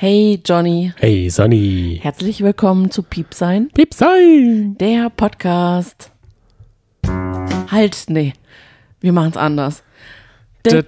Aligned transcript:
Hey 0.00 0.40
Johnny, 0.44 0.92
Hey 0.96 1.28
Sonny. 1.28 1.98
herzlich 2.00 2.40
willkommen 2.40 2.88
zu 2.92 3.02
Piepsein, 3.02 3.68
Piepsein. 3.74 4.76
der 4.78 5.10
Podcast. 5.10 6.12
Halt, 7.68 8.04
nee, 8.06 8.32
wir 9.00 9.12
machen's 9.12 9.36
anders. 9.36 9.82
Okay, 10.64 10.84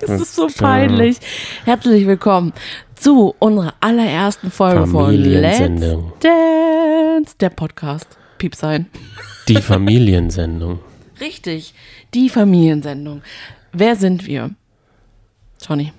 es 0.00 0.10
ist 0.10 0.34
so 0.34 0.48
peinlich. 0.58 1.16
Herzlich 1.64 2.06
willkommen 2.06 2.52
zu 2.94 3.34
unserer 3.38 3.72
allerersten 3.80 4.50
Folge 4.50 4.86
von 4.86 5.14
Let's. 5.14 5.58
Dance, 6.20 7.36
der 7.40 7.50
Podcast. 7.50 8.18
Piepsein. 8.36 8.90
Die 9.48 9.56
Familiensendung. 9.56 10.80
Richtig, 11.22 11.72
die 12.14 12.28
Familiensendung. 12.28 13.22
Wer 13.72 13.94
sind 13.96 14.26
wir? 14.26 14.50
Johnny, 15.66 15.92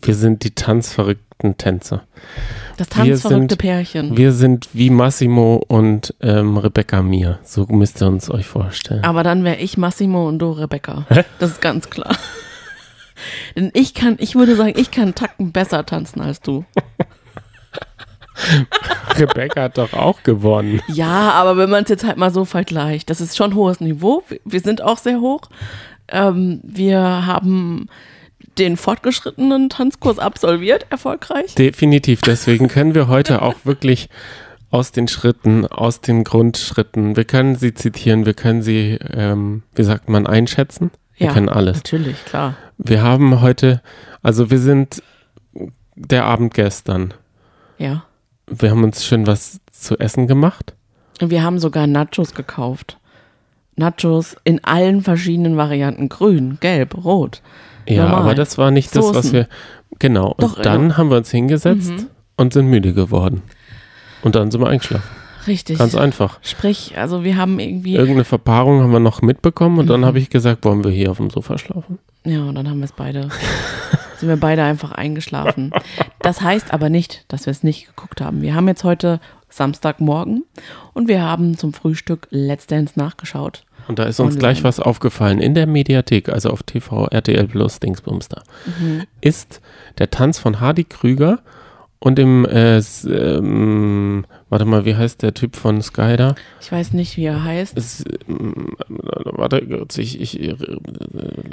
Wir 0.00 0.14
sind 0.14 0.42
die 0.44 0.54
tanzverrückten 0.54 1.58
Tänzer. 1.58 2.04
das 2.78 2.88
Wir 2.88 2.96
tanzverrückte 3.14 3.48
sind- 3.52 3.58
Pärchen. 3.58 4.16
Wir 4.16 4.32
sind 4.32 4.70
wie 4.72 4.88
Massimo 4.90 5.62
und 5.68 6.14
ähm, 6.22 6.56
Rebecca 6.56 7.02
Mir. 7.02 7.38
So 7.44 7.66
müsst 7.66 8.00
ihr 8.02 8.06
uns 8.08 8.30
euch 8.30 8.46
vorstellen. 8.46 9.04
Aber 9.04 9.22
dann 9.22 9.44
wäre 9.44 9.58
ich 9.58 9.76
Massimo 9.76 10.26
und 10.26 10.38
du 10.38 10.52
Rebecca. 10.52 11.06
Das 11.38 11.50
ist 11.50 11.60
ganz 11.60 11.90
klar. 11.90 12.16
Denn 13.56 13.70
ich 13.74 13.92
kann, 13.92 14.16
ich 14.18 14.34
würde 14.34 14.56
sagen, 14.56 14.72
ich 14.76 14.90
kann 14.90 15.14
Tacken 15.14 15.52
besser 15.52 15.84
tanzen 15.84 16.20
als 16.22 16.40
du. 16.40 16.64
Rebecca 19.18 19.62
hat 19.62 19.78
doch 19.78 19.92
auch 19.92 20.22
gewonnen. 20.22 20.80
Ja, 20.88 21.32
aber 21.32 21.56
wenn 21.56 21.70
man 21.70 21.84
es 21.84 21.90
jetzt 21.90 22.04
halt 22.04 22.16
mal 22.16 22.30
so 22.30 22.44
vergleicht, 22.44 23.10
das 23.10 23.20
ist 23.20 23.36
schon 23.36 23.54
hohes 23.54 23.80
Niveau. 23.80 24.22
Wir- 24.28 24.40
Wir 24.44 24.60
sind 24.60 24.82
auch 24.82 24.98
sehr 24.98 25.20
hoch. 25.20 25.42
Ähm, 26.08 26.60
wir 26.62 27.00
haben 27.26 27.88
den 28.58 28.76
fortgeschrittenen 28.76 29.68
Tanzkurs 29.70 30.18
absolviert, 30.18 30.86
erfolgreich. 30.90 31.54
Definitiv. 31.54 32.20
Deswegen 32.22 32.68
können 32.68 32.94
wir 32.94 33.08
heute 33.08 33.42
auch 33.42 33.54
wirklich 33.64 34.08
aus 34.70 34.90
den 34.92 35.06
Schritten, 35.08 35.66
aus 35.66 36.00
den 36.00 36.24
Grundschritten, 36.24 37.14
wir 37.16 37.24
können 37.24 37.56
sie 37.56 37.74
zitieren, 37.74 38.24
wir 38.24 38.32
können 38.34 38.62
sie, 38.62 38.98
ähm, 39.12 39.62
wie 39.74 39.82
sagt 39.84 40.08
man, 40.08 40.26
einschätzen. 40.26 40.90
Wir 41.18 41.26
Ja. 41.26 41.32
können 41.34 41.50
alles. 41.50 41.76
Natürlich, 41.78 42.24
klar. 42.24 42.54
Wir 42.78 43.02
haben 43.02 43.42
heute, 43.42 43.82
also 44.22 44.50
wir 44.50 44.58
sind 44.58 45.02
der 45.94 46.24
Abend 46.24 46.54
gestern. 46.54 47.12
Ja. 47.78 48.04
Wir 48.48 48.70
haben 48.70 48.84
uns 48.84 49.04
schön 49.04 49.26
was 49.26 49.60
zu 49.70 49.98
essen 49.98 50.26
gemacht. 50.26 50.74
Wir 51.20 51.42
haben 51.42 51.58
sogar 51.58 51.86
Nachos 51.86 52.34
gekauft. 52.34 52.98
Nachos 53.76 54.36
in 54.44 54.62
allen 54.64 55.02
verschiedenen 55.02 55.56
Varianten. 55.56 56.08
Grün, 56.08 56.58
gelb, 56.60 57.04
rot. 57.04 57.40
Ja, 57.88 58.04
Normal. 58.04 58.20
aber 58.22 58.34
das 58.34 58.58
war 58.58 58.70
nicht 58.70 58.94
das, 58.94 59.14
was 59.14 59.32
wir. 59.32 59.48
Genau. 59.98 60.28
Und 60.32 60.42
Doch, 60.42 60.60
dann 60.62 60.90
ja. 60.90 60.96
haben 60.96 61.10
wir 61.10 61.16
uns 61.18 61.30
hingesetzt 61.30 61.92
und 62.36 62.52
sind 62.52 62.66
müde 62.66 62.92
geworden. 62.92 63.42
Und 64.22 64.34
dann 64.34 64.50
sind 64.50 64.60
wir 64.60 64.68
eingeschlafen. 64.68 65.08
Richtig. 65.46 65.78
Ganz 65.78 65.94
einfach. 65.96 66.38
Sprich, 66.42 66.96
also 66.96 67.24
wir 67.24 67.36
haben 67.36 67.58
irgendwie. 67.58 67.94
Irgendeine 67.94 68.24
Verpaarung 68.24 68.80
haben 68.82 68.92
wir 68.92 69.00
noch 69.00 69.22
mitbekommen 69.22 69.78
und 69.80 69.86
Mhm. 69.86 69.90
dann 69.90 70.04
habe 70.04 70.18
ich 70.18 70.30
gesagt, 70.30 70.64
wollen 70.64 70.84
wir 70.84 70.90
hier 70.92 71.10
auf 71.10 71.16
dem 71.16 71.30
Sofa 71.30 71.58
schlafen? 71.58 71.98
Ja, 72.24 72.44
und 72.44 72.54
dann 72.54 72.68
haben 72.68 72.78
wir 72.78 72.84
es 72.84 72.92
beide. 72.92 73.28
sind 74.22 74.28
wir 74.28 74.36
beide 74.36 74.62
einfach 74.62 74.92
eingeschlafen. 74.92 75.72
Das 76.20 76.40
heißt 76.40 76.72
aber 76.72 76.88
nicht, 76.88 77.24
dass 77.26 77.46
wir 77.46 77.50
es 77.50 77.62
nicht 77.64 77.88
geguckt 77.88 78.20
haben. 78.20 78.40
Wir 78.40 78.54
haben 78.54 78.68
jetzt 78.68 78.84
heute 78.84 79.18
Samstagmorgen 79.50 80.44
und 80.94 81.08
wir 81.08 81.22
haben 81.22 81.58
zum 81.58 81.72
Frühstück 81.74 82.28
Let's 82.30 82.66
Dance 82.68 82.94
nachgeschaut. 82.96 83.64
Und 83.88 83.98
da 83.98 84.04
ist 84.04 84.20
uns 84.20 84.34
Online. 84.36 84.38
gleich 84.38 84.64
was 84.64 84.78
aufgefallen. 84.78 85.40
In 85.40 85.54
der 85.54 85.66
Mediathek, 85.66 86.28
also 86.28 86.50
auf 86.50 86.62
TV, 86.62 87.06
RTL 87.08 87.48
Plus, 87.48 87.80
Dingsbumster, 87.80 88.44
Mhm. 88.80 89.02
ist 89.20 89.60
der 89.98 90.10
Tanz 90.10 90.38
von 90.38 90.60
Hardy 90.60 90.84
Krüger 90.84 91.40
und 92.04 92.18
dem, 92.18 92.44
äh, 92.46 92.78
ähm, 92.78 94.26
warte 94.48 94.64
mal, 94.64 94.84
wie 94.84 94.96
heißt 94.96 95.22
der 95.22 95.34
Typ 95.34 95.54
von 95.54 95.80
Sky 95.82 96.16
da? 96.16 96.34
Ich 96.60 96.72
weiß 96.72 96.94
nicht, 96.94 97.16
wie 97.16 97.24
er 97.26 97.44
heißt. 97.44 97.78
Es, 97.78 98.04
ähm, 98.28 98.74
warte, 98.88 99.58
ich, 99.98 100.20
ich, 100.20 100.40
äh, 100.42 100.56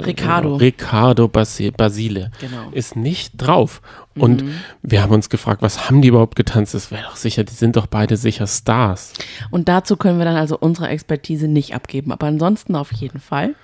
Ricardo. 0.04 0.56
Ricardo 0.56 1.26
Basi- 1.26 1.70
Basile 1.70 2.32
Genau. 2.40 2.68
ist 2.72 2.96
nicht 2.96 3.34
drauf. 3.36 3.80
Und 4.18 4.42
Mhm. 4.42 4.52
wir 4.82 5.02
haben 5.02 5.12
uns 5.12 5.28
gefragt, 5.30 5.62
was 5.62 5.88
haben 5.88 6.02
die 6.02 6.08
überhaupt 6.08 6.34
getanzt? 6.34 6.74
Das 6.74 6.90
wäre 6.90 7.04
doch 7.04 7.16
sicher, 7.16 7.44
die 7.44 7.54
sind 7.54 7.76
doch 7.76 7.86
beide 7.86 8.16
sicher 8.16 8.48
Stars. 8.48 9.12
Und 9.50 9.68
dazu 9.68 9.96
können 9.96 10.18
wir 10.18 10.24
dann 10.24 10.36
also 10.36 10.58
unsere 10.58 10.88
Expertise 10.88 11.46
nicht 11.46 11.74
abgeben, 11.76 12.10
aber 12.10 12.26
ansonsten 12.26 12.74
auf 12.74 12.92
jeden 12.92 13.20
Fall. 13.20 13.54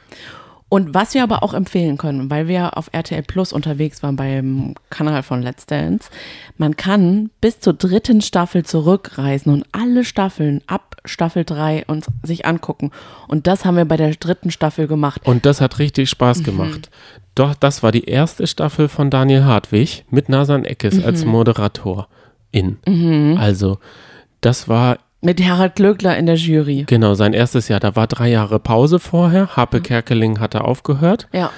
Und 0.68 0.94
was 0.94 1.14
wir 1.14 1.22
aber 1.22 1.44
auch 1.44 1.54
empfehlen 1.54 1.96
können, 1.96 2.28
weil 2.28 2.48
wir 2.48 2.76
auf 2.76 2.88
RTL 2.90 3.22
Plus 3.22 3.52
unterwegs 3.52 4.02
waren 4.02 4.16
beim 4.16 4.74
Kanal 4.90 5.22
von 5.22 5.40
Let's 5.40 5.66
Dance, 5.66 6.10
man 6.58 6.76
kann 6.76 7.30
bis 7.40 7.60
zur 7.60 7.74
dritten 7.74 8.20
Staffel 8.20 8.64
zurückreisen 8.64 9.52
und 9.52 9.64
alle 9.70 10.04
Staffeln 10.04 10.62
ab 10.66 10.96
Staffel 11.04 11.44
3 11.44 11.84
uns 11.86 12.06
sich 12.24 12.46
angucken. 12.46 12.90
Und 13.28 13.46
das 13.46 13.64
haben 13.64 13.76
wir 13.76 13.84
bei 13.84 13.96
der 13.96 14.10
dritten 14.16 14.50
Staffel 14.50 14.88
gemacht. 14.88 15.22
Und 15.24 15.46
das 15.46 15.60
hat 15.60 15.78
richtig 15.78 16.10
Spaß 16.10 16.42
gemacht. 16.42 16.90
Doch, 17.36 17.54
das 17.54 17.84
war 17.84 17.92
die 17.92 18.04
erste 18.04 18.46
Staffel 18.48 18.88
von 18.88 19.08
Daniel 19.08 19.44
Hartwig 19.44 20.04
mit 20.10 20.28
Nasan 20.28 20.64
Eckes 20.64 21.04
als 21.04 21.24
Moderator 21.24 22.08
in. 22.50 23.36
Also, 23.38 23.78
das 24.40 24.68
war 24.68 24.98
Mit 25.22 25.42
Harald 25.42 25.74
Glöckler 25.76 26.16
in 26.16 26.26
der 26.26 26.36
Jury. 26.36 26.84
genau 26.86 27.14
sein 27.14 27.32
erstes 27.32 27.68
Jahr. 27.68 27.80
Da 27.80 27.96
war 27.96 28.06
drei 28.06 28.28
Jahre 28.30 28.58
Pause 28.60 28.98
vorher. 28.98 29.48
Harpe 29.56 29.80
Kerkeling 29.80 30.38
hatte 30.40 30.62
aufgehört. 30.64 31.26
Ja, 31.32 31.50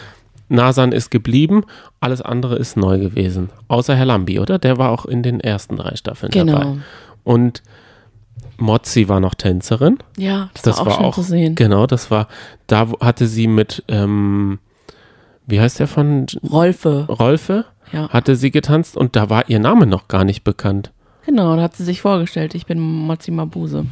Nasan 0.49 0.93
ist 0.93 1.11
geblieben. 1.11 1.65
Alles 2.01 2.23
andere 2.23 2.57
ist 2.57 2.77
neu 2.79 2.99
gewesen. 2.99 3.51
Außer 3.69 3.95
Herr 3.95 4.07
Lambi, 4.07 4.39
oder? 4.41 4.59
Der 4.59 4.79
war 4.79 4.91
auch 4.91 5.05
in 5.05 5.23
den 5.23 5.41
ersten 5.41 5.77
drei 5.77 5.95
Staffeln 5.97 6.33
dabei. 6.33 6.45
genau. 6.61 6.77
Und 7.25 7.63
Mozzi 8.57 9.09
war 9.09 9.21
noch 9.21 9.35
Tänzerin. 9.35 9.99
Ja, 10.17 10.49
das, 10.55 10.63
Das 10.63 10.77
war 10.79 10.83
auch 10.83 10.87
war 10.87 10.97
schön 10.97 11.05
auch, 11.05 11.15
zu 11.17 11.23
sehen. 11.23 11.55
genau, 11.55 11.87
das 11.87 12.11
war, 12.11 12.29
da 12.67 12.89
hatte 13.01 13.27
sie 13.27 13.47
mit, 13.47 13.85
ähm, 13.89 14.59
wie 15.47 15.61
heißt 15.61 15.79
der 15.81 15.87
von 15.89 16.27
Rolfe. 16.51 17.07
Rolfe? 17.09 17.67
Ja, 17.93 18.09
Hatte 18.09 18.35
sie 18.37 18.51
getanzt 18.51 18.97
und 18.97 19.17
da 19.17 19.29
war 19.31 19.49
ihr 19.51 19.59
Name 19.59 19.87
noch 19.87 20.09
gar 20.09 20.25
nicht 20.25 20.45
bekannt. 20.45 20.93
Genau. 21.29 21.55
Da 21.57 21.63
hat 21.63 21.77
sie 21.77 21.85
sich 21.85 22.01
vorgestellt, 22.01 22.55
ich 22.55 22.67
bin 22.67 22.81
Mozi 22.81 23.31
Mabuse. 23.31 23.87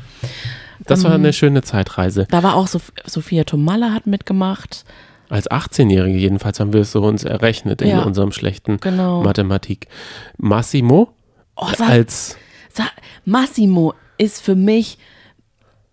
Das 0.86 1.04
war 1.04 1.12
Ähm, 1.12 1.20
eine 1.22 1.32
schöne 1.32 1.62
Zeitreise. 1.62 2.26
Da 2.30 2.42
war 2.42 2.54
auch 2.56 2.66
Sof 2.66 2.92
Sophia 3.06 3.44
Tomalla 3.44 3.92
hat 3.92 4.06
mitgemacht. 4.06 4.84
Als 5.28 5.50
18-Jährige 5.50 6.16
jedenfalls 6.19 6.60
haben 6.60 6.72
wir 6.72 6.80
es 6.82 6.92
so 6.92 7.02
uns 7.02 7.24
errechnet 7.24 7.82
in 7.82 7.88
Ja. 7.88 8.02
unserem 8.02 8.30
schlechten 8.32 8.78
Genau. 8.78 9.22
Mathematik. 9.22 9.88
Massimo 10.38 11.08
Oh, 11.56 11.66
sag, 11.76 11.88
als, 11.88 12.36
sag, 12.72 12.92
Massimo 13.24 13.94
ist 14.18 14.42
für 14.42 14.54
mich 14.54 14.98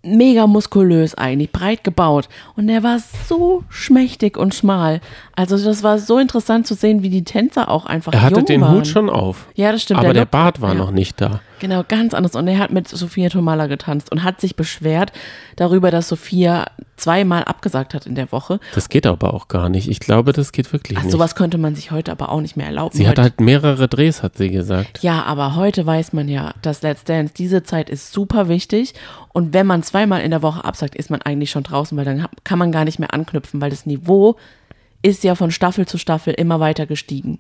mega 0.03 0.47
muskulös 0.47 1.15
eigentlich, 1.15 1.51
breit 1.51 1.83
gebaut. 1.83 2.27
Und 2.55 2.67
der 2.67 2.83
war 2.83 2.97
so 3.27 3.63
schmächtig 3.69 4.37
und 4.37 4.53
schmal. 4.53 5.01
Also 5.35 5.57
das 5.57 5.81
war 5.83 5.97
so 5.99 6.19
interessant 6.19 6.67
zu 6.67 6.73
sehen, 6.75 7.03
wie 7.03 7.09
die 7.09 7.23
Tänzer 7.23 7.69
auch 7.69 7.85
einfach 7.85 8.13
er 8.13 8.21
hatte 8.21 8.43
den 8.43 8.61
waren. 8.61 8.75
Hut 8.77 8.87
schon 8.87 9.09
auf. 9.09 9.47
Ja, 9.55 9.71
das 9.71 9.83
stimmt. 9.83 10.01
aber 10.01 10.13
der 10.13 10.23
Look- 10.23 10.31
Bart 10.31 10.61
war 10.61 10.69
ja. 10.73 10.75
noch 10.75 10.91
nicht 10.91 11.19
da. 11.21 11.39
Genau, 11.63 11.85
ganz 11.87 12.13
anders. 12.13 12.35
Und 12.35 12.45
er 12.49 12.59
hat 12.59 12.71
mit 12.71 12.89
Sophia 12.89 13.29
Tomalla 13.29 13.67
getanzt 13.67 14.11
und 14.11 14.25
hat 14.25 14.41
sich 14.41 14.57
beschwert 14.57 15.13
darüber, 15.55 15.91
dass 15.91 16.09
Sophia 16.09 16.65
zweimal 16.97 17.45
abgesagt 17.45 17.93
hat 17.93 18.05
in 18.05 18.15
der 18.15 18.33
Woche. 18.33 18.59
Das 18.75 18.89
geht 18.89 19.07
aber 19.07 19.33
auch 19.33 19.47
gar 19.47 19.69
nicht. 19.69 19.87
Ich 19.87 20.01
glaube, 20.01 20.33
das 20.33 20.51
geht 20.51 20.73
wirklich 20.73 20.97
Ach, 20.97 21.03
nicht. 21.03 21.13
sowas 21.13 21.35
könnte 21.35 21.57
man 21.57 21.73
sich 21.73 21.91
heute 21.91 22.11
aber 22.11 22.33
auch 22.33 22.41
nicht 22.41 22.57
mehr 22.57 22.65
erlauben. 22.65 22.97
sie 22.97 23.07
hat 23.07 23.11
heute 23.11 23.21
halt 23.21 23.39
mehrere 23.39 23.87
Drehs, 23.87 24.23
hat 24.23 24.35
sie 24.35 24.49
gesagt. 24.49 24.99
Ja, 25.03 25.23
aber 25.23 25.55
heute 25.55 25.85
weiß 25.85 26.11
man 26.11 26.27
ja, 26.27 26.53
dass 26.61 26.81
Let's 26.81 27.05
Dance, 27.05 27.33
diese 27.33 27.63
Zeit 27.63 27.89
ist 27.89 28.11
super 28.11 28.49
wichtig. 28.49 28.93
Und 29.31 29.53
wenn 29.53 29.65
man 29.65 29.83
zweimal 29.83 30.19
in 30.19 30.31
der 30.31 30.41
Woche 30.41 30.65
absagt, 30.65 30.95
ist 30.95 31.11
man 31.11 31.21
eigentlich 31.21 31.51
schon 31.51 31.63
draußen, 31.63 31.97
weil 31.97 32.03
dann 32.03 32.27
kann 32.43 32.59
man 32.59 32.73
gar 32.73 32.83
nicht 32.83 32.99
mehr 32.99 33.13
anknüpfen, 33.13 33.61
weil 33.61 33.69
das 33.69 33.85
Niveau 33.85 34.35
ist 35.01 35.23
ja 35.23 35.35
von 35.35 35.49
Staffel 35.49 35.85
zu 35.85 35.97
Staffel 35.97 36.33
immer 36.33 36.59
weiter 36.59 36.87
gestiegen. 36.87 37.39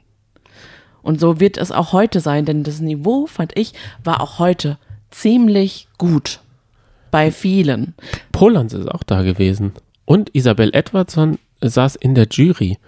Und 1.03 1.19
so 1.19 1.39
wird 1.39 1.57
es 1.57 1.71
auch 1.71 1.93
heute 1.93 2.19
sein, 2.19 2.45
denn 2.45 2.63
das 2.63 2.79
Niveau, 2.79 3.27
fand 3.27 3.57
ich, 3.57 3.73
war 4.03 4.21
auch 4.21 4.39
heute 4.39 4.77
ziemlich 5.11 5.87
gut. 5.97 6.39
Bei 7.11 7.29
vielen. 7.29 7.93
Polans 8.31 8.73
ist 8.73 8.89
auch 8.89 9.03
da 9.03 9.21
gewesen. 9.21 9.73
Und 10.05 10.33
Isabel 10.33 10.71
Edwardson 10.73 11.37
saß 11.61 11.95
in 11.95 12.15
der 12.15 12.27
Jury. 12.31 12.79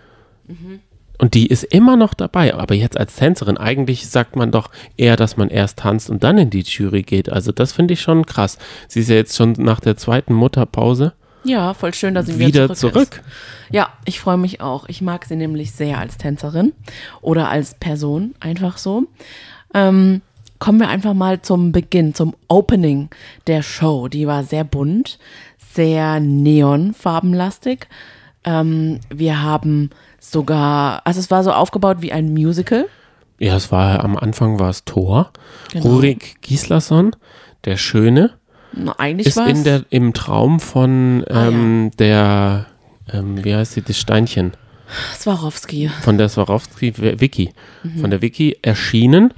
Und 1.17 1.33
die 1.33 1.47
ist 1.47 1.63
immer 1.63 1.95
noch 1.95 2.13
dabei. 2.13 2.55
Aber 2.55 2.73
jetzt 2.73 2.97
als 2.97 3.15
Tänzerin, 3.15 3.57
eigentlich 3.57 4.07
sagt 4.07 4.35
man 4.35 4.51
doch 4.51 4.69
eher, 4.97 5.15
dass 5.15 5.37
man 5.37 5.49
erst 5.49 5.79
tanzt 5.79 6.09
und 6.09 6.23
dann 6.23 6.37
in 6.37 6.49
die 6.49 6.63
Jury 6.63 7.03
geht. 7.03 7.29
Also 7.29 7.51
das 7.51 7.73
finde 7.73 7.93
ich 7.93 8.01
schon 8.01 8.25
krass. 8.25 8.57
Sie 8.87 9.01
ist 9.01 9.09
ja 9.09 9.15
jetzt 9.15 9.35
schon 9.35 9.53
nach 9.53 9.79
der 9.79 9.97
zweiten 9.97 10.33
Mutterpause 10.33 11.13
Ja, 11.45 11.73
voll 11.75 11.93
schön, 11.93 12.15
dass 12.15 12.25
sie 12.25 12.39
wieder 12.39 12.65
wieder 12.65 12.75
zurück, 12.75 12.93
zurück. 12.93 13.21
Ist. 13.27 13.73
Ja, 13.73 13.89
ich 14.05 14.19
freue 14.19 14.37
mich 14.37 14.61
auch. 14.61 14.89
Ich 14.89 15.01
mag 15.01 15.25
sie 15.25 15.35
nämlich 15.35 15.71
sehr 15.71 15.99
als 15.99 16.17
Tänzerin 16.17 16.73
oder 17.21 17.49
als 17.49 17.75
Person, 17.75 18.33
einfach 18.39 18.77
so. 18.77 19.03
Ähm, 19.73 20.21
kommen 20.59 20.79
wir 20.79 20.89
einfach 20.89 21.13
mal 21.13 21.41
zum 21.41 21.71
Beginn, 21.71 22.15
zum 22.15 22.35
Opening 22.47 23.09
der 23.47 23.61
Show. 23.61 24.07
Die 24.07 24.25
war 24.25 24.43
sehr 24.43 24.63
bunt, 24.63 25.19
sehr 25.73 26.19
neonfarbenlastig. 26.19 27.87
Ähm, 28.43 28.99
wir 29.09 29.41
haben 29.43 29.91
sogar, 30.19 31.01
also 31.05 31.19
es 31.19 31.29
war 31.29 31.43
so 31.43 31.51
aufgebaut 31.51 31.97
wie 31.99 32.11
ein 32.11 32.33
Musical. 32.33 32.87
Ja, 33.37 33.55
es 33.55 33.71
war 33.71 34.03
am 34.03 34.15
Anfang 34.17 34.59
war 34.59 34.69
es 34.69 34.85
Thor. 34.85 35.31
Genau. 35.71 35.85
Rurik 35.85 36.41
Gislason, 36.41 37.15
der 37.65 37.77
Schöne, 37.77 38.31
Na, 38.75 38.93
Eigentlich 38.99 39.27
ist 39.27 39.37
war 39.37 39.47
in 39.47 39.63
der, 39.63 39.85
im 39.89 40.13
Traum 40.13 40.59
von 40.59 41.23
Ah, 41.29 41.47
ähm, 41.47 41.91
der, 41.97 42.65
ähm, 43.11 43.43
wie 43.43 43.55
heißt 43.55 43.73
sie, 43.73 43.81
das 43.81 43.97
Steinchen, 43.97 44.51
Swarovski. 45.15 45.89
von 46.01 46.17
der 46.17 46.29
Swarovski, 46.29 46.93
Vicky, 47.19 47.53
Mhm. 47.83 47.99
von 47.99 48.09
der 48.11 48.21
Vicky 48.21 48.57
erschienen 48.61 49.33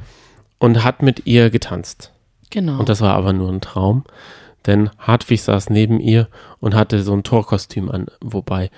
und 0.59 0.83
hat 0.83 1.01
mit 1.03 1.25
ihr 1.27 1.49
getanzt. 1.49 2.11
Genau. 2.49 2.79
Und 2.79 2.89
das 2.89 3.01
war 3.01 3.13
aber 3.15 3.31
nur 3.33 3.51
ein 3.51 3.61
Traum, 3.61 4.03
denn 4.65 4.89
Hartwig 4.97 5.41
saß 5.41 5.69
neben 5.69 5.99
ihr 5.99 6.27
und 6.59 6.73
hatte 6.73 7.01
so 7.03 7.13
ein 7.13 7.23
Torkostüm 7.23 7.89
an. 7.91 8.07
Wobei, 8.21 8.71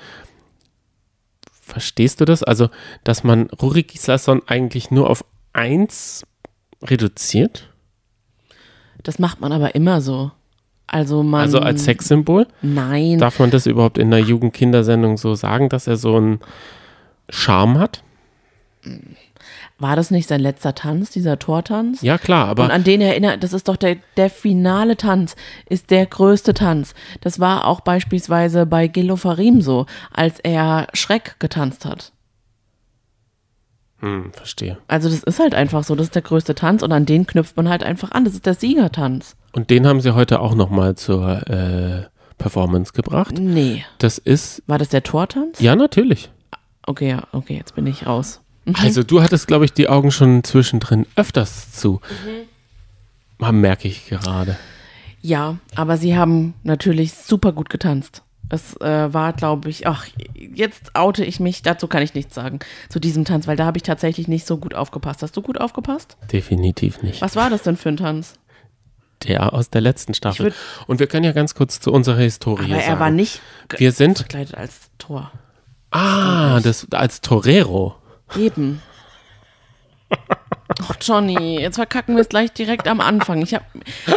verstehst 1.61 2.19
du 2.21 2.25
das? 2.25 2.43
Also, 2.43 2.69
dass 3.03 3.23
man 3.23 3.47
Rurik 3.61 3.89
Gislason 3.89 4.41
eigentlich 4.47 4.91
nur 4.91 5.09
auf 5.09 5.23
eins 5.53 6.25
reduziert? 6.83 7.65
das 9.03 9.17
macht 9.17 9.39
man 9.39 9.53
aber 9.53 9.75
immer 9.75 10.01
so. 10.01 10.31
Also 10.91 11.23
man. 11.23 11.41
Also 11.41 11.59
als 11.59 11.83
Sexsymbol? 11.83 12.47
Nein. 12.61 13.19
Darf 13.19 13.39
man 13.39 13.51
das 13.51 13.65
überhaupt 13.65 13.97
in 13.97 14.13
einer 14.13 14.25
Jugendkindersendung 14.25 15.17
so 15.17 15.35
sagen, 15.35 15.69
dass 15.69 15.87
er 15.87 15.97
so 15.97 16.15
einen 16.15 16.39
Charme 17.29 17.79
hat? 17.79 18.03
War 19.77 19.95
das 19.95 20.11
nicht 20.11 20.27
sein 20.27 20.41
letzter 20.41 20.75
Tanz, 20.75 21.09
dieser 21.09 21.39
Tortanz? 21.39 22.01
Ja, 22.01 22.17
klar, 22.17 22.45
Und 22.45 22.59
aber 22.59 22.73
an 22.73 22.83
den 22.83 22.99
erinnert, 22.99 23.43
das 23.43 23.53
ist 23.53 23.67
doch 23.69 23.77
der, 23.77 23.97
der 24.17 24.29
finale 24.29 24.97
Tanz, 24.97 25.35
ist 25.69 25.89
der 25.89 26.05
größte 26.05 26.53
Tanz. 26.53 26.93
Das 27.21 27.39
war 27.39 27.65
auch 27.65 27.79
beispielsweise 27.79 28.65
bei 28.65 28.87
Gillo 28.87 29.15
Farim 29.15 29.61
so, 29.61 29.85
als 30.11 30.39
er 30.39 30.87
Schreck 30.93 31.37
getanzt 31.39 31.85
hat. 31.85 32.11
Hm, 34.01 34.31
verstehe. 34.33 34.77
Also 34.87 35.09
das 35.09 35.23
ist 35.23 35.39
halt 35.39 35.53
einfach 35.53 35.83
so, 35.83 35.95
das 35.95 36.07
ist 36.07 36.15
der 36.15 36.21
größte 36.21 36.55
Tanz 36.55 36.83
und 36.83 36.91
an 36.91 37.05
den 37.05 37.27
knüpft 37.27 37.57
man 37.57 37.67
halt 37.67 37.83
einfach 37.83 38.11
an. 38.11 38.25
Das 38.25 38.33
ist 38.33 38.45
der 38.45 38.53
Siegertanz. 38.53 39.35
Und 39.51 39.69
den 39.69 39.85
haben 39.85 39.99
sie 40.01 40.15
heute 40.15 40.39
auch 40.39 40.55
nochmal 40.55 40.95
zur 40.95 41.47
äh, 41.49 42.05
Performance 42.37 42.93
gebracht. 42.93 43.35
Nee. 43.37 43.83
Das 43.97 44.17
ist, 44.17 44.63
War 44.67 44.77
das 44.77 44.89
der 44.89 45.03
Tortanz? 45.03 45.59
ja, 45.59 45.75
natürlich. 45.75 46.31
Okay, 46.85 47.09
ja, 47.09 47.23
okay, 47.33 47.57
jetzt 47.57 47.75
bin 47.75 47.85
ich 47.87 48.05
raus. 48.07 48.41
Mhm. 48.65 48.75
Also 48.77 49.03
du 49.03 49.21
hattest, 49.21 49.47
glaube 49.47 49.65
ich, 49.65 49.73
die 49.73 49.89
Augen 49.89 50.11
schon 50.11 50.43
zwischendrin 50.43 51.05
öfters 51.15 51.73
zu. 51.73 52.01
Mhm. 53.39 53.61
Merke 53.61 53.87
ich 53.87 54.07
gerade. 54.07 54.57
Ja, 55.21 55.57
aber 55.75 55.97
sie 55.97 56.17
haben 56.17 56.53
natürlich 56.63 57.13
super 57.13 57.51
gut 57.51 57.69
getanzt. 57.69 58.23
Es 58.51 58.75
äh, 58.81 59.13
war, 59.13 59.33
glaube 59.33 59.69
ich, 59.69 59.85
ach, 59.85 60.07
jetzt 60.35 60.95
oute 60.95 61.23
ich 61.23 61.39
mich, 61.39 61.61
dazu 61.61 61.87
kann 61.87 62.01
ich 62.01 62.15
nichts 62.15 62.33
sagen, 62.33 62.59
zu 62.89 62.99
diesem 62.99 63.23
Tanz, 63.23 63.45
weil 63.47 63.55
da 63.55 63.65
habe 63.65 63.77
ich 63.77 63.83
tatsächlich 63.83 64.27
nicht 64.27 64.47
so 64.47 64.57
gut 64.57 64.73
aufgepasst. 64.73 65.21
Hast 65.21 65.37
du 65.37 65.41
gut 65.43 65.59
aufgepasst? 65.61 66.17
Definitiv 66.31 67.03
nicht. 67.03 67.21
Was 67.21 67.35
war 67.35 67.49
das 67.51 67.61
denn 67.63 67.77
für 67.77 67.89
ein 67.89 67.97
Tanz? 67.97 68.33
Der 69.27 69.53
aus 69.53 69.69
der 69.69 69.81
letzten 69.81 70.13
Staffel. 70.13 70.53
Und 70.87 70.99
wir 70.99 71.07
können 71.07 71.25
ja 71.25 71.31
ganz 71.33 71.53
kurz 71.53 71.79
zu 71.79 71.91
unserer 71.91 72.17
Historie 72.21 72.63
Aber 72.65 72.75
er 72.81 72.87
sagen. 72.87 72.99
war 72.99 73.11
nicht 73.11 73.41
Wir 73.77 73.91
sind, 73.91 74.17
verkleidet 74.19 74.55
als 74.55 74.89
Tor. 74.97 75.31
ah, 75.91 76.59
das 76.61 76.87
als 76.91 77.21
Torero. 77.21 77.95
Eben. 78.37 78.81
Ach, 80.81 80.95
Johnny, 81.01 81.59
jetzt 81.59 81.75
verkacken 81.75 82.15
wir 82.15 82.21
es 82.21 82.29
gleich 82.29 82.51
direkt 82.53 82.87
am 82.87 83.01
Anfang. 83.01 83.41
Ich 83.41 83.53
hab, 83.53 83.63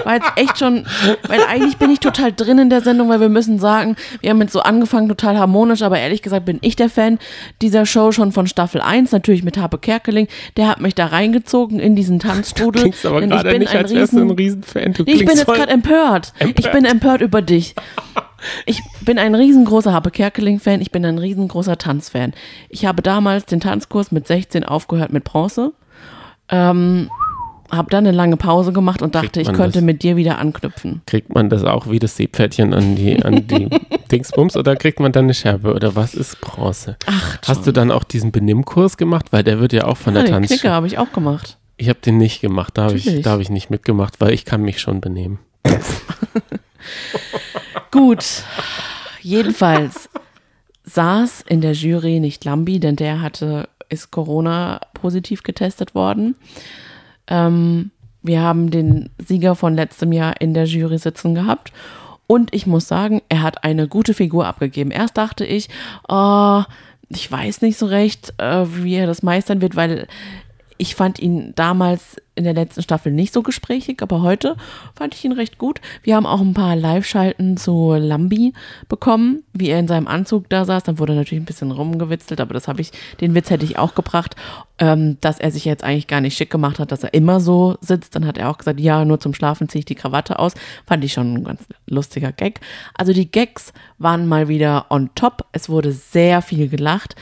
war 0.05 0.15
jetzt 0.15 0.33
echt 0.37 0.59
schon, 0.59 0.87
weil 1.27 1.43
eigentlich 1.45 1.77
bin 1.77 1.91
ich 1.91 2.01
total 2.01 2.33
drin 2.33 2.59
in 2.59 2.71
der 2.71 2.81
Sendung, 2.81 3.09
weil 3.09 3.21
wir 3.21 3.29
müssen 3.29 3.59
sagen, 3.59 3.97
wir 4.21 4.31
haben 4.31 4.41
jetzt 4.41 4.53
so 4.53 4.61
angefangen, 4.61 5.09
total 5.09 5.39
harmonisch, 5.39 5.83
aber 5.83 5.99
ehrlich 5.99 6.23
gesagt 6.23 6.45
bin 6.47 6.59
ich 6.61 6.77
der 6.77 6.89
Fan 6.89 7.19
dieser 7.61 7.85
Show 7.87 8.13
schon 8.13 8.33
von 8.33 8.47
Staffel 8.47 8.81
1, 8.81 9.13
natürlich 9.13 9.43
mit 9.43 9.59
Harpe 9.59 9.79
Kerkeling. 9.79 10.29
Der 10.57 10.69
hat 10.69 10.81
mich 10.81 10.95
da 10.95 11.07
reingezogen 11.07 11.81
in 11.81 11.97
diesen 11.97 12.19
Tanzstrudel. 12.19 12.83
Klingst 12.83 13.07
aber 13.07 13.21
denn 13.21 13.31
ich 13.31 13.37
gerade 13.37 13.51
bin 13.51 13.59
nicht, 13.61 13.73
ein 13.73 13.79
als 13.79 13.91
du 13.91 13.97
ein 13.97 14.03
riesen, 14.03 14.31
Riesenfan. 14.31 14.93
Du 14.93 15.03
Nee, 15.05 15.13
ich 15.13 15.25
bin 15.25 15.37
jetzt 15.37 15.47
gerade 15.47 15.71
empört. 15.73 16.33
Ich 16.39 16.47
Empört. 16.47 16.73
bin 16.73 16.85
empört 16.85 17.21
über 17.23 17.43
dich. 17.43 17.75
Ich 18.67 18.83
bin 19.03 19.19
ein 19.19 19.35
riesengroßer 19.35 19.93
Harpe 19.93 20.11
Kerkeling-Fan, 20.11 20.81
ich 20.81 20.91
bin 20.91 21.05
ein 21.05 21.19
riesengroßer 21.19 21.79
Tanzfan. 21.79 22.33
Ich 22.69 22.87
habe 22.87 23.03
damals 23.03 23.47
den 23.47 23.61
Tanzkurs 23.61 24.11
mit 24.11 24.27
16 24.27 24.65
aufgehört 24.65 25.13
mit 25.13 25.25
Bronze. 25.25 25.73
Ähm, 26.53 27.11
habe 27.71 27.91
dann 27.91 28.07
eine 28.07 28.15
lange 28.15 28.37
Pause 28.37 28.73
gemacht 28.73 29.01
und 29.01 29.15
dachte, 29.15 29.41
ich 29.41 29.51
könnte 29.51 29.79
das? 29.79 29.83
mit 29.83 30.03
dir 30.03 30.17
wieder 30.17 30.39
anknüpfen. 30.39 31.01
Kriegt 31.07 31.35
man 31.35 31.49
das 31.49 31.65
auch 31.65 31.89
wie 31.89 31.99
das 31.99 32.17
Seepferdchen 32.17 32.75
an 32.75 32.95
die, 32.97 33.23
an 33.25 33.47
die 33.47 33.71
Dingsbums 34.13 34.59
oder 34.59 34.77
kriegt 34.77 35.01
man 35.01 35.11
dann 35.11 35.25
eine 35.25 35.35
Scherbe 35.35 35.73
oder 35.73 35.97
was 35.97 36.15
ist 36.15 36.41
Bronze? 36.43 36.97
Ach, 37.07 37.39
Hast 37.47 37.67
du 37.67 37.73
dann 37.73 37.91
auch 37.91 38.05
diesen 38.05 38.31
Benimmkurs 38.31 38.99
gemacht? 38.99 39.33
Weil 39.33 39.43
der 39.43 39.59
wird 39.59 39.73
ja 39.73 39.85
auch 39.87 39.97
von 39.97 40.15
ja, 40.15 40.23
der 40.23 40.31
den 40.31 40.49
Tanzschule. 40.49 40.73
Habe 40.73 40.87
ich 40.87 40.99
auch 40.99 41.13
gemacht. 41.13 41.57
Ich 41.79 41.89
habe 41.89 41.99
den 42.05 42.19
nicht 42.19 42.43
gemacht, 42.43 42.77
da 42.77 42.85
habe 42.85 42.97
ich, 42.97 43.23
da 43.23 43.31
hab 43.31 43.41
ich 43.41 43.49
nicht 43.49 43.71
mitgemacht, 43.71 44.21
weil 44.21 44.33
ich 44.33 44.45
kann 44.45 44.61
mich 44.63 44.81
schon 44.81 45.01
benehmen. 45.01 45.39
Gut, 47.91 48.45
jedenfalls 49.23 50.11
saß 50.85 51.45
in 51.49 51.61
der 51.61 51.73
Jury 51.73 52.21
nicht 52.21 52.45
Lambi, 52.45 52.79
denn 52.81 52.97
der 52.97 53.23
hatte, 53.23 53.69
ist 53.93 54.11
Corona 54.11 54.81
positiv 54.95 55.43
getestet 55.43 55.95
worden. 55.95 56.35
Ähm, 57.29 57.91
wir 58.23 58.41
haben 58.41 58.71
den 58.71 59.11
Sieger 59.19 59.55
von 59.55 59.75
letztem 59.75 60.13
Jahr 60.13 60.41
in 60.41 60.55
der 60.55 60.65
Jury 60.65 60.99
sitzen 60.99 61.35
gehabt. 61.35 61.73
Und 62.27 62.55
ich 62.55 62.67
muss 62.67 62.89
sagen, 62.89 63.21
er 63.29 63.43
hat 63.43 63.65
eine 63.65 63.89
gute 63.89 64.15
Figur 64.15 64.47
abgegeben. 64.47 64.91
Erst 64.91 65.19
dachte 65.19 65.45
ich, 65.45 65.69
oh, 66.09 66.63
ich 67.09 67.31
weiß 67.31 67.61
nicht 67.61 67.79
so 67.79 67.87
recht, 67.87 68.33
äh, 68.39 68.65
wie 68.67 68.95
er 68.95 69.07
das 69.07 69.23
meistern 69.23 69.61
wird, 69.61 69.77
weil 69.77 70.07
ich 70.79 70.95
fand 70.95 71.19
ihn 71.19 71.53
damals 71.55 72.17
in 72.35 72.45
der 72.45 72.55
letzten 72.55 72.83
Staffel 72.83 73.13
nicht 73.13 73.35
so 73.35 73.43
gesprächig, 73.43 74.03
aber 74.03 74.23
heute 74.23 74.57
fand 74.95 75.15
ich 75.15 75.25
ihn 75.25 75.33
recht 75.33 75.59
gut. 75.59 75.81
Wir 76.03 76.17
haben 76.17 76.27
auch 76.27 76.41
ein 76.41 76.55
paar 76.55 76.77
Live-Schalten 76.77 77.57
zu 77.57 77.95
Lambi 77.95 78.55
bekommen, 78.89 79.43
wie 79.53 79.69
er 79.69 79.79
in 79.79 79.89
seinem 79.89 80.09
Anzug 80.09 80.49
da 80.49 80.65
saß. 80.65 80.85
Dann 80.85 80.99
wurde 80.99 81.15
natürlich 81.15 81.43
ein 81.43 81.47
bisschen 81.47 81.71
rumgewitzelt, 81.71 82.41
aber 82.41 82.55
das 82.55 82.69
habe 82.69 82.81
ich, 82.81 82.91
den 83.21 83.35
Witz 83.35 83.51
hätte 83.51 83.65
ich 83.65 83.79
auch 83.79 83.95
gebracht, 83.95 84.35
ähm, 84.79 85.19
dass 85.21 85.39
er 85.39 85.51
sich 85.51 85.65
jetzt 85.65 85.85
eigentlich 85.85 86.07
gar 86.07 86.21
nicht 86.21 86.37
schick 86.37 86.51
gemacht 86.51 86.79
hat, 86.79 86.91
dass 86.91 87.05
er 87.05 87.13
immer 87.13 87.39
so 87.41 87.77
sitzt. 87.81 88.17
Dann 88.17 88.27
hat 88.27 88.39
er 88.39 88.49
auch 88.49 88.59
gesagt, 88.59 88.81
ja, 88.81 89.05
nur 89.05 89.21
zum 89.21 89.35
Schlafen 89.35 89.69
ziehe 89.69 89.81
ich 89.81 89.87
die 89.87 89.95
Krawatte 89.95 90.39
aus. 90.39 90.55
Fand 90.87 91.05
ich 91.05 91.13
schon 91.13 91.35
ein 91.35 91.45
ganz 91.45 91.63
lustiger 91.87 92.33
Gag. 92.33 92.61
Also 92.95 93.13
die 93.13 93.31
Gags 93.31 93.73
waren 93.99 94.27
mal 94.27 94.49
wieder 94.49 94.87
on 94.91 95.11
top. 95.15 95.47
Es 95.53 95.69
wurde 95.69 95.93
sehr 95.93 96.41
viel 96.41 96.69
gelacht 96.69 97.15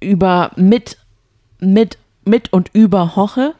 über 0.00 0.50
mit, 0.56 0.98
mit, 1.60 1.98
mit 2.26 2.52
und 2.52 2.70
über 2.72 3.16
Hoche. 3.16 3.54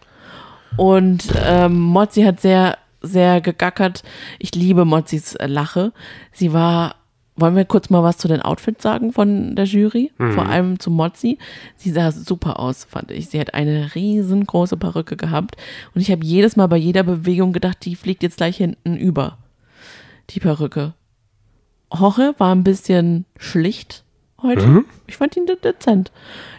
Und 0.76 1.24
ähm, 1.44 1.78
Mozzi 1.80 2.22
hat 2.22 2.40
sehr, 2.40 2.78
sehr 3.00 3.40
gegackert. 3.40 4.02
Ich 4.38 4.54
liebe 4.54 4.84
Mozzis 4.84 5.34
äh, 5.36 5.46
Lache. 5.46 5.92
Sie 6.32 6.52
war, 6.52 6.96
wollen 7.36 7.56
wir 7.56 7.64
kurz 7.64 7.90
mal 7.90 8.02
was 8.02 8.18
zu 8.18 8.28
den 8.28 8.42
Outfits 8.42 8.82
sagen 8.82 9.12
von 9.12 9.54
der 9.54 9.66
Jury? 9.66 10.10
Vor 10.32 10.46
allem 10.46 10.80
zu 10.80 10.90
Mozzi. 10.90 11.38
Sie 11.76 11.90
sah 11.90 12.10
super 12.10 12.58
aus, 12.58 12.84
fand 12.84 13.10
ich. 13.10 13.28
Sie 13.28 13.40
hat 13.40 13.54
eine 13.54 13.94
riesengroße 13.94 14.76
Perücke 14.76 15.16
gehabt. 15.16 15.56
Und 15.94 16.00
ich 16.00 16.10
habe 16.10 16.24
jedes 16.24 16.56
Mal 16.56 16.66
bei 16.66 16.76
jeder 16.76 17.04
Bewegung 17.04 17.52
gedacht, 17.52 17.84
die 17.84 17.96
fliegt 17.96 18.22
jetzt 18.22 18.38
gleich 18.38 18.56
hinten 18.56 18.96
über. 18.96 19.38
Die 20.30 20.40
Perücke. 20.40 20.94
Hoche 21.92 22.34
war 22.38 22.52
ein 22.54 22.64
bisschen 22.64 23.24
schlicht 23.36 24.03
heute. 24.44 24.84
Ich 25.06 25.16
fand 25.16 25.36
ihn 25.36 25.46
de- 25.46 25.56
dezent. 25.60 26.12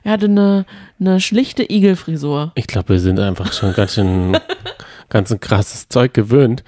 Er 0.04 0.12
hatte 0.14 0.26
eine, 0.26 0.66
eine 1.00 1.20
schlichte 1.22 1.64
Igelfrisur. 1.72 2.52
Ich 2.56 2.68
glaube, 2.68 2.90
wir 2.90 3.00
sind 3.00 3.20
einfach 3.20 3.54
schon 3.54 3.74
ganz 3.74 3.94
schön, 3.96 4.38
ganz 5.10 5.32
ein 5.32 5.40
krasses 5.40 5.88
Zeug 5.88 6.14
gewöhnt. 6.14 6.64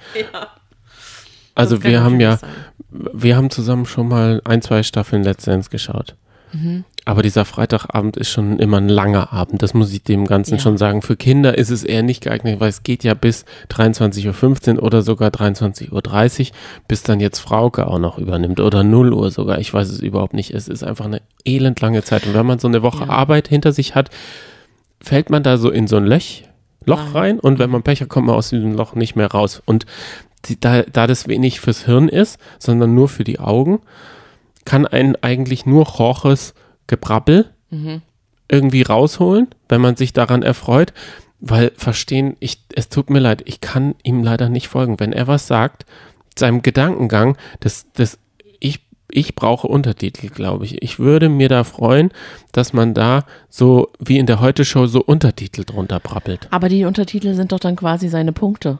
Also 1.54 1.74
Das 1.76 1.82
kann 1.82 1.90
wir 1.92 2.02
haben 2.02 2.20
ja, 2.20 2.36
sein. 2.38 2.50
wir 2.90 3.36
haben 3.36 3.50
zusammen 3.50 3.84
schon 3.86 4.08
mal 4.08 4.40
ein, 4.44 4.62
zwei 4.62 4.82
Staffeln 4.82 5.22
Let's 5.22 5.44
Dance 5.44 5.70
geschaut. 5.70 6.14
Mhm. 6.52 6.84
Aber 7.08 7.22
dieser 7.22 7.46
Freitagabend 7.46 8.18
ist 8.18 8.28
schon 8.28 8.58
immer 8.58 8.76
ein 8.76 8.90
langer 8.90 9.32
Abend. 9.32 9.62
Das 9.62 9.72
muss 9.72 9.90
ich 9.94 10.02
dem 10.02 10.26
Ganzen 10.26 10.56
Ja. 10.56 10.60
schon 10.60 10.76
sagen. 10.76 11.00
Für 11.00 11.16
Kinder 11.16 11.56
ist 11.56 11.70
es 11.70 11.82
eher 11.82 12.02
nicht 12.02 12.22
geeignet, 12.22 12.60
weil 12.60 12.68
es 12.68 12.82
geht 12.82 13.02
ja 13.02 13.14
bis 13.14 13.46
23.15 13.70 14.76
Uhr 14.76 14.82
oder 14.82 15.00
sogar 15.00 15.30
23.30 15.30 15.90
Uhr, 16.50 16.56
bis 16.86 17.04
dann 17.04 17.18
jetzt 17.18 17.38
Frauke 17.38 17.86
auch 17.86 17.98
noch 17.98 18.18
übernimmt 18.18 18.60
oder 18.60 18.84
0 18.84 19.14
Uhr 19.14 19.30
sogar. 19.30 19.58
Ich 19.58 19.72
weiß 19.72 19.88
es 19.88 20.00
überhaupt 20.00 20.34
nicht. 20.34 20.50
Es 20.52 20.68
ist 20.68 20.84
einfach 20.84 21.06
eine 21.06 21.22
elendlange 21.46 22.02
Zeit. 22.02 22.26
Und 22.26 22.34
wenn 22.34 22.44
man 22.44 22.58
so 22.58 22.68
eine 22.68 22.82
Woche 22.82 23.06
Ja. 23.06 23.10
Arbeit 23.10 23.48
hinter 23.48 23.72
sich 23.72 23.94
hat, 23.94 24.10
fällt 25.00 25.30
man 25.30 25.42
da 25.42 25.56
so 25.56 25.70
in 25.70 25.86
so 25.86 25.96
ein 25.96 26.04
Löch, 26.04 26.44
Loch 26.84 27.04
Nein. 27.04 27.12
rein 27.12 27.40
und 27.40 27.58
wenn 27.58 27.70
man 27.70 27.82
Pech 27.82 28.02
hat, 28.02 28.10
kommt 28.10 28.26
man 28.26 28.36
aus 28.36 28.50
diesem 28.50 28.74
Loch 28.74 28.94
nicht 28.94 29.16
mehr 29.16 29.28
raus. 29.30 29.62
Und 29.64 29.86
die, 30.44 30.60
da, 30.60 30.82
da 30.82 31.06
das 31.06 31.26
wenig 31.26 31.60
fürs 31.60 31.86
Hirn 31.86 32.10
ist, 32.10 32.38
sondern 32.58 32.94
nur 32.94 33.08
für 33.08 33.24
die 33.24 33.38
Augen, 33.38 33.80
kann 34.66 34.86
einen 34.86 35.16
eigentlich 35.22 35.64
nur 35.64 35.86
Jorges 35.98 36.52
Gebrabbel 36.88 37.54
irgendwie 38.48 38.82
rausholen, 38.82 39.48
wenn 39.68 39.80
man 39.80 39.96
sich 39.96 40.12
daran 40.12 40.42
erfreut, 40.42 40.92
weil 41.40 41.70
verstehen, 41.76 42.36
ich, 42.40 42.64
es 42.74 42.88
tut 42.88 43.10
mir 43.10 43.20
leid, 43.20 43.42
ich 43.44 43.60
kann 43.60 43.94
ihm 44.02 44.24
leider 44.24 44.48
nicht 44.48 44.68
folgen. 44.68 44.98
Wenn 44.98 45.12
er 45.12 45.26
was 45.28 45.46
sagt, 45.46 45.86
seinem 46.36 46.62
Gedankengang, 46.62 47.36
das, 47.60 47.86
das, 47.92 48.18
ich, 48.58 48.80
ich 49.10 49.34
brauche 49.34 49.68
Untertitel, 49.68 50.28
glaube 50.28 50.64
ich. 50.64 50.82
Ich 50.82 50.98
würde 50.98 51.28
mir 51.28 51.48
da 51.48 51.64
freuen, 51.64 52.10
dass 52.52 52.72
man 52.72 52.94
da 52.94 53.24
so 53.48 53.92
wie 54.00 54.18
in 54.18 54.26
der 54.26 54.40
Heute-Show 54.40 54.86
so 54.86 55.02
Untertitel 55.02 55.64
drunter 55.64 56.00
brabbelt. 56.00 56.48
Aber 56.50 56.68
die 56.68 56.84
Untertitel 56.84 57.34
sind 57.34 57.52
doch 57.52 57.60
dann 57.60 57.76
quasi 57.76 58.08
seine 58.08 58.32
Punkte. 58.32 58.78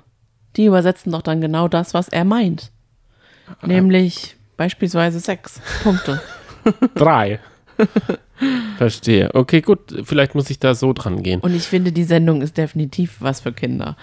Die 0.56 0.64
übersetzen 0.64 1.12
doch 1.12 1.22
dann 1.22 1.40
genau 1.40 1.68
das, 1.68 1.94
was 1.94 2.08
er 2.08 2.24
meint. 2.24 2.72
Nämlich 3.64 4.36
beispielsweise 4.56 5.20
sechs 5.20 5.60
Punkte. 5.82 6.20
Drei. 6.94 7.40
Verstehe. 8.76 9.30
Okay, 9.34 9.60
gut. 9.60 9.80
Vielleicht 10.04 10.34
muss 10.34 10.50
ich 10.50 10.58
da 10.58 10.74
so 10.74 10.92
dran 10.92 11.22
gehen. 11.22 11.40
Und 11.40 11.54
ich 11.54 11.64
finde, 11.64 11.92
die 11.92 12.04
Sendung 12.04 12.42
ist 12.42 12.56
definitiv 12.56 13.16
was 13.20 13.40
für 13.40 13.52
Kinder. 13.52 13.96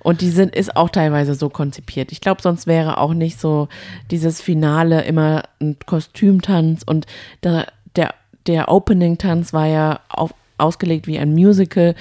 Und 0.00 0.20
die 0.20 0.30
sind, 0.30 0.54
ist 0.54 0.76
auch 0.76 0.90
teilweise 0.90 1.34
so 1.34 1.48
konzipiert. 1.48 2.12
Ich 2.12 2.20
glaube, 2.20 2.40
sonst 2.40 2.66
wäre 2.66 2.98
auch 2.98 3.12
nicht 3.12 3.40
so 3.40 3.68
dieses 4.10 4.40
Finale 4.40 5.02
immer 5.02 5.42
ein 5.60 5.76
Kostümtanz 5.84 6.82
und 6.84 7.06
der, 7.42 7.66
der, 7.96 8.14
der 8.46 8.70
Opening-Tanz 8.70 9.52
war 9.52 9.66
ja 9.66 10.00
auf, 10.08 10.32
ausgelegt 10.58 11.06
wie 11.06 11.18
ein 11.18 11.32
Musical. 11.32 11.94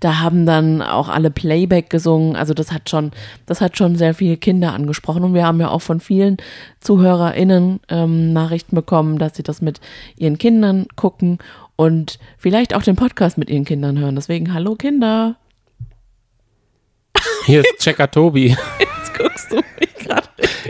Da 0.00 0.20
haben 0.20 0.46
dann 0.46 0.82
auch 0.82 1.08
alle 1.08 1.30
Playback 1.30 1.90
gesungen. 1.90 2.36
Also 2.36 2.54
das 2.54 2.72
hat 2.72 2.90
schon, 2.90 3.12
das 3.46 3.60
hat 3.60 3.76
schon 3.76 3.96
sehr 3.96 4.14
viele 4.14 4.36
Kinder 4.36 4.72
angesprochen. 4.72 5.24
Und 5.24 5.34
wir 5.34 5.46
haben 5.46 5.60
ja 5.60 5.68
auch 5.68 5.82
von 5.82 6.00
vielen 6.00 6.36
ZuhörerInnen 6.80 7.80
ähm, 7.88 8.32
Nachrichten 8.32 8.74
bekommen, 8.74 9.18
dass 9.18 9.36
sie 9.36 9.42
das 9.42 9.62
mit 9.62 9.80
ihren 10.16 10.38
Kindern 10.38 10.86
gucken 10.96 11.38
und 11.76 12.18
vielleicht 12.36 12.74
auch 12.74 12.82
den 12.82 12.96
Podcast 12.96 13.38
mit 13.38 13.48
ihren 13.48 13.64
Kindern 13.64 13.98
hören. 13.98 14.14
Deswegen, 14.14 14.52
hallo 14.52 14.74
Kinder. 14.74 15.36
Hier 17.46 17.60
ist 17.60 17.78
Checker 17.78 18.10
Tobi. 18.10 18.48
Jetzt 18.78 19.14
guckst 19.16 19.50
du 19.50 19.56
mich. 19.56 19.89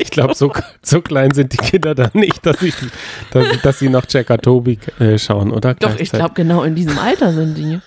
Ich 0.00 0.10
glaube, 0.10 0.34
so, 0.34 0.50
so 0.82 1.02
klein 1.02 1.32
sind 1.32 1.52
die 1.52 1.58
Kinder 1.58 1.94
da 1.94 2.10
nicht, 2.14 2.44
dass, 2.46 2.62
ich, 2.62 2.74
dass, 3.32 3.60
dass 3.60 3.78
sie 3.78 3.90
noch 3.90 4.06
Checker 4.06 4.38
Tobi 4.38 4.78
äh, 4.98 5.18
schauen, 5.18 5.50
oder? 5.50 5.74
Doch, 5.74 5.98
ich 5.98 6.10
glaube, 6.10 6.32
genau 6.34 6.62
in 6.62 6.74
diesem 6.74 6.98
Alter 6.98 7.32
sind 7.32 7.56
die. 7.56 7.80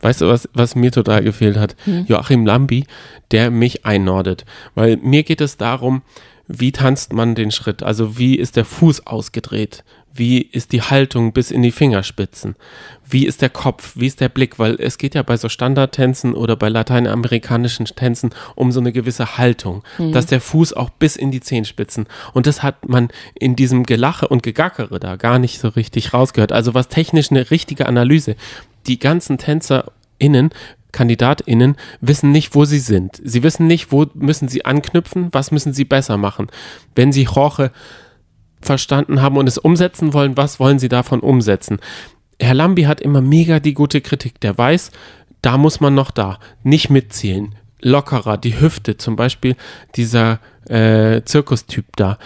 Weißt 0.00 0.20
du, 0.20 0.28
was, 0.28 0.48
was 0.52 0.74
mir 0.74 0.90
total 0.90 1.22
gefehlt 1.22 1.56
hat? 1.56 1.76
Hm. 1.84 2.06
Joachim 2.06 2.44
Lambi, 2.44 2.86
der 3.30 3.52
mich 3.52 3.86
einnordet. 3.86 4.44
Weil 4.74 4.96
mir 4.96 5.22
geht 5.22 5.40
es 5.40 5.56
darum, 5.56 6.02
wie 6.48 6.72
tanzt 6.72 7.12
man 7.12 7.34
den 7.34 7.50
Schritt? 7.52 7.82
Also 7.82 8.18
wie 8.18 8.34
ist 8.34 8.56
der 8.56 8.64
Fuß 8.64 9.06
ausgedreht? 9.06 9.84
Wie 10.16 10.42
ist 10.42 10.70
die 10.70 10.82
Haltung 10.82 11.32
bis 11.32 11.50
in 11.50 11.62
die 11.62 11.72
Fingerspitzen? 11.72 12.54
Wie 13.08 13.26
ist 13.26 13.42
der 13.42 13.50
Kopf? 13.50 13.94
Wie 13.96 14.06
ist 14.06 14.20
der 14.20 14.28
Blick? 14.28 14.60
Weil 14.60 14.76
es 14.78 14.96
geht 14.96 15.16
ja 15.16 15.22
bei 15.24 15.36
so 15.36 15.48
Standardtänzen 15.48 16.34
oder 16.34 16.54
bei 16.54 16.68
lateinamerikanischen 16.68 17.86
Tänzen 17.86 18.30
um 18.54 18.70
so 18.70 18.78
eine 18.78 18.92
gewisse 18.92 19.38
Haltung, 19.38 19.82
dass 20.12 20.26
der 20.26 20.40
Fuß 20.40 20.72
auch 20.74 20.90
bis 20.90 21.16
in 21.16 21.32
die 21.32 21.40
Zehenspitzen. 21.40 22.06
Und 22.32 22.46
das 22.46 22.62
hat 22.62 22.88
man 22.88 23.08
in 23.34 23.56
diesem 23.56 23.82
Gelache 23.82 24.28
und 24.28 24.44
Gegackere 24.44 25.00
da 25.00 25.16
gar 25.16 25.40
nicht 25.40 25.58
so 25.58 25.68
richtig 25.68 26.14
rausgehört. 26.14 26.52
Also 26.52 26.74
was 26.74 26.86
technisch 26.86 27.32
eine 27.32 27.50
richtige 27.50 27.86
Analyse. 27.86 28.36
Die 28.86 29.00
ganzen 29.00 29.36
TänzerInnen 29.38 30.50
KandidatInnen 30.92 31.76
wissen 32.00 32.30
nicht, 32.30 32.54
wo 32.54 32.64
sie 32.64 32.78
sind. 32.78 33.20
Sie 33.22 33.42
wissen 33.42 33.66
nicht, 33.66 33.90
wo 33.90 34.06
müssen 34.14 34.46
sie 34.46 34.64
anknüpfen, 34.64 35.28
was 35.32 35.50
müssen 35.50 35.72
sie 35.72 35.84
besser 35.84 36.16
machen. 36.16 36.46
Wenn 36.94 37.10
sie 37.10 37.24
Jorge 37.24 37.72
verstanden 38.66 39.22
haben 39.22 39.36
und 39.36 39.48
es 39.48 39.58
umsetzen 39.58 40.12
wollen, 40.12 40.36
was 40.36 40.60
wollen 40.60 40.78
sie 40.78 40.88
davon 40.88 41.20
umsetzen? 41.20 41.78
Herr 42.40 42.54
Lambi 42.54 42.82
hat 42.82 43.00
immer 43.00 43.20
mega 43.20 43.60
die 43.60 43.74
gute 43.74 44.00
Kritik. 44.00 44.40
Der 44.40 44.56
weiß, 44.56 44.90
da 45.42 45.58
muss 45.58 45.80
man 45.80 45.94
noch 45.94 46.10
da. 46.10 46.38
Nicht 46.62 46.90
mitzählen. 46.90 47.54
Lockerer, 47.80 48.38
die 48.38 48.58
Hüfte, 48.60 48.96
zum 48.96 49.14
Beispiel 49.14 49.56
dieser 49.94 50.40
äh, 50.68 51.22
Zirkustyp 51.22 51.84
da. 51.96 52.18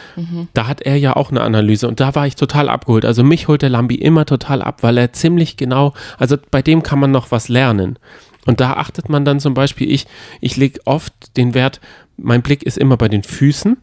Da 0.54 0.66
hat 0.68 0.82
er 0.82 0.96
ja 0.96 1.16
auch 1.16 1.30
eine 1.30 1.40
Analyse 1.40 1.88
und 1.88 1.98
da 1.98 2.14
war 2.14 2.26
ich 2.26 2.36
total 2.36 2.68
abgeholt. 2.68 3.04
Also 3.04 3.24
mich 3.24 3.48
holt 3.48 3.62
der 3.62 3.70
Lambi 3.70 3.96
immer 3.96 4.24
total 4.24 4.62
ab, 4.62 4.82
weil 4.82 4.96
er 4.98 5.12
ziemlich 5.12 5.56
genau, 5.56 5.94
also 6.16 6.36
bei 6.50 6.62
dem 6.62 6.84
kann 6.84 7.00
man 7.00 7.10
noch 7.10 7.32
was 7.32 7.48
lernen. 7.48 7.98
Und 8.46 8.60
da 8.60 8.74
achtet 8.74 9.08
man 9.08 9.24
dann 9.24 9.40
zum 9.40 9.54
Beispiel, 9.54 9.90
ich, 9.90 10.06
ich 10.40 10.56
lege 10.56 10.80
oft 10.84 11.36
den 11.36 11.54
Wert, 11.54 11.80
mein 12.16 12.42
Blick 12.42 12.62
ist 12.62 12.78
immer 12.78 12.96
bei 12.96 13.08
den 13.08 13.22
Füßen, 13.22 13.76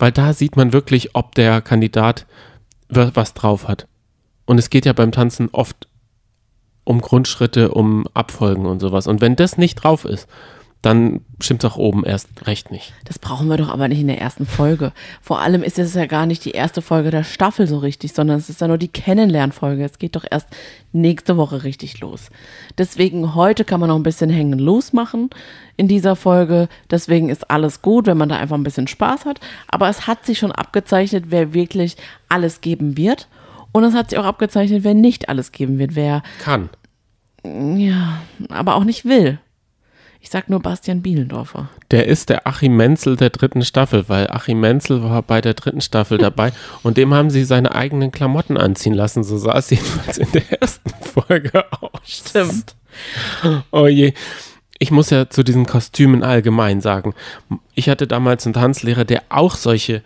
weil 0.00 0.10
da 0.10 0.32
sieht 0.32 0.56
man 0.56 0.72
wirklich, 0.72 1.14
ob 1.14 1.34
der 1.36 1.60
Kandidat 1.60 2.26
wa- 2.88 3.12
was 3.14 3.34
drauf 3.34 3.68
hat. 3.68 3.86
Und 4.46 4.58
es 4.58 4.68
geht 4.70 4.84
ja 4.86 4.92
beim 4.92 5.12
Tanzen 5.12 5.48
oft 5.52 5.86
um 6.82 7.00
Grundschritte, 7.00 7.70
um 7.70 8.06
Abfolgen 8.14 8.66
und 8.66 8.80
sowas. 8.80 9.06
Und 9.06 9.20
wenn 9.20 9.36
das 9.36 9.58
nicht 9.58 9.76
drauf 9.76 10.04
ist, 10.04 10.26
dann 10.82 11.20
stimmt 11.40 11.62
es 11.62 11.70
auch 11.70 11.76
oben 11.76 12.04
erst 12.06 12.46
recht 12.46 12.70
nicht. 12.70 12.94
Das 13.04 13.18
brauchen 13.18 13.48
wir 13.48 13.58
doch 13.58 13.68
aber 13.68 13.88
nicht 13.88 14.00
in 14.00 14.06
der 14.06 14.20
ersten 14.20 14.46
Folge. 14.46 14.92
Vor 15.20 15.40
allem 15.40 15.62
ist 15.62 15.78
es 15.78 15.94
ja 15.94 16.06
gar 16.06 16.24
nicht 16.24 16.42
die 16.46 16.52
erste 16.52 16.80
Folge 16.80 17.10
der 17.10 17.22
Staffel 17.22 17.66
so 17.66 17.78
richtig, 17.78 18.14
sondern 18.14 18.38
es 18.38 18.48
ist 18.48 18.62
ja 18.62 18.68
nur 18.68 18.78
die 18.78 18.88
Kennenlernfolge. 18.88 19.84
Es 19.84 19.98
geht 19.98 20.16
doch 20.16 20.24
erst 20.30 20.48
nächste 20.92 21.36
Woche 21.36 21.64
richtig 21.64 22.00
los. 22.00 22.30
Deswegen 22.78 23.34
heute 23.34 23.66
kann 23.66 23.78
man 23.80 23.90
noch 23.90 23.96
ein 23.96 24.02
bisschen 24.02 24.30
hängen 24.30 24.58
losmachen 24.58 25.28
in 25.76 25.86
dieser 25.86 26.16
Folge. 26.16 26.68
Deswegen 26.90 27.28
ist 27.28 27.50
alles 27.50 27.82
gut, 27.82 28.06
wenn 28.06 28.16
man 28.16 28.30
da 28.30 28.38
einfach 28.38 28.56
ein 28.56 28.64
bisschen 28.64 28.86
Spaß 28.86 29.26
hat. 29.26 29.38
Aber 29.68 29.90
es 29.90 30.06
hat 30.06 30.24
sich 30.24 30.38
schon 30.38 30.52
abgezeichnet, 30.52 31.26
wer 31.28 31.52
wirklich 31.52 31.98
alles 32.30 32.62
geben 32.62 32.96
wird. 32.96 33.28
Und 33.72 33.84
es 33.84 33.94
hat 33.94 34.10
sich 34.10 34.18
auch 34.18 34.24
abgezeichnet, 34.24 34.82
wer 34.82 34.94
nicht 34.94 35.28
alles 35.28 35.52
geben 35.52 35.78
wird, 35.78 35.94
wer 35.94 36.22
Kann. 36.42 36.70
ja, 37.44 38.22
aber 38.48 38.76
auch 38.76 38.84
nicht 38.84 39.04
will. 39.04 39.38
Ich 40.22 40.28
sag 40.28 40.50
nur 40.50 40.60
Bastian 40.60 41.00
Bielendorfer. 41.00 41.70
Der 41.90 42.06
ist 42.06 42.28
der 42.28 42.46
Achim 42.46 42.76
Menzel 42.76 43.16
der 43.16 43.30
dritten 43.30 43.64
Staffel, 43.64 44.08
weil 44.08 44.30
Achim 44.30 44.60
Menzel 44.60 45.02
war 45.02 45.22
bei 45.22 45.40
der 45.40 45.54
dritten 45.54 45.80
Staffel 45.80 46.18
dabei 46.18 46.52
und 46.82 46.98
dem 46.98 47.14
haben 47.14 47.30
sie 47.30 47.44
seine 47.44 47.74
eigenen 47.74 48.12
Klamotten 48.12 48.58
anziehen 48.58 48.92
lassen. 48.92 49.24
So 49.24 49.38
sah 49.38 49.56
es 49.56 49.70
jedenfalls 49.70 50.18
in 50.18 50.30
der 50.32 50.60
ersten 50.60 50.90
Folge 51.02 51.64
aus. 51.72 52.00
Stimmt. 52.04 52.76
Oh 53.70 53.86
je. 53.86 54.12
Ich 54.78 54.90
muss 54.90 55.10
ja 55.10 55.28
zu 55.28 55.42
diesen 55.42 55.66
Kostümen 55.66 56.22
allgemein 56.22 56.80
sagen. 56.80 57.14
Ich 57.74 57.88
hatte 57.88 58.06
damals 58.06 58.46
einen 58.46 58.54
Tanzlehrer, 58.54 59.04
der 59.04 59.22
auch 59.28 59.54
solche, 59.54 60.02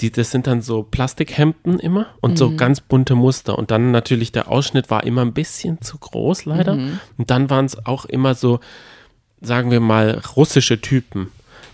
die, 0.00 0.10
das 0.10 0.30
sind 0.30 0.46
dann 0.46 0.62
so 0.62 0.82
Plastikhemden 0.82 1.78
immer 1.78 2.08
und 2.20 2.38
so 2.38 2.54
ganz 2.54 2.80
bunte 2.80 3.14
Muster. 3.14 3.58
Und 3.58 3.70
dann 3.70 3.92
natürlich 3.92 4.30
der 4.32 4.50
Ausschnitt 4.50 4.90
war 4.90 5.04
immer 5.04 5.22
ein 5.22 5.32
bisschen 5.32 5.80
zu 5.80 5.96
groß, 5.98 6.44
leider. 6.44 6.74
Und 7.16 7.30
dann 7.30 7.48
waren 7.48 7.64
es 7.64 7.86
auch 7.86 8.04
immer 8.04 8.34
so, 8.34 8.60
sagen 9.44 9.70
wir 9.70 9.80
mal, 9.80 10.20
russische 10.36 10.80
Typen. 10.80 11.30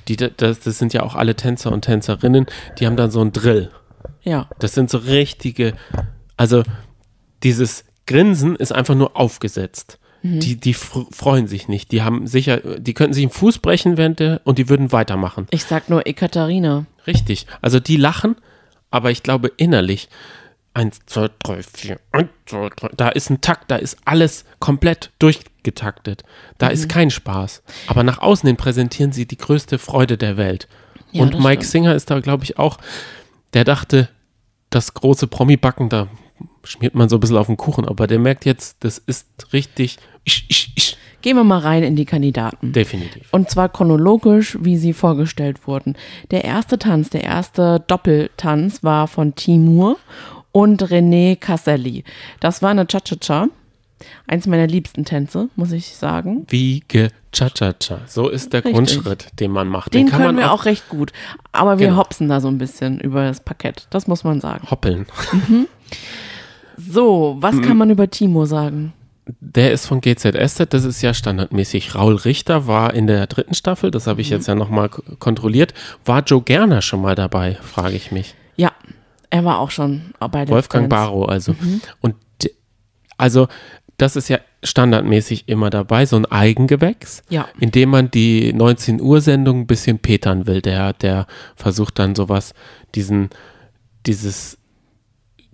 Die, 0.09 0.17
das, 0.17 0.61
das 0.61 0.79
sind 0.79 0.93
ja 0.93 1.03
auch 1.03 1.15
alle 1.15 1.35
Tänzer 1.37 1.73
und 1.73 1.83
Tänzerinnen, 1.83 2.47
die 2.79 2.87
haben 2.87 2.97
dann 2.97 3.11
so 3.11 3.21
einen 3.21 3.33
Drill. 3.33 3.71
Ja. 4.23 4.49
Das 4.59 4.75
sind 4.75 4.91
so 4.91 4.99
richtige, 4.99 5.75
also 6.37 6.63
dieses 7.43 7.85
Grinsen 8.07 8.57
ist 8.57 8.73
einfach 8.73 8.95
nur 8.95 9.17
aufgesetzt. 9.17 9.99
Die, 10.23 10.57
die 10.57 10.75
fr- 10.75 11.07
freuen 11.15 11.47
sich 11.47 11.67
nicht. 11.69 11.93
Die 11.93 12.03
haben 12.03 12.27
sicher, 12.27 12.59
die 12.79 12.93
könnten 12.93 13.15
sich 13.15 13.25
einen 13.25 13.31
Fuß 13.33 13.61
brechen 13.61 13.97
während 13.97 14.21
der 14.21 14.43
und 14.45 14.59
die 14.59 14.69
würden 14.69 14.93
weitermachen. 14.93 15.47
Ich 15.51 15.65
sag 15.65 15.89
nur 15.89 16.07
Ekaterina. 16.07 16.85
Richtig. 17.07 17.47
Also 17.63 17.81
die 17.81 17.97
lachen, 17.97 18.37
aber 18.91 19.11
ich 19.11 19.23
glaube 19.23 19.51
innerlich, 19.57 20.11
eins, 20.75 21.01
zwei, 21.07 21.29
drei, 21.43 21.63
vier, 21.63 22.01
eins, 22.13 22.31
zwei, 22.47 22.69
drei, 22.75 22.89
da 22.97 23.09
ist 23.09 23.31
ein 23.31 23.41
Takt, 23.41 23.71
da 23.71 23.77
ist 23.77 23.99
alles 24.05 24.45
komplett 24.59 25.11
durchgetaktet. 25.19 26.23
Da 26.59 26.69
ist 26.69 26.89
kein 26.89 27.11
Spaß. 27.11 27.63
Aber 27.87 28.03
nach 28.03 28.19
außen 28.19 28.47
hin 28.47 28.57
präsentieren 28.57 29.13
sie 29.13 29.27
die 29.27 29.39
größte 29.39 29.79
Freude 29.79 30.17
der 30.17 30.37
Welt. 30.37 30.69
Ja, 31.13 31.23
und 31.23 31.35
Mike 31.35 31.63
stimmt. 31.63 31.65
Singer 31.65 31.95
ist 31.95 32.11
da, 32.11 32.21
glaube 32.21 32.45
ich, 32.45 32.59
auch, 32.59 32.79
der 33.55 33.65
dachte, 33.65 34.09
das 34.71 34.95
große 34.95 35.27
Promi-Backen, 35.27 35.89
da 35.89 36.07
schmiert 36.63 36.95
man 36.95 37.09
so 37.09 37.17
ein 37.17 37.21
bisschen 37.21 37.37
auf 37.37 37.49
den 37.49 37.57
Kuchen, 37.57 37.87
aber 37.87 38.07
der 38.07 38.19
merkt 38.19 38.45
jetzt, 38.45 38.77
das 38.81 38.99
ist 38.99 39.27
richtig, 39.53 39.99
ich, 40.25 40.47
ich, 40.49 40.73
ich, 40.77 40.97
Gehen 41.23 41.37
wir 41.37 41.45
mal 41.45 41.59
rein 41.59 41.83
in 41.83 41.97
die 41.97 42.07
Kandidaten. 42.07 42.73
definitiv. 42.73 43.29
Und 43.31 43.51
zwar 43.51 43.69
chronologisch, 43.69 44.57
wie 44.61 44.79
sie 44.79 44.95
vorgestellt 44.95 45.67
wurden. 45.67 45.97
Der 46.31 46.45
erste 46.45 46.79
Tanz, 46.79 47.11
der 47.11 47.25
erste 47.25 47.81
Doppeltanz 47.87 48.83
war 48.83 49.07
von 49.07 49.35
Timur 49.35 49.99
und 50.53 50.83
René 50.83 51.37
Casselli. 51.37 52.05
Das 52.41 52.63
war 52.63 52.71
eine 52.71 52.87
Cha-Cha-Cha. 52.87 53.49
Eins 54.27 54.47
meiner 54.47 54.67
liebsten 54.67 55.05
Tänze, 55.05 55.49
muss 55.57 55.73
ich 55.73 55.95
sagen. 55.95 56.47
Wiege, 56.49 57.11
cha-cha-cha. 57.33 58.01
So 58.07 58.31
ist 58.31 58.53
der 58.55 58.61
Richtig. 58.65 58.75
Grundschritt, 58.75 59.27
den 59.39 59.51
man 59.51 59.69
macht. 59.69 59.93
Den, 59.93 60.07
kann 60.09 60.21
können 60.23 60.37
man 60.37 60.45
wir 60.45 60.53
auch 60.53 60.65
recht 60.65 60.89
gut. 60.89 61.13
Aber 61.53 61.79
wir 61.79 61.89
Genau. 61.89 61.99
hopsen 62.01 62.29
da 62.29 62.41
so 62.41 62.49
ein 62.49 62.57
bisschen 62.57 62.99
über 63.01 63.25
das 63.27 63.41
Parkett. 63.41 63.87
Das 63.91 64.07
muss 64.07 64.25
man 64.25 64.41
sagen. 64.41 64.67
hoppeln. 64.71 65.05
So, 66.79 67.37
was 67.41 67.57
Mhm. 67.57 67.63
kann 67.63 67.77
man 67.77 67.91
über 67.91 68.09
Timur 68.09 68.47
sagen? 68.47 68.93
Der 69.41 69.71
ist 69.73 69.87
von 69.87 70.01
GZSZ, 70.01 70.73
das 70.73 70.85
ist 70.85 71.03
ja 71.03 71.13
standardmäßig. 71.15 71.95
Raul 71.95 72.17
Richter 72.17 72.67
war 72.67 72.95
in 72.95 73.07
der 73.07 73.27
dritten 73.27 73.55
Staffel, 73.55 73.91
das 73.91 74.07
habe 74.07 74.21
ich 74.23 74.31
jetzt 74.31 74.49
ja 74.49 74.55
nochmal 74.55 74.89
kontrolliert. 74.89 75.75
War 76.05 76.23
Joe 76.25 76.43
Gerner 76.43 76.81
schon 76.83 77.03
mal 77.03 77.15
dabei, 77.15 77.57
frage 77.63 77.95
ich 77.97 78.11
mich. 78.13 78.35
Er 79.31 79.45
war 79.45 79.59
auch 79.61 79.71
schon 79.71 80.13
bei 80.19 80.45
der 80.45 80.55
Wolfgang 80.55 80.91
Dance. 80.91 81.07
Barrow 81.11 81.29
also. 81.29 81.55
Und 82.01 82.17
d- 82.43 82.51
also 83.17 83.49
das 83.97 84.17
ist 84.17 84.29
ja 84.29 84.39
standardmäßig 84.65 85.49
immer 85.49 85.71
dabei, 85.71 86.05
so 86.07 86.17
ein 86.17 86.27
Eigengewächs, 86.27 87.23
Ja. 87.29 87.49
indem 87.59 87.91
man 87.91 88.11
die 88.11 88.53
19 88.53 89.01
Uhr 89.01 89.21
Sendung 89.21 89.61
ein 89.61 89.67
bisschen 89.67 89.99
petern 89.99 90.47
will. 90.47 90.61
Der, 90.63 90.93
der 90.95 91.27
versucht 91.55 91.99
dann 91.99 92.15
sowas, 92.15 92.55
diesen, 92.95 93.31
dieses 94.07 94.59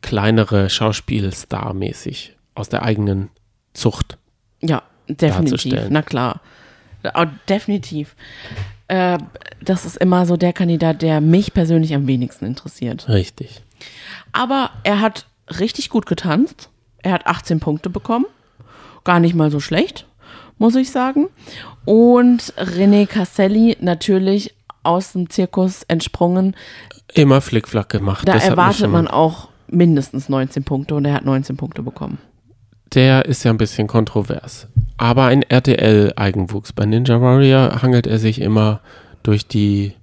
kleinere 0.01 0.71
Schauspielstar 0.71 1.75
mäßig 1.75 2.37
aus 2.55 2.69
der 2.69 2.83
eigenen 2.83 3.31
Zucht. 3.75 4.17
Ja, 4.63 4.83
definitiv. 5.09 5.81
Na 5.91 6.03
klar. 6.03 6.41
Definitiv. 7.49 8.17
Äh, 8.89 9.19
das 9.63 9.85
ist 9.85 9.97
immer 9.97 10.27
so 10.27 10.37
der 10.37 10.53
Kandidat, 10.53 11.03
der 11.03 11.21
mich 11.21 11.53
persönlich 11.55 11.95
am 11.95 12.07
wenigsten 12.07 12.47
interessiert. 12.47 13.09
Richtig. 13.09 13.63
Aber 14.33 14.71
er 14.83 15.01
hat 15.01 15.27
richtig 15.59 15.91
gut 15.91 16.07
getanzt. 16.07 16.71
Er 17.03 17.13
hat 17.13 17.27
18 17.27 17.61
Punkte 17.61 17.91
bekommen. 17.91 18.27
Gar 19.05 19.21
nicht 19.21 19.35
mal 19.35 19.51
so 19.51 19.61
schlecht, 19.61 20.07
muss 20.59 20.75
ich 20.75 20.91
sagen. 20.91 21.29
Und 21.85 22.53
René 22.57 23.07
Casselli 23.07 23.77
natürlich 23.81 24.55
aus 24.83 25.13
dem 25.13 25.31
Zirkus 25.31 25.83
entsprungen. 25.85 26.57
Immer 27.15 27.41
Flickflack 27.41 27.89
gemacht. 27.89 28.27
Da 28.27 28.35
das 28.35 28.49
erwartet 28.49 28.91
man 28.91 29.09
auch 29.09 29.49
mindestens 29.69 30.29
19 30.29 30.65
Punkte 30.65 30.95
und 30.95 31.05
er 31.05 31.15
hat 31.15 31.25
19 31.25 31.57
Punkte 31.57 31.83
bekommen. 31.83 32.19
Der 32.95 33.25
ist 33.25 33.45
ja 33.45 33.51
ein 33.51 33.59
bisschen 33.59 33.89
kontrovers. 33.89 34.69
Aber 34.97 35.25
ein 35.25 35.43
RTL-Eigenwuchs. 35.43 36.73
Bei 36.73 36.87
Ninja 36.87 37.21
Warrior 37.21 37.83
hangelt 37.83 38.07
er 38.07 38.19
sich 38.19 38.41
immer 38.41 38.81
durch 39.23 39.47
die, 39.47 39.95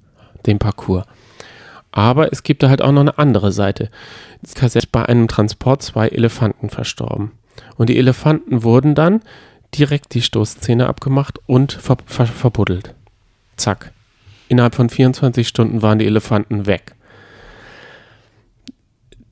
den 0.45 0.59
Parcours. 0.59 1.05
Aber 1.95 2.33
es 2.33 2.41
gibt 2.41 2.63
da 2.63 2.69
halt 2.69 2.81
auch 2.81 2.91
noch 2.91 3.01
eine 3.01 3.19
andere 3.19 3.51
Seite. 3.51 3.89
Es 4.41 4.75
ist 4.75 4.91
bei 4.91 5.05
einem 5.05 5.27
Transport 5.27 5.83
zwei 5.83 6.07
Elefanten 6.07 6.71
verstorben. 6.71 7.31
Und 7.77 7.89
die 7.89 7.97
Elefanten 7.97 8.63
wurden 8.63 8.95
dann 8.95 9.21
direkt 9.75 10.15
die 10.15 10.23
Stoßzähne 10.23 10.87
abgemacht 10.87 11.39
und 11.45 11.71
ver 11.71 11.97
ver 12.05 12.25
verbuddelt. 12.25 12.95
Zack. 13.57 13.91
Innerhalb 14.47 14.73
von 14.73 14.89
24 14.89 15.47
Stunden 15.47 15.83
waren 15.83 15.99
die 15.99 16.07
Elefanten 16.07 16.65
weg. 16.65 16.95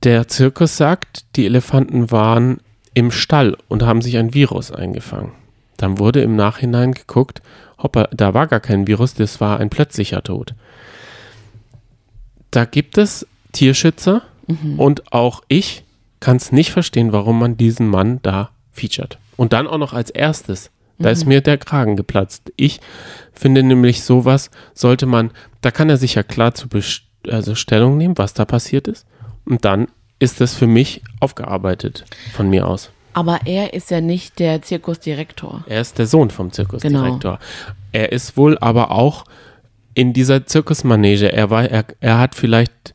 Der 0.03 0.27
Zirkus 0.27 0.77
sagt, 0.77 1.25
die 1.35 1.47
Elefanten 1.47 2.11
waren 2.11 2.59
im 2.93 3.09
Stall 3.09 3.57
und 3.69 3.81
haben 3.83 4.03
sich 4.03 4.17
ein 4.17 4.35
Virus 4.35 4.71
eingefangen. 4.71 5.31
Dann 5.77 5.97
wurde 5.97 6.21
im 6.21 6.35
Nachhinein 6.35 6.93
geguckt, 6.93 7.41
hoppa, 7.81 8.07
da 8.11 8.35
war 8.35 8.45
gar 8.45 8.59
kein 8.59 8.85
Virus, 8.85 9.15
das 9.15 9.41
war 9.41 9.59
ein 9.59 9.71
plötzlicher 9.71 10.21
Tod. 10.21 10.53
Da 12.51 12.65
gibt 12.65 12.97
es 12.97 13.25
Tierschützer 13.53 14.21
und 14.77 15.13
auch 15.13 15.41
ich 15.47 15.83
kann 16.19 16.37
es 16.37 16.51
nicht 16.51 16.71
verstehen, 16.71 17.11
warum 17.11 17.39
man 17.39 17.57
diesen 17.57 17.87
Mann 17.87 18.19
da 18.21 18.49
featured. 18.71 19.17
Und 19.37 19.53
dann 19.53 19.67
auch 19.67 19.77
noch 19.77 19.93
als 19.93 20.09
erstes. 20.09 20.69
Da 20.99 21.09
ist 21.09 21.25
mir 21.25 21.41
der 21.41 21.57
Kragen 21.57 21.95
geplatzt. 21.95 22.51
Ich 22.57 22.79
finde 23.33 23.63
nämlich 23.63 24.03
sowas 24.03 24.51
sollte 24.75 25.07
man, 25.07 25.31
da 25.61 25.71
kann 25.71 25.89
er 25.89 25.97
sich 25.97 26.13
ja 26.13 26.21
klar 26.21 26.53
zu 26.53 26.67
also 27.27 27.55
Stellung 27.55 27.97
nehmen, 27.97 28.17
was 28.17 28.33
da 28.35 28.45
passiert 28.45 28.87
ist. 28.87 29.07
Und 29.45 29.65
dann 29.65 29.87
ist 30.19 30.41
das 30.41 30.53
für 30.53 30.67
mich 30.67 31.01
aufgearbeitet 31.19 32.05
von 32.33 32.49
mir 32.49 32.67
aus. 32.67 32.91
Aber 33.13 33.39
er 33.45 33.73
ist 33.73 33.89
ja 33.89 33.99
nicht 33.99 34.39
der 34.39 34.61
Zirkusdirektor. 34.61 35.63
Er 35.67 35.81
ist 35.81 35.97
der 35.97 36.05
Sohn 36.05 36.29
vom 36.29 36.51
Zirkusdirektor. 36.51 37.39
Er 37.91 38.11
ist 38.11 38.37
wohl 38.37 38.57
aber 38.59 38.91
auch 38.91 39.25
in 39.93 40.13
dieser 40.13 40.45
Zirkusmanege. 40.45 41.31
Er 41.31 41.49
war, 41.49 41.63
er, 41.65 41.85
er 41.99 42.19
hat 42.19 42.35
vielleicht, 42.35 42.93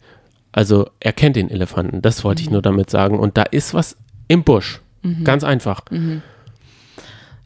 also 0.53 0.89
er 1.01 1.13
kennt 1.13 1.37
den 1.37 1.51
Elefanten, 1.51 2.03
das 2.03 2.25
wollte 2.25 2.43
ich 2.43 2.51
nur 2.51 2.63
damit 2.63 2.91
sagen. 2.91 3.19
Und 3.19 3.37
da 3.37 3.43
ist 3.43 3.75
was 3.75 3.97
im 4.29 4.43
Busch. 4.45 4.81
Ganz 5.23 5.45
einfach. 5.45 5.83
Man 5.91 6.23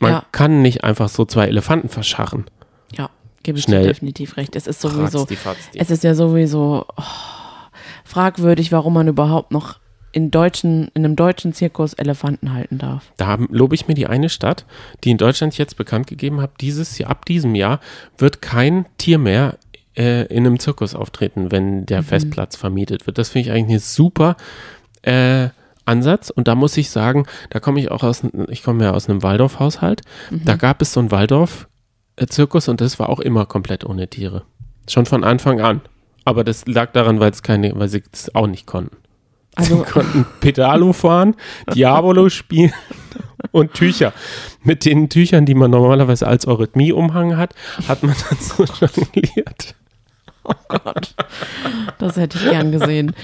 Ja. 0.00 0.24
kann 0.32 0.62
nicht 0.62 0.82
einfach 0.82 1.10
so 1.10 1.26
zwei 1.26 1.46
Elefanten 1.46 1.90
verscharren. 1.90 2.46
Ja, 2.96 3.10
gebe 3.42 3.58
ich 3.58 3.66
dir 3.66 3.82
definitiv 3.82 4.38
recht. 4.38 4.56
Es 4.56 4.66
ist 4.66 4.80
sowieso, 4.80 5.26
es 5.74 5.90
ist 5.90 6.02
ja 6.02 6.14
sowieso 6.14 6.86
oh, 6.96 7.02
fragwürdig, 8.04 8.72
warum 8.72 8.94
man 8.94 9.08
überhaupt 9.08 9.52
noch 9.52 9.78
in, 10.12 10.30
deutschen, 10.30 10.88
in 10.94 11.04
einem 11.04 11.16
deutschen 11.16 11.52
Zirkus 11.52 11.94
Elefanten 11.94 12.52
halten 12.52 12.78
darf. 12.78 13.12
Da 13.16 13.38
lobe 13.48 13.74
ich 13.74 13.88
mir 13.88 13.94
die 13.94 14.06
eine 14.06 14.28
Stadt, 14.28 14.64
die 15.04 15.10
in 15.10 15.18
Deutschland 15.18 15.56
jetzt 15.58 15.76
bekannt 15.76 16.06
gegeben 16.06 16.40
hat, 16.40 16.60
dieses 16.60 16.98
Jahr, 16.98 17.10
ab 17.10 17.24
diesem 17.24 17.54
Jahr 17.54 17.80
wird 18.18 18.42
kein 18.42 18.86
Tier 18.98 19.18
mehr 19.18 19.56
äh, 19.96 20.26
in 20.26 20.46
einem 20.46 20.58
Zirkus 20.58 20.94
auftreten, 20.94 21.52
wenn 21.52 21.86
der 21.86 22.02
Festplatz 22.02 22.56
vermietet 22.56 23.06
wird. 23.06 23.18
Das 23.18 23.30
finde 23.30 23.48
ich 23.48 23.54
eigentlich 23.54 23.76
ein 23.76 23.80
super 23.80 24.36
äh, 25.02 25.48
Ansatz. 25.84 26.30
Und 26.30 26.48
da 26.48 26.54
muss 26.54 26.76
ich 26.76 26.90
sagen, 26.90 27.26
da 27.50 27.60
komme 27.60 27.80
ich 27.80 27.90
auch 27.90 28.02
aus, 28.02 28.22
ich 28.48 28.62
komme 28.62 28.84
ja 28.84 28.92
aus 28.92 29.08
einem 29.08 29.22
Waldorf-Haushalt. 29.22 30.02
Da 30.30 30.56
gab 30.56 30.82
es 30.82 30.92
so 30.92 31.00
einen 31.00 31.10
Waldorf-Zirkus 31.10 32.68
und 32.68 32.80
das 32.80 32.98
war 32.98 33.08
auch 33.08 33.20
immer 33.20 33.46
komplett 33.46 33.84
ohne 33.84 34.08
Tiere. 34.08 34.42
Schon 34.88 35.06
von 35.06 35.24
Anfang 35.24 35.60
an. 35.60 35.80
Aber 36.24 36.44
das 36.44 36.66
lag 36.66 36.92
daran, 36.92 37.18
weil 37.18 37.30
es 37.30 37.42
keine, 37.42 37.72
weil 37.78 37.88
sie 37.88 38.02
es 38.12 38.34
auch 38.34 38.46
nicht 38.46 38.66
konnten. 38.66 38.96
Also 39.56 39.78
Sie 39.84 39.90
konnten 39.90 40.26
Pedalo 40.40 40.92
fahren, 40.92 41.34
Diabolo 41.74 42.28
spielen 42.28 42.72
und 43.52 43.74
Tücher. 43.74 44.12
Mit 44.62 44.84
den 44.84 45.08
Tüchern, 45.08 45.44
die 45.46 45.54
man 45.54 45.70
normalerweise 45.70 46.26
als 46.26 46.46
Eurythmie-Umhang 46.46 47.36
hat, 47.36 47.54
hat 47.88 48.02
man 48.02 48.14
dann 48.28 48.38
so 48.38 48.64
jongliert. 48.86 49.74
Gott, 50.68 51.14
das 51.98 52.16
hätte 52.16 52.38
ich 52.38 52.44
gern 52.50 52.72
gesehen. 52.72 53.14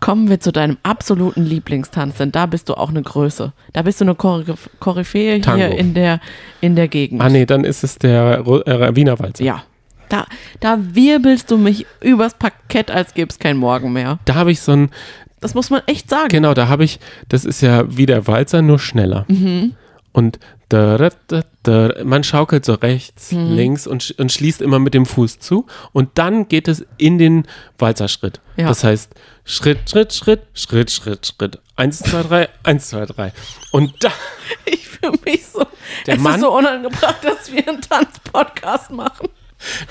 Kommen 0.00 0.28
wir 0.28 0.40
zu 0.40 0.50
deinem 0.52 0.76
absoluten 0.82 1.44
Lieblingstanz, 1.44 2.16
denn 2.16 2.32
da 2.32 2.46
bist 2.46 2.68
du 2.68 2.74
auch 2.74 2.90
eine 2.90 3.02
Größe. 3.02 3.52
Da 3.72 3.82
bist 3.82 4.00
du 4.00 4.04
eine 4.04 4.12
Koryph- 4.14 4.68
Koryphäe 4.80 5.40
Tango. 5.40 5.58
hier 5.58 5.78
in 5.78 5.94
der, 5.94 6.20
in 6.60 6.74
der 6.76 6.88
Gegend. 6.88 7.22
Ah 7.22 7.28
nee, 7.28 7.46
dann 7.46 7.64
ist 7.64 7.84
es 7.84 7.98
der 7.98 8.40
äh, 8.40 8.96
Wiener 8.96 9.18
Walzer. 9.18 9.44
Ja, 9.44 9.62
da, 10.08 10.26
da 10.60 10.78
wirbelst 10.80 11.50
du 11.50 11.56
mich 11.56 11.86
übers 12.00 12.34
Parkett, 12.34 12.90
als 12.90 13.14
gäbe 13.14 13.30
es 13.30 13.38
keinen 13.38 13.58
Morgen 13.58 13.92
mehr. 13.92 14.18
Da 14.24 14.34
habe 14.34 14.50
ich 14.50 14.60
so 14.60 14.72
ein, 14.72 14.90
Das 15.40 15.54
muss 15.54 15.70
man 15.70 15.82
echt 15.86 16.08
sagen. 16.10 16.28
genau, 16.28 16.54
da 16.54 16.68
habe 16.68 16.84
ich, 16.84 16.98
das 17.28 17.44
ist 17.44 17.60
ja 17.60 17.84
wie 17.96 18.06
der 18.06 18.26
Walzer, 18.26 18.62
nur 18.62 18.78
schneller. 18.78 19.24
Mhm. 19.28 19.74
Und 20.12 20.38
da, 20.70 20.96
da, 21.28 21.42
da, 21.62 21.92
man 22.04 22.24
schaukelt 22.24 22.64
so 22.64 22.72
rechts, 22.74 23.32
Mhm. 23.32 23.52
links 23.54 23.86
und, 23.86 24.14
und 24.18 24.32
schließt 24.32 24.62
immer 24.62 24.78
mit 24.78 24.94
dem 24.94 25.04
Fuß 25.06 25.38
zu. 25.38 25.66
Und 25.92 26.10
dann 26.14 26.48
geht 26.48 26.68
es 26.68 26.84
in 26.96 27.18
den 27.18 27.46
Walzerschritt. 27.78 28.40
Ja. 28.56 28.68
Das 28.68 28.82
heißt, 28.82 29.12
Schritt, 29.44 29.88
Schritt, 29.90 30.12
Schritt, 30.14 30.40
Schritt, 30.54 30.90
Schritt, 30.90 31.26
Schritt. 31.26 31.58
Eins, 31.76 31.98
zwei, 31.98 32.22
drei, 32.22 32.48
eins, 32.62 32.88
zwei, 32.88 33.04
drei. 33.04 33.32
Und 33.72 33.92
da, 34.02 34.10
Ich 34.64 34.88
fühle 34.88 35.12
mich 35.26 35.46
so. 35.46 35.66
Der 36.06 36.14
es 36.16 36.20
Mann- 36.20 36.36
ist 36.36 36.40
so 36.40 36.56
unangebracht, 36.56 37.22
dass 37.22 37.52
wir 37.52 37.68
einen 37.68 37.82
Tanzpodcast 37.82 38.90
machen. 38.90 39.28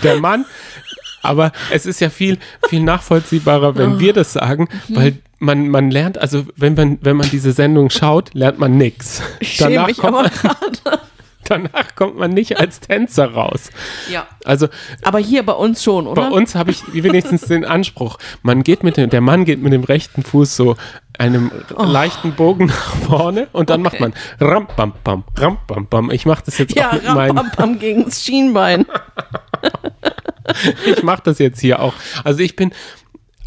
der 0.03 0.19
Mann, 0.19 0.45
aber 1.21 1.51
es 1.71 1.85
ist 1.85 2.01
ja 2.01 2.09
viel, 2.09 2.37
viel 2.69 2.81
nachvollziehbarer, 2.81 3.75
wenn 3.77 3.99
wir 3.99 4.13
das 4.13 4.33
sagen, 4.33 4.67
Mhm. 4.87 4.95
weil 4.95 5.17
man, 5.45 5.69
man 5.69 5.91
lernt, 5.91 6.17
also 6.17 6.45
wenn 6.55 6.73
man, 6.73 6.97
wenn 7.01 7.15
man 7.15 7.29
diese 7.29 7.51
Sendung 7.51 7.89
schaut, 7.89 8.33
lernt 8.33 8.59
man 8.59 8.77
nichts. 8.77 9.21
Ich 9.39 9.53
schäme 9.53 9.85
mich 9.85 9.97
kommt 9.97 10.17
aber 10.17 10.29
gerade. 10.41 10.99
danach 11.45 11.95
kommt 11.95 12.17
man 12.17 12.31
nicht 12.31 12.59
als 12.59 12.79
Tänzer 12.79 13.31
raus. 13.31 13.69
Ja. 14.09 14.27
Also 14.43 14.67
Aber 15.03 15.19
hier 15.19 15.45
bei 15.45 15.53
uns 15.53 15.83
schon, 15.83 16.07
oder? 16.07 16.29
Bei 16.29 16.35
uns 16.35 16.55
habe 16.55 16.71
ich 16.71 16.81
wenigstens 16.91 17.43
den 17.43 17.65
Anspruch. 17.65 18.17
Man 18.41 18.63
geht 18.63 18.83
mit 18.83 18.97
dem, 18.97 19.09
der 19.09 19.21
Mann 19.21 19.45
geht 19.45 19.61
mit 19.61 19.71
dem 19.73 19.83
rechten 19.83 20.23
Fuß 20.23 20.55
so 20.55 20.75
einem 21.17 21.51
leichten 21.77 22.33
Bogen 22.33 22.65
nach 22.65 22.95
vorne 23.07 23.47
und 23.53 23.69
dann 23.69 23.81
macht 23.81 23.95
Oh. 23.95 24.03
Okay. 24.03 24.13
man 24.39 24.49
ram 24.49 24.67
bam 24.75 24.93
bam 25.03 25.23
ram 25.37 25.57
bam 25.67 25.87
bam. 25.87 26.11
Ich 26.11 26.25
mache 26.25 26.43
das 26.45 26.57
jetzt 26.57 26.75
ja, 26.75 26.89
auch 26.89 26.93
mit 26.93 27.05
meinen, 27.05 27.37
Rampam 27.37 27.79
gegen 27.79 28.05
das 28.05 28.23
Schienbein. 28.23 28.85
ich 30.85 31.03
mache 31.03 31.21
das 31.23 31.39
jetzt 31.39 31.61
hier 31.61 31.79
auch. 31.79 31.93
Also 32.23 32.41
ich 32.41 32.55
bin 32.55 32.73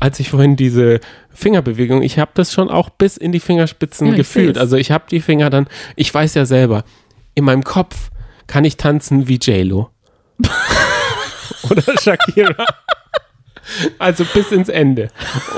als 0.00 0.20
ich 0.20 0.30
vorhin 0.30 0.56
diese 0.56 1.00
Fingerbewegung, 1.38 2.03
ich 2.03 2.18
habe 2.18 2.31
das 2.35 2.53
schon 2.53 2.68
auch 2.70 2.90
bis 2.90 3.16
in 3.16 3.33
die 3.33 3.40
Fingerspitzen 3.40 4.09
Ja, 4.09 4.14
gefühlt. 4.14 4.57
seh's. 4.57 4.61
Also 4.61 4.77
ich 4.77 4.90
habe 4.90 5.05
die 5.11 5.20
Finger 5.20 5.51
dann, 5.51 5.66
ich 5.96 6.12
weiß 6.12 6.35
ja 6.35 6.44
selber, 6.44 6.85
in 7.35 7.44
meinem 7.44 7.64
Kopf 7.64 8.11
kann 8.46 8.64
ich 8.64 8.77
tanzen 8.77 9.29
wie 9.29 9.37
J-Lo. 9.37 9.90
Oder 11.70 11.83
Shakira. 12.01 12.64
Also 13.98 14.24
bis 14.33 14.51
ins 14.53 14.68
Ende. 14.68 15.09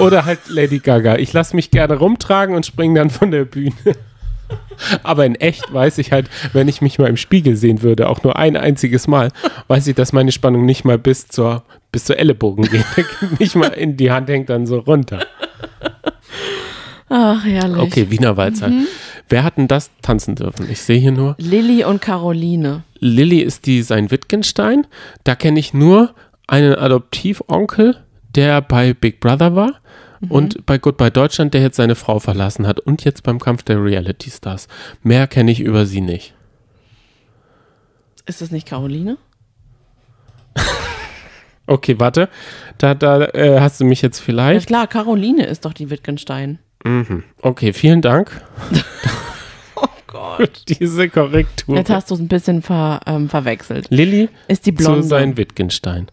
Oder 0.00 0.24
halt 0.24 0.40
Lady 0.48 0.78
Gaga. 0.80 1.16
Ich 1.16 1.32
lasse 1.32 1.54
mich 1.54 1.70
gerne 1.70 1.94
rumtragen 1.96 2.54
und 2.54 2.66
springe 2.66 2.98
dann 2.98 3.10
von 3.10 3.30
der 3.30 3.44
Bühne. 3.44 3.72
Aber 5.04 5.24
in 5.26 5.36
echt 5.36 5.72
weiß 5.72 5.98
ich 5.98 6.10
halt, 6.10 6.28
wenn 6.52 6.66
ich 6.66 6.80
mich 6.80 6.98
mal 6.98 7.08
im 7.08 7.16
Spiegel 7.16 7.54
sehen 7.54 7.82
würde, 7.82 8.08
auch 8.08 8.22
nur 8.24 8.36
ein 8.36 8.56
einziges 8.56 9.06
Mal, 9.06 9.30
weiß 9.68 9.86
ich, 9.86 9.94
dass 9.94 10.12
meine 10.12 10.32
Spannung 10.32 10.64
nicht 10.64 10.84
mal 10.84 10.98
bis 10.98 11.28
zur, 11.28 11.62
bis 11.92 12.04
zur 12.06 12.18
Ellenbogen 12.18 12.64
geht. 12.64 12.84
nicht 13.38 13.54
mal 13.54 13.68
in 13.68 13.96
die 13.96 14.10
Hand 14.10 14.28
hängt 14.28 14.50
dann 14.50 14.66
so 14.66 14.78
runter. 14.80 15.24
Ach, 17.08 17.44
herrlich. 17.44 17.82
Okay, 17.82 18.10
Wiener 18.10 18.36
Walzer. 18.36 18.70
Wer 19.28 19.42
hat 19.42 19.56
denn 19.58 19.66
das 19.68 19.90
tanzen 20.00 20.36
dürfen? 20.36 20.70
Ich 20.70 20.80
sehe 20.80 20.98
hier 20.98 21.12
nur. 21.12 21.34
Lilly 21.38 21.84
und 21.84 22.00
Caroline. 22.00 22.84
Lilly 22.98 23.40
ist 23.40 23.66
die 23.66 23.82
sein 23.82 24.10
Wittgenstein. 24.10 24.86
Da 25.24 25.34
kenne 25.34 25.58
ich 25.58 25.74
nur 25.74 26.14
einen 26.46 26.74
Adoptivonkel, 26.74 27.96
der 28.34 28.60
bei 28.60 28.94
Big 28.94 29.20
Brother 29.20 29.56
war. 29.56 29.80
und 30.28 30.66
bei 30.66 30.76
Goodbye 30.78 31.10
Deutschland, 31.10 31.54
der 31.54 31.62
jetzt 31.62 31.76
seine 31.76 31.94
Frau 31.94 32.18
verlassen 32.18 32.66
hat 32.66 32.78
und 32.78 33.04
jetzt 33.04 33.22
beim 33.22 33.38
Kampf 33.40 33.62
der 33.62 33.82
Reality 33.82 34.30
Stars. 34.30 34.68
Mehr 35.02 35.26
kenne 35.26 35.50
ich 35.50 35.60
über 35.60 35.86
sie 35.86 36.02
nicht. 36.02 36.34
Ist 38.26 38.42
das 38.42 38.50
nicht 38.50 38.68
Caroline? 38.68 39.16
Okay, 41.70 42.00
warte. 42.00 42.28
Da, 42.78 42.94
da 42.94 43.26
äh, 43.26 43.60
hast 43.60 43.80
du 43.80 43.84
mich 43.84 44.02
jetzt 44.02 44.18
Ja 44.18 44.24
vielleicht. 44.24 44.66
klar, 44.66 44.86
Caroline 44.88 45.46
ist 45.46 45.64
doch 45.64 45.72
die 45.72 45.88
Wittgenstein. 45.88 46.58
Mhm. 46.84 47.22
Okay, 47.42 47.72
vielen 47.72 48.00
Dank 48.02 48.40
Oh 49.76 49.86
Gott. 50.06 50.64
diese 50.68 51.08
Korrektur. 51.08 51.76
Jetzt 51.76 51.90
hast 51.90 52.10
du 52.10 52.14
es 52.14 52.20
ein 52.20 52.26
bisschen 52.28 52.62
ver, 52.62 53.00
ähm, 53.06 53.28
verwechselt. 53.28 53.86
Lilly 53.90 54.28
Ist 54.48 54.66
die 54.66 54.74
zu 54.74 54.84
Blonde. 54.84 55.02
sein 55.04 55.36
Wittgenstein. 55.36 56.08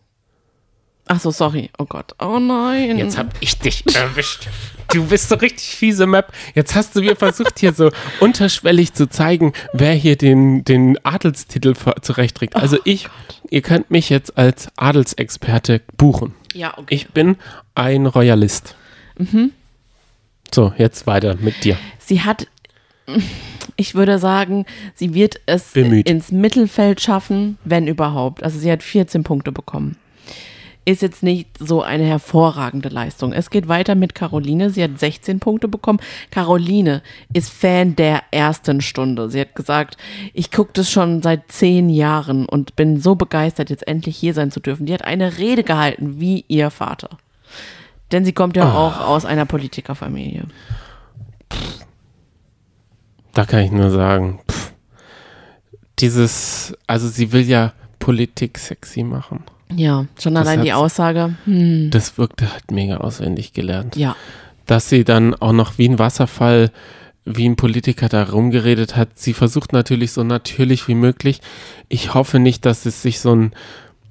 Ach 1.07 1.19
so, 1.19 1.31
sorry. 1.31 1.69
Oh 1.77 1.85
Gott. 1.85 2.13
Oh 2.19 2.39
nein. 2.39 2.97
Jetzt 2.97 3.17
hab 3.17 3.33
ich 3.39 3.57
dich 3.59 3.83
erwischt. 3.95 4.47
Du 4.93 5.05
bist 5.05 5.29
so 5.29 5.35
richtig 5.35 5.75
fiese 5.75 6.05
Map. 6.07 6.31
Jetzt 6.55 6.75
hast 6.75 6.95
du 6.95 7.01
mir 7.01 7.15
versucht, 7.15 7.59
hier 7.59 7.73
so 7.73 7.91
unterschwellig 8.19 8.93
zu 8.93 9.09
zeigen, 9.09 9.53
wer 9.73 9.93
hier 9.93 10.15
den, 10.15 10.63
den 10.63 10.97
Adelstitel 11.05 11.73
zurechtträgt. 12.01 12.55
Oh 12.55 12.59
Also 12.59 12.77
ich, 12.83 13.07
ihr 13.49 13.61
könnt 13.61 13.91
mich 13.91 14.09
jetzt 14.09 14.37
als 14.37 14.67
Adelsexperte 14.77 15.81
buchen. 15.97 16.33
ja, 16.53 16.77
okay. 16.77 16.93
Ich 16.95 17.09
bin 17.09 17.37
ein 17.75 18.05
Royalist. 18.05 18.75
Mhm. 19.17 19.51
So, 20.53 20.73
jetzt 20.77 21.05
weiter 21.07 21.35
mit 21.35 21.63
dir. 21.65 21.77
Sie 21.99 22.21
hat, 22.21 22.47
ich 23.75 23.95
würde 23.95 24.19
sagen, 24.19 24.65
sie 24.95 25.13
wird 25.13 25.41
es 25.45 25.71
Bemüht. 25.73 26.09
ins 26.09 26.31
Mittelfeld 26.31 27.01
schaffen, 27.01 27.57
wenn 27.65 27.87
überhaupt. 27.87 28.43
Also 28.43 28.57
sie 28.59 28.71
hat 28.71 28.83
14 28.83 29.23
Punkte 29.23 29.51
bekommen. 29.51 29.97
Ist 30.87 31.01
jetzt 31.01 31.21
nicht 31.21 31.49
so 31.59 31.81
eine 31.81 32.05
hervorragende 32.05 32.87
Leistung. 32.87 33.33
Es 33.33 33.49
geht 33.49 33.67
weiter 33.67 33.93
mit 33.93 34.15
Caroline. 34.15 34.69
Sie 34.69 34.81
hat 34.81 34.97
16 34.97 35.41
Punkte 35.41 35.67
bekommen. 35.67 35.99
Caroline 36.31 37.03
ist 37.33 37.51
Fan 37.51 37.97
der 37.97 38.21
ersten 38.31 38.79
Stunde. 38.79 39.29
Sie 39.29 39.41
hat 39.41 39.53
gesagt, 39.53 39.97
ich 40.33 40.49
gucke 40.49 40.71
das 40.71 40.89
schon 40.89 41.21
seit 41.21 41.51
zehn 41.51 41.89
Jahren 41.89 42.45
und 42.45 42.77
bin 42.77 43.01
so 43.01 43.15
begeistert, 43.15 43.69
jetzt 43.69 43.85
endlich 43.85 44.15
hier 44.15 44.33
sein 44.33 44.49
zu 44.49 44.61
dürfen. 44.61 44.85
Die 44.85 44.93
hat 44.93 45.03
eine 45.03 45.37
Rede 45.37 45.65
gehalten 45.65 46.21
wie 46.21 46.45
ihr 46.47 46.69
Vater. 46.69 47.17
Denn 48.13 48.23
sie 48.23 48.31
kommt 48.31 48.55
ja 48.55 48.71
auch 48.71 49.01
aus 49.01 49.25
einer 49.25 49.45
Politikerfamilie. 49.45 50.45
Da 53.33 53.43
kann 53.43 53.59
ich 53.59 53.71
nur 53.71 53.91
sagen, 53.91 54.39
pff, 54.49 54.71
dieses, 55.99 56.77
also 56.87 57.09
sie 57.09 57.33
will 57.33 57.43
ja 57.43 57.73
Politik 57.99 58.57
sexy 58.57 59.03
machen. 59.03 59.43
Ja, 59.75 60.05
schon 60.21 60.35
Das 60.35 60.47
allein 60.47 60.63
die 60.63 60.73
Aussage. 60.73 61.35
Hm, 61.45 61.89
Das 61.91 62.17
wirkte 62.17 62.51
halt 62.51 62.71
mega 62.71 62.97
auswendig 62.97 63.53
gelernt. 63.53 63.95
ja, 63.95 64.15
dass 64.65 64.89
sie 64.89 65.03
dann 65.03 65.33
auch 65.33 65.53
noch 65.53 65.77
wie 65.77 65.87
ein 65.87 65.99
Wasserfall, 65.99 66.71
wie 67.25 67.47
ein 67.47 67.55
Politiker 67.55 68.09
da 68.09 68.23
rumgeredet 68.23 68.95
hat. 68.95 69.09
Sie 69.15 69.33
versucht 69.33 69.73
natürlich 69.73 70.11
so 70.11 70.23
natürlich 70.23 70.87
wie 70.87 70.95
möglich. 70.95 71.41
Ich 71.89 72.13
hoffe 72.13 72.39
nicht, 72.39 72.65
dass 72.65 72.85
es 72.85 73.01
sich 73.01 73.19
so 73.19 73.33
ein, 73.35 73.51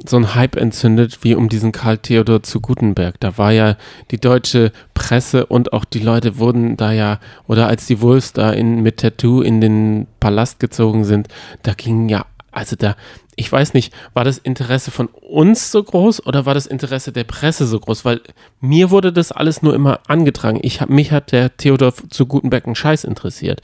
so 0.06 0.16
ein 0.18 0.34
Hype 0.34 0.56
entzündet 0.56 1.20
wie 1.22 1.34
um 1.34 1.48
diesen 1.48 1.72
Karl 1.72 1.96
Theodor 1.98 2.42
zu 2.42 2.60
Gutenberg. 2.60 3.18
Da 3.20 3.38
war 3.38 3.52
ja 3.52 3.76
die 4.10 4.18
deutsche 4.20 4.72
Presse 4.94 5.46
und 5.46 5.72
auch 5.72 5.84
die 5.86 6.00
Leute 6.00 6.38
wurden 6.38 6.76
da 6.76 6.92
ja, 6.92 7.18
oder 7.46 7.68
als 7.68 7.86
die 7.86 8.00
Wolves 8.02 8.32
da 8.34 8.50
in, 8.50 8.82
mit 8.82 8.98
Tattoo 8.98 9.40
in 9.40 9.60
den 9.62 10.06
Palast 10.20 10.60
gezogen 10.60 11.04
sind, 11.04 11.28
da 11.62 11.72
ging 11.72 12.08
ja, 12.10 12.26
also 12.52 12.76
da, 12.76 12.96
ich 13.36 13.52
weiß 13.52 13.74
nicht, 13.74 13.94
war 14.14 14.24
das 14.24 14.38
Interesse 14.38 14.90
von 14.90 15.06
uns 15.06 15.70
so 15.70 15.82
groß 15.82 16.26
oder 16.26 16.46
war 16.46 16.54
das 16.54 16.66
Interesse 16.66 17.12
der 17.12 17.24
Presse 17.24 17.66
so 17.66 17.78
groß? 17.78 18.04
Weil 18.04 18.22
mir 18.60 18.90
wurde 18.90 19.12
das 19.12 19.30
alles 19.30 19.62
nur 19.62 19.74
immer 19.74 20.00
angetragen. 20.08 20.58
Ich 20.62 20.80
hab, 20.80 20.88
mich 20.88 21.12
hat 21.12 21.32
der 21.32 21.56
Theodor 21.56 21.92
zu 22.08 22.26
Gutenberg 22.26 22.64
einen 22.64 22.74
Scheiß 22.74 23.04
interessiert. 23.04 23.60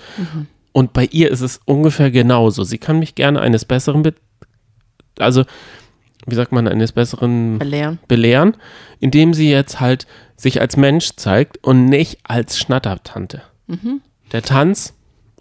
Und 0.72 0.92
bei 0.92 1.06
ihr 1.10 1.30
ist 1.30 1.40
es 1.40 1.60
ungefähr 1.64 2.10
genauso. 2.10 2.64
Sie 2.64 2.78
kann 2.78 2.98
mich 2.98 3.14
gerne 3.14 3.40
eines 3.40 3.64
Besseren, 3.64 4.02
be 4.02 4.14
also 5.18 5.44
wie 6.26 6.34
sagt 6.34 6.52
man, 6.52 6.68
eines 6.68 6.92
Besseren 6.92 7.58
belehren. 7.58 7.98
belehren, 8.08 8.56
indem 9.00 9.34
sie 9.34 9.50
jetzt 9.50 9.80
halt 9.80 10.06
sich 10.36 10.60
als 10.60 10.76
Mensch 10.76 11.10
zeigt 11.16 11.58
und 11.64 11.86
nicht 11.86 12.20
als 12.24 12.58
Schnattertante. 12.58 13.42
Der 14.32 14.42
Tanz, 14.42 14.94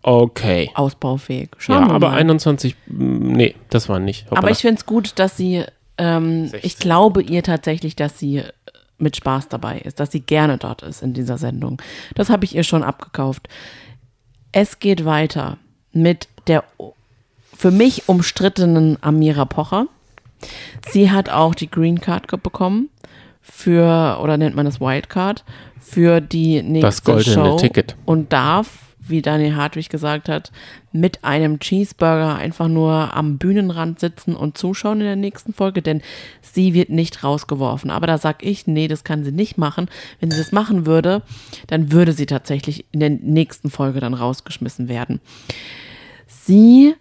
okay. 0.03 0.69
Ausbaufähig. 0.73 1.49
Ja, 1.53 1.57
Schauen 1.59 1.87
wir 1.87 1.93
aber 1.95 2.09
mal. 2.09 2.17
21, 2.17 2.75
mm, 2.87 3.31
nee, 3.33 3.55
das 3.69 3.89
war 3.89 3.99
nicht. 3.99 4.25
Hoppala. 4.25 4.39
aber 4.39 4.51
ich 4.51 4.59
finde 4.59 4.75
es 4.79 4.85
gut, 4.85 5.13
dass 5.19 5.37
sie, 5.37 5.63
ähm, 5.97 6.47
16. 6.47 6.59
ich 6.63 6.77
glaube 6.77 7.21
ihr 7.21 7.43
tatsächlich, 7.43 7.95
dass 7.95 8.19
sie 8.19 8.37
äh, 8.37 8.51
mit 8.97 9.15
Spaß 9.15 9.47
dabei 9.49 9.79
ist, 9.79 9.99
dass 9.99 10.11
sie 10.11 10.21
gerne 10.21 10.57
dort 10.57 10.83
ist 10.83 11.01
in 11.01 11.13
dieser 11.13 11.37
Sendung. 11.37 11.81
Das 12.15 12.29
habe 12.29 12.45
ich 12.45 12.55
ihr 12.55 12.63
schon 12.63 12.83
abgekauft. 12.83 13.47
Es 14.51 14.79
geht 14.79 15.05
weiter 15.05 15.57
mit 15.91 16.27
der 16.47 16.63
für 17.55 17.71
mich 17.71 18.09
umstrittenen 18.09 18.97
Amira 19.01 19.45
Pocher. 19.45 19.87
Sie 20.89 21.11
hat 21.11 21.29
auch 21.29 21.53
die 21.53 21.69
Green 21.69 22.01
Card 22.01 22.27
bekommen 22.41 22.89
für, 23.41 24.17
oder 24.21 24.37
nennt 24.37 24.55
man 24.55 24.65
das 24.65 24.79
Wildcard, 24.79 25.43
für 25.79 26.21
die 26.21 26.61
nächste 26.63 26.87
Das 26.87 27.03
goldene 27.03 27.35
Show 27.35 27.57
Ticket. 27.57 27.95
und 28.05 28.31
darf, 28.33 28.80
wie 29.07 29.21
Daniel 29.21 29.55
Hartwig 29.55 29.89
gesagt 29.89 30.29
hat, 30.29 30.51
mit 30.91 31.23
einem 31.23 31.59
Cheeseburger 31.59 32.35
einfach 32.35 32.67
nur 32.67 33.15
am 33.15 33.37
Bühnenrand 33.37 33.99
sitzen 33.99 34.35
und 34.35 34.57
zuschauen 34.57 34.99
in 34.99 35.05
der 35.05 35.15
nächsten 35.15 35.53
Folge, 35.53 35.81
denn 35.81 36.01
sie 36.41 36.73
wird 36.73 36.89
nicht 36.89 37.23
rausgeworfen. 37.23 37.89
Aber 37.89 38.07
da 38.07 38.17
sag 38.17 38.43
ich, 38.43 38.67
nee, 38.67 38.87
das 38.87 39.03
kann 39.03 39.23
sie 39.23 39.31
nicht 39.31 39.57
machen. 39.57 39.89
Wenn 40.19 40.31
sie 40.31 40.37
das 40.37 40.51
machen 40.51 40.85
würde, 40.85 41.23
dann 41.67 41.91
würde 41.91 42.13
sie 42.13 42.25
tatsächlich 42.25 42.85
in 42.91 42.99
der 42.99 43.09
nächsten 43.09 43.69
Folge 43.69 43.99
dann 43.99 44.13
rausgeschmissen 44.13 44.87
werden. 44.87 45.19
Sie 46.27 46.95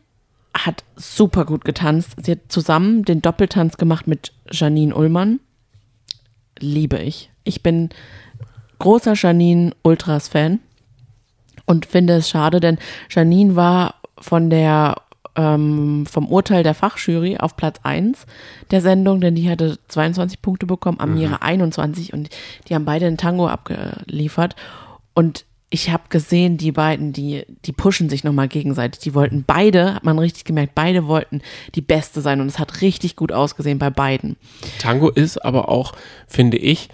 hat 0.55 0.85
super 0.97 1.45
gut 1.45 1.65
getanzt. 1.65 2.17
Sie 2.23 2.33
hat 2.33 2.41
zusammen 2.49 3.05
den 3.05 3.23
Doppeltanz 3.23 3.77
gemacht 3.77 4.07
mit 4.07 4.33
Janine 4.51 4.95
Ullmann. 4.95 5.41
Liebe 6.59 6.99
ich. 6.99 7.31
Ich 7.45 7.63
bin 7.63 7.91
großer 8.79 9.15
Janine 9.15 9.75
Ultras 9.83 10.29
Fan 10.29 10.61
und 11.71 11.87
finde 11.87 12.15
es 12.15 12.29
schade, 12.29 12.59
denn 12.59 12.79
Janine 13.09 13.55
war 13.55 13.95
von 14.19 14.51
der 14.51 14.97
ähm, 15.37 16.05
vom 16.11 16.27
Urteil 16.27 16.65
der 16.65 16.75
Fachjury 16.75 17.37
auf 17.39 17.57
Platz 17.57 17.79
1 17.85 18.27
der 18.73 18.81
Sendung, 18.81 19.21
denn 19.21 19.37
die 19.37 19.49
hatte 19.49 19.79
22 19.87 20.43
Punkte 20.43 20.67
bekommen, 20.67 20.99
Amira 20.99 21.37
21 21.37 22.13
und 22.13 22.29
die 22.69 22.75
haben 22.75 22.85
beide 22.85 23.07
einen 23.07 23.17
Tango 23.17 23.47
abgeliefert 23.47 24.57
und 25.15 25.45
ich 25.73 25.91
habe 25.91 26.03
gesehen, 26.09 26.57
die 26.57 26.73
beiden, 26.73 27.13
die, 27.13 27.45
die 27.65 27.71
pushen 27.71 28.09
sich 28.11 28.25
nochmal 28.25 28.49
gegenseitig. 28.49 29.01
Die 29.03 29.15
wollten 29.15 29.45
beide, 29.47 29.95
hat 29.95 30.03
man 30.03 30.19
richtig 30.19 30.45
gemerkt, 30.45 30.75
beide 30.75 31.07
wollten 31.07 31.43
die 31.77 31.81
Beste 31.81 32.21
sein 32.21 32.41
und 32.41 32.49
es 32.49 32.59
hat 32.59 32.81
richtig 32.81 33.15
gut 33.15 33.31
ausgesehen 33.31 33.79
bei 33.79 33.91
beiden. 33.91 34.37
Tango 34.81 35.09
ist 35.09 35.39
aber 35.45 35.69
auch, 35.69 35.93
finde 36.27 36.57
ich, 36.57 36.89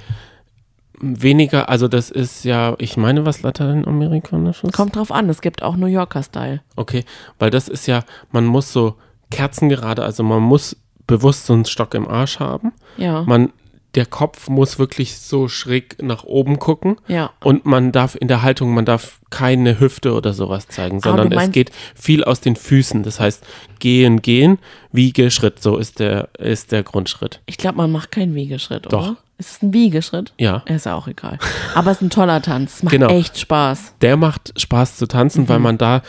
weniger, 1.00 1.68
also 1.68 1.88
das 1.88 2.10
ist 2.10 2.44
ja, 2.44 2.74
ich 2.78 2.96
meine, 2.96 3.24
was 3.24 3.42
Lateinamerikanisches? 3.42 4.72
Kommt 4.72 4.96
drauf 4.96 5.12
an, 5.12 5.28
es 5.28 5.40
gibt 5.40 5.62
auch 5.62 5.76
New 5.76 5.86
Yorker 5.86 6.22
Style. 6.22 6.60
Okay, 6.76 7.04
weil 7.38 7.50
das 7.50 7.68
ist 7.68 7.86
ja, 7.86 8.02
man 8.30 8.46
muss 8.46 8.72
so 8.72 8.94
kerzengerade, 9.30 10.02
also 10.02 10.22
man 10.22 10.42
muss 10.42 10.76
bewusst 11.06 11.46
so 11.46 11.52
einen 11.52 11.64
Stock 11.64 11.94
im 11.94 12.08
Arsch 12.08 12.40
haben. 12.40 12.72
Ja. 12.96 13.22
Man, 13.22 13.52
der 13.94 14.06
Kopf 14.06 14.48
muss 14.48 14.78
wirklich 14.78 15.16
so 15.18 15.48
schräg 15.48 16.02
nach 16.02 16.24
oben 16.24 16.58
gucken. 16.58 16.96
Ja. 17.08 17.30
Und 17.42 17.64
man 17.64 17.92
darf 17.92 18.14
in 18.14 18.28
der 18.28 18.42
Haltung, 18.42 18.74
man 18.74 18.84
darf 18.84 19.20
keine 19.30 19.80
Hüfte 19.80 20.12
oder 20.12 20.34
sowas 20.34 20.68
zeigen, 20.68 20.98
Ah, 20.98 21.08
sondern 21.16 21.32
es 21.32 21.50
geht 21.50 21.70
viel 21.94 22.22
aus 22.22 22.40
den 22.40 22.56
Füßen. 22.56 23.02
Das 23.02 23.20
heißt, 23.20 23.44
gehen, 23.78 24.20
gehen, 24.20 24.58
Wiege, 24.92 25.30
Schritt. 25.30 25.62
So 25.62 25.78
ist 25.78 25.98
der, 25.98 26.28
ist 26.38 26.72
der 26.72 26.82
Grundschritt. 26.82 27.40
Ich 27.46 27.56
glaube, 27.56 27.78
man 27.78 27.90
macht 27.90 28.12
keinen 28.12 28.34
Wiegeschritt, 28.34 28.86
Doch. 28.92 29.10
oder? 29.10 29.16
Ist 29.38 29.50
es 29.50 29.62
ein 29.62 29.72
Wiegeschritt? 29.74 30.32
Ja. 30.38 30.62
Ist 30.66 30.86
ja 30.86 30.94
auch 30.94 31.08
egal. 31.08 31.38
Aber 31.74 31.90
es 31.90 31.98
ist 31.98 32.02
ein 32.02 32.10
toller 32.10 32.40
Tanz. 32.40 32.76
Es 32.76 32.82
macht 32.82 32.92
Genau. 32.92 33.08
echt 33.10 33.38
Spaß. 33.38 33.94
Der 34.00 34.16
macht 34.16 34.58
Spaß 34.58 34.96
zu 34.96 35.06
tanzen, 35.06 35.42
Mhm. 35.44 35.48
weil 35.50 35.58
man 35.58 35.78
da 35.78 36.02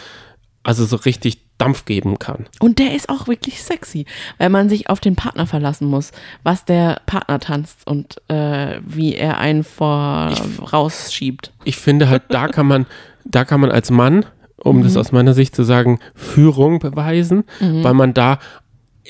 also 0.63 0.85
so 0.85 0.95
richtig 0.97 1.39
Dampf 1.57 1.85
geben 1.85 2.19
kann. 2.19 2.45
Und 2.59 2.77
der 2.77 2.93
ist 2.93 3.09
auch 3.09 3.27
wirklich 3.27 3.63
sexy, 3.63 4.05
weil 4.37 4.49
man 4.49 4.69
sich 4.69 4.89
auf 4.89 4.99
den 4.99 5.15
Partner 5.15 5.47
verlassen 5.47 5.87
muss, 5.87 6.11
was 6.43 6.65
der 6.65 7.01
Partner 7.07 7.39
tanzt 7.39 7.85
und 7.87 8.21
äh, 8.29 8.79
wie 8.85 9.15
er 9.15 9.39
einen 9.39 9.63
vor 9.63 10.31
rausschiebt. 10.71 11.51
ich 11.63 11.77
finde 11.77 12.09
halt, 12.09 12.23
da 12.29 12.47
kann 12.47 12.67
man, 12.67 12.85
da 13.25 13.43
kann 13.43 13.59
man 13.59 13.71
als 13.71 13.89
Mann, 13.91 14.25
um 14.57 14.77
Mhm. 14.79 14.83
das 14.83 14.97
aus 14.97 15.11
meiner 15.11 15.33
Sicht 15.33 15.55
zu 15.55 15.63
sagen, 15.63 15.99
Führung 16.15 16.79
beweisen, 16.79 17.43
Mhm. 17.59 17.83
weil 17.83 17.93
man 17.93 18.13
da 18.13 18.39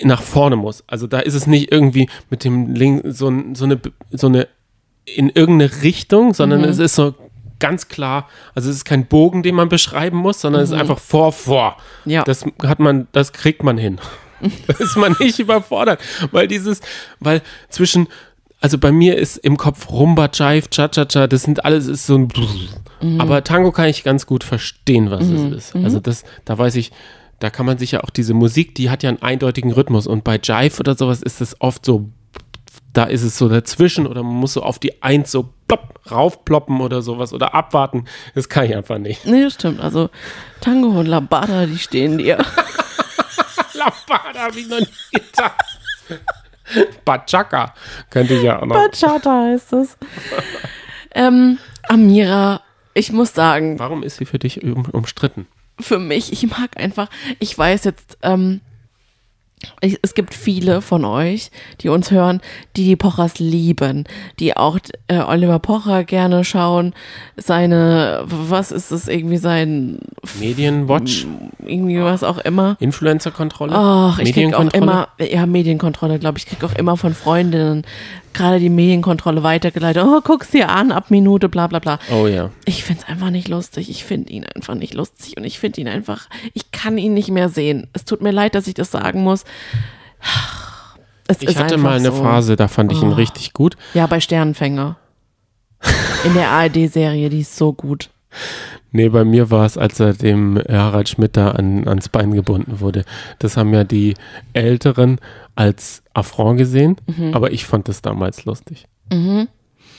nach 0.03 0.21
vorne 0.21 0.55
muss. 0.55 0.83
Also 0.88 1.07
da 1.07 1.19
ist 1.19 1.33
es 1.33 1.47
nicht 1.47 1.71
irgendwie 1.71 2.10
mit 2.29 2.43
dem 2.43 2.73
Link 2.73 3.03
so, 3.07 3.31
so 3.53 3.65
eine, 3.65 3.79
so 4.12 4.27
eine 4.27 4.47
in 5.05 5.29
irgendeine 5.29 5.83
Richtung, 5.83 6.33
sondern 6.33 6.62
Mhm. 6.62 6.67
es 6.67 6.79
ist 6.79 6.95
so 6.95 7.15
ganz 7.60 7.88
klar, 7.88 8.27
also 8.53 8.69
es 8.69 8.77
ist 8.77 8.86
kein 8.86 9.05
Bogen, 9.07 9.41
den 9.41 9.55
man 9.55 9.69
beschreiben 9.69 10.17
muss, 10.17 10.41
sondern 10.41 10.62
es 10.62 10.69
ist 10.71 10.79
einfach 10.79 10.99
vor, 10.99 11.31
vor. 11.31 11.77
Mhm. 12.05 12.12
Ja. 12.12 12.23
Das 12.23 12.45
hat 12.63 12.79
man, 12.79 13.07
das 13.13 13.33
kriegt 13.33 13.63
man 13.63 13.77
hin. 13.77 13.99
da 14.67 14.73
ist 14.77 14.95
man 14.97 15.15
nicht 15.19 15.39
überfordert, 15.39 15.99
weil 16.31 16.47
dieses, 16.47 16.81
weil 17.19 17.41
zwischen 17.69 18.07
also 18.60 18.79
bei 18.79 18.91
mir 18.91 19.17
ist 19.17 19.38
im 19.38 19.55
Kopf 19.55 19.91
Rumba, 19.91 20.29
Jive, 20.33 20.67
Cha-Cha-Cha, 20.71 21.27
das 21.27 21.43
sind 21.43 21.63
alles, 21.63 21.86
ist 21.86 22.07
so 22.07 22.17
ein. 22.17 22.27
Mhm. 23.01 23.21
Aber 23.21 23.43
Tango 23.43 23.71
kann 23.71 23.88
ich 23.88 24.03
ganz 24.03 24.25
gut 24.25 24.43
verstehen, 24.43 25.12
was 25.12 25.25
es 25.25 25.51
ist. 25.55 25.75
Also 25.75 25.99
das, 25.99 26.23
da 26.43 26.57
weiß 26.57 26.75
ich, 26.75 26.91
da 27.39 27.50
kann 27.50 27.65
man 27.65 27.78
sich 27.78 27.91
ja 27.91 28.04
auch 28.04 28.10
diese 28.10 28.34
Musik, 28.34 28.76
die 28.76 28.89
hat 28.89 29.04
ja 29.04 29.10
einen 29.10 29.21
eindeutigen 29.21 29.71
Rhythmus 29.71 30.08
und 30.08 30.23
bei 30.23 30.39
Jive 30.41 30.80
oder 30.80 30.95
sowas 30.95 31.21
ist 31.21 31.41
es 31.41 31.60
oft 31.62 31.86
so, 31.86 32.10
da 32.93 33.04
ist 33.04 33.23
es 33.23 33.38
so 33.38 33.47
dazwischen 33.47 34.08
oder 34.08 34.23
man 34.23 34.36
muss 34.36 34.54
so 34.54 34.63
auf 34.63 34.80
die 34.80 35.04
Eins 35.04 35.32
so 35.32 35.50
plopp, 35.67 36.00
raufploppen 36.10 36.82
oder 36.82 37.02
sowas 37.02 37.34
oder 37.34 37.54
abwarten. 37.54 38.06
Das 38.34 38.50
kann 38.50 38.65
ich 38.65 38.76
einfach 38.76 38.97
nicht. 38.97 39.26
Nee, 39.26 39.43
das 39.43 39.54
stimmt. 39.54 39.80
Also 39.82 40.10
Tango 40.62 40.88
und 41.00 41.06
Lambada, 41.06 41.65
die 41.65 41.78
stehen 41.78 42.17
dir. 42.17 42.38
Lambada 43.73 44.39
habe 44.39 44.60
ich 44.60 44.67
noch 44.67 44.80
nie 44.80 44.88
getan. 45.12 45.52
Bachaka 47.06 47.73
könnte 48.10 48.34
ich 48.36 48.43
ja 48.43 48.60
auch 48.62 48.65
noch. 48.65 48.76
Bachata 48.76 49.43
heißt 49.43 49.73
es. 49.73 49.97
ähm, 51.12 51.60
Amira, 51.84 52.62
ich 52.93 53.12
muss 53.12 53.34
sagen, 53.34 53.78
Warum 53.80 54.04
ist 54.04 54.17
sie 54.17 54.26
für 54.26 54.39
dich 54.39 54.63
um, 54.63 54.86
umstritten? 54.86 55.47
Für 55.79 55.99
mich, 55.99 56.31
ich 56.31 56.47
mag 56.47 56.77
einfach, 56.77 57.09
ich 57.39 57.57
weiß 57.57 57.83
jetzt, 57.83 58.17
ähm, 58.21 58.61
ich, 59.81 59.97
es 60.03 60.13
gibt 60.13 60.35
viele 60.35 60.81
von 60.81 61.03
euch, 61.03 61.49
die 61.81 61.89
uns 61.89 62.11
hören, 62.11 62.41
die 62.75 62.83
die 62.83 62.95
Pochers 62.95 63.39
lieben, 63.39 64.03
die 64.39 64.55
auch 64.55 64.77
äh, 65.07 65.17
Oliver 65.17 65.57
Pocher 65.57 66.03
gerne 66.03 66.43
schauen, 66.43 66.93
seine, 67.37 68.23
was 68.27 68.71
ist 68.71 68.91
es, 68.91 69.07
irgendwie 69.07 69.37
sein, 69.37 69.97
Medienwatch, 70.39 71.25
irgendwie 71.65 71.99
was 72.01 72.23
auch 72.23 72.37
immer. 72.37 72.77
Influencer-Kontrolle, 72.79 73.73
Ach, 73.75 74.19
ich 74.19 74.33
krieg 74.33 74.53
auch 74.53 74.71
immer, 74.73 75.07
ja, 75.19 75.47
Medienkontrolle, 75.47 76.19
glaube 76.19 76.37
ich, 76.37 76.45
krieg 76.45 76.63
auch 76.63 76.75
immer 76.75 76.95
von 76.95 77.15
Freundinnen 77.15 77.83
gerade 78.38 78.60
die 78.60 78.69
Medienkontrolle 78.69 79.43
weitergeleitet. 79.43 80.04
Oh, 80.06 80.21
guck's 80.23 80.52
dir 80.52 80.69
an, 80.69 80.91
ab 80.91 81.12
Minute, 81.12 81.50
bla 81.50 81.67
bla 81.67 81.80
bla. 81.80 82.00
Oh 82.12 82.28
ja. 82.28 82.50
Ich 82.65 82.84
find's 82.84 83.06
einfach 83.08 83.30
nicht 83.30 83.47
lustig. 83.50 83.89
Ich 83.89 84.06
find 84.06 84.30
ihn 84.30 84.45
einfach 84.56 84.76
nicht 84.76 84.93
lustig 84.93 85.36
und 85.38 85.43
ich 85.43 85.60
find 85.60 85.78
ihn 85.78 85.88
einfach, 85.88 86.30
ich 86.54 86.71
kann 86.71 86.97
ihn 86.97 87.13
nicht 87.13 87.30
mehr 87.30 87.50
sehen. 87.50 87.88
Es 87.93 88.06
tut 88.06 88.21
mir 88.21 88.32
leid, 88.32 88.56
dass 88.56 88.67
ich 88.67 88.73
das 88.76 88.91
sagen 88.91 89.23
muss. 89.23 89.43
Es 91.28 91.41
Ich 91.41 91.50
ist 91.50 91.60
hatte 91.60 91.78
mal 91.78 91.97
eine 91.97 92.12
so. 92.12 92.23
Phase, 92.23 92.56
da 92.56 92.67
fand 92.67 92.91
ich 92.93 93.02
ihn 93.02 93.12
Oh. 93.12 93.15
richtig 93.15 93.52
gut. 93.54 93.76
Ja, 93.93 94.08
bei 94.08 94.19
Sternenfänger. 94.21 94.95
In 96.23 96.34
der 96.34 96.50
ARD-Serie, 96.50 97.30
die 97.30 97.41
ist 97.41 97.56
so 97.56 97.73
gut. 97.73 98.10
Nee, 98.91 99.10
bei 99.10 99.23
mir 99.26 99.52
war 99.52 99.65
es, 99.65 99.78
als 99.78 100.00
er 100.00 100.13
dem 100.13 100.58
Harald 100.69 101.10
Schmidt 101.10 101.36
da 101.38 101.52
an, 101.52 101.88
ans 101.88 102.10
Bein 102.10 102.32
gebunden 102.32 102.80
wurde. 102.80 103.04
Das 103.39 103.58
haben 103.58 103.73
ja 103.73 103.84
die 103.84 104.15
Älteren 104.54 105.19
als 105.56 106.04
Affront 106.13 106.58
gesehen, 106.58 106.95
Mhm. 107.06 107.34
aber 107.34 107.52
ich 107.52 107.65
fand 107.65 107.88
das 107.89 108.02
damals 108.02 108.45
lustig. 108.45 108.86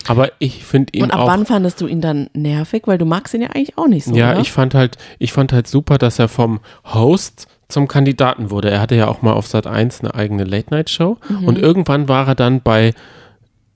Aber 0.07 0.31
ich 0.38 0.64
finde 0.64 0.92
ihn 0.96 1.03
Und 1.05 1.11
ab 1.11 1.20
auch. 1.20 1.27
wann 1.27 1.44
fandest 1.44 1.81
du 1.81 1.87
ihn 1.87 2.01
dann 2.01 2.31
nervig? 2.33 2.83
Weil 2.87 2.98
du 2.98 3.05
magst 3.05 3.35
ihn 3.35 3.42
ja 3.42 3.48
eigentlich 3.51 3.77
auch 3.77 3.88
nicht 3.88 4.05
so, 4.05 4.14
ja, 4.14 4.33
oder? 4.33 4.40
ich 4.40 4.53
fand 4.53 4.74
halt, 4.74 4.96
ich 5.18 5.33
fand 5.33 5.53
halt 5.53 5.66
super, 5.66 5.98
dass 5.98 6.18
er 6.18 6.29
vom 6.29 6.61
Host 6.94 7.46
zum 7.68 7.88
Kandidaten 7.88 8.51
wurde. 8.51 8.70
Er 8.70 8.81
hatte 8.81 8.94
ja 8.94 9.09
auch 9.09 9.20
mal 9.22 9.33
auf 9.35 9.46
Sat 9.46 9.66
1 9.66 10.01
eine 10.01 10.14
eigene 10.14 10.44
Late-Night-Show 10.44 11.18
Mhm. 11.29 11.44
und 11.44 11.59
irgendwann 11.59 12.09
war 12.09 12.27
er 12.29 12.35
dann 12.35 12.62
bei 12.62 12.94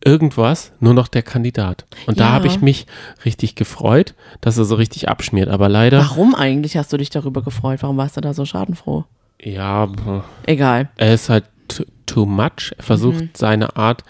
irgendwas 0.04 0.72
nur 0.80 0.94
noch 0.94 1.08
der 1.08 1.22
Kandidat. 1.22 1.84
Und 2.06 2.18
da 2.20 2.24
Ja. 2.28 2.32
habe 2.32 2.46
ich 2.46 2.60
mich 2.60 2.86
richtig 3.24 3.54
gefreut, 3.54 4.14
dass 4.40 4.58
er 4.58 4.64
so 4.64 4.74
richtig 4.74 5.08
abschmiert. 5.08 5.48
Aber 5.48 5.68
leider, 5.68 5.98
Warum 5.98 6.34
eigentlich 6.34 6.76
hast 6.76 6.92
du 6.92 6.96
dich 6.96 7.10
darüber 7.10 7.42
gefreut? 7.42 7.82
Warum 7.82 7.96
warst 7.96 8.16
du 8.16 8.20
da 8.20 8.34
so 8.34 8.44
schadenfroh? 8.44 9.04
ja, 9.44 9.88
Egal. 10.46 10.88
er 10.96 11.14
ist 11.14 11.28
halt 11.28 11.44
too 12.06 12.26
much. 12.26 12.72
Er 12.76 12.84
versucht 12.84 13.20
Mhm. 13.20 13.30
seine 13.34 13.76
Art. 13.76 14.02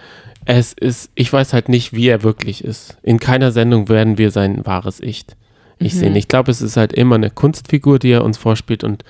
Es 0.45 0.73
ist, 0.73 1.11
ich 1.15 1.33
weiß 1.33 1.53
halt 1.53 1.69
nicht, 1.69 1.93
wie 1.93 2.09
er 2.09 2.23
wirklich 2.23 2.65
ist. 2.65 2.99
In 3.03 3.19
keiner 3.21 3.53
Sendung 3.53 3.89
werden 3.89 4.19
wir 4.19 4.31
sein 4.31 4.67
wahres 4.67 5.01
Ich. 5.01 5.25
Ich 5.79 5.95
Mhm. 5.95 5.99
sehen. 5.99 6.17
Ich 6.17 6.29
glaube, 6.29 6.51
es 6.51 6.61
ist 6.63 6.77
halt 6.77 6.93
immer 6.93 7.15
eine 7.15 7.31
Kunstfigur, 7.31 7.99
die 7.99 8.11
er 8.11 8.25
uns 8.25 8.39
vorspielt 8.39 8.85
und 8.85 9.05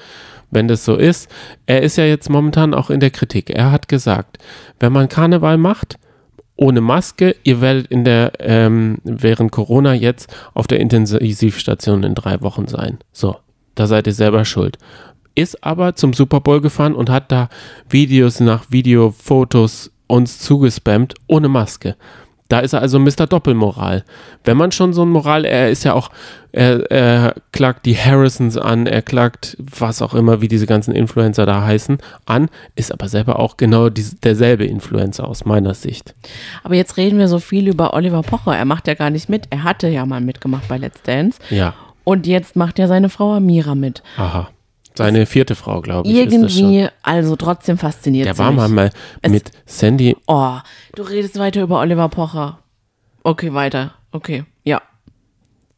wenn 0.50 0.68
das 0.68 0.84
so 0.84 0.96
ist, 0.96 1.30
er 1.64 1.80
ist 1.82 1.96
ja 1.96 2.04
jetzt 2.04 2.28
momentan 2.28 2.74
auch 2.74 2.90
in 2.90 3.00
der 3.00 3.10
Kritik. 3.10 3.48
Er 3.48 3.72
hat 3.72 3.88
gesagt, 3.88 4.36
wenn 4.78 4.92
man 4.92 5.08
Karneval 5.08 5.56
macht, 5.56 5.96
ohne 6.62 6.80
Maske, 6.80 7.34
ihr 7.42 7.60
werdet 7.60 7.88
in 7.88 8.04
der, 8.04 8.32
ähm, 8.38 8.98
während 9.02 9.50
Corona 9.50 9.94
jetzt 9.94 10.32
auf 10.54 10.68
der 10.68 10.78
Intensivstation 10.78 12.04
in 12.04 12.14
drei 12.14 12.40
Wochen 12.40 12.68
sein. 12.68 12.98
So, 13.12 13.36
da 13.74 13.88
seid 13.88 14.06
ihr 14.06 14.14
selber 14.14 14.44
schuld. 14.44 14.78
Ist 15.34 15.64
aber 15.64 15.96
zum 15.96 16.12
Super 16.12 16.40
Bowl 16.40 16.60
gefahren 16.60 16.94
und 16.94 17.10
hat 17.10 17.32
da 17.32 17.48
Videos 17.88 18.38
nach 18.38 18.66
Video, 18.70 19.10
Fotos 19.10 19.90
uns 20.06 20.38
zugespammt, 20.38 21.14
ohne 21.26 21.48
Maske. 21.48 21.96
Da 22.52 22.58
ist 22.58 22.74
er 22.74 22.82
also 22.82 22.98
Mr. 22.98 23.26
Doppelmoral. 23.26 24.04
Wenn 24.44 24.58
man 24.58 24.72
schon 24.72 24.92
so 24.92 25.06
ein 25.06 25.08
Moral, 25.08 25.46
er 25.46 25.70
ist 25.70 25.84
ja 25.84 25.94
auch, 25.94 26.10
er, 26.52 26.90
er 26.90 27.34
klagt 27.52 27.86
die 27.86 27.96
Harrisons 27.96 28.58
an, 28.58 28.86
er 28.86 29.00
klagt 29.00 29.56
was 29.58 30.02
auch 30.02 30.12
immer, 30.12 30.42
wie 30.42 30.48
diese 30.48 30.66
ganzen 30.66 30.94
Influencer 30.94 31.46
da 31.46 31.62
heißen, 31.62 31.96
an, 32.26 32.50
ist 32.74 32.92
aber 32.92 33.08
selber 33.08 33.38
auch 33.38 33.56
genau 33.56 33.88
dies, 33.88 34.20
derselbe 34.20 34.66
Influencer 34.66 35.26
aus 35.26 35.46
meiner 35.46 35.72
Sicht. 35.72 36.14
Aber 36.62 36.74
jetzt 36.74 36.98
reden 36.98 37.18
wir 37.18 37.28
so 37.28 37.38
viel 37.38 37.68
über 37.68 37.94
Oliver 37.94 38.20
Pocher. 38.20 38.54
Er 38.54 38.66
macht 38.66 38.86
ja 38.86 38.92
gar 38.92 39.08
nicht 39.08 39.30
mit. 39.30 39.46
Er 39.48 39.64
hatte 39.64 39.88
ja 39.88 40.04
mal 40.04 40.20
mitgemacht 40.20 40.68
bei 40.68 40.76
Let's 40.76 41.00
Dance. 41.00 41.38
Ja, 41.48 41.72
Und 42.04 42.26
jetzt 42.26 42.54
macht 42.54 42.78
ja 42.78 42.86
seine 42.86 43.08
Frau 43.08 43.32
Amira 43.32 43.74
mit. 43.74 44.02
aha. 44.18 44.50
Seine 44.94 45.26
vierte 45.26 45.54
Frau, 45.54 45.80
glaube 45.80 46.08
ich. 46.08 46.14
Irgendwie, 46.14 46.88
also 47.02 47.36
trotzdem 47.36 47.78
fasziniert 47.78 48.26
Der 48.26 48.38
war 48.38 48.50
mich. 48.50 48.56
mal, 48.60 48.68
mal 48.68 48.90
Es- 49.22 49.30
mit 49.32 49.50
Sandy, 49.66 50.16
Oh, 50.26 50.56
du 50.94 51.02
redest 51.02 51.38
weiter 51.38 51.62
über 51.62 51.80
Oliver 51.80 52.08
Pocher. 52.08 52.58
Okay, 53.24 53.54
weiter. 53.54 53.94
Okay, 54.10 54.44
ja. 54.64 54.82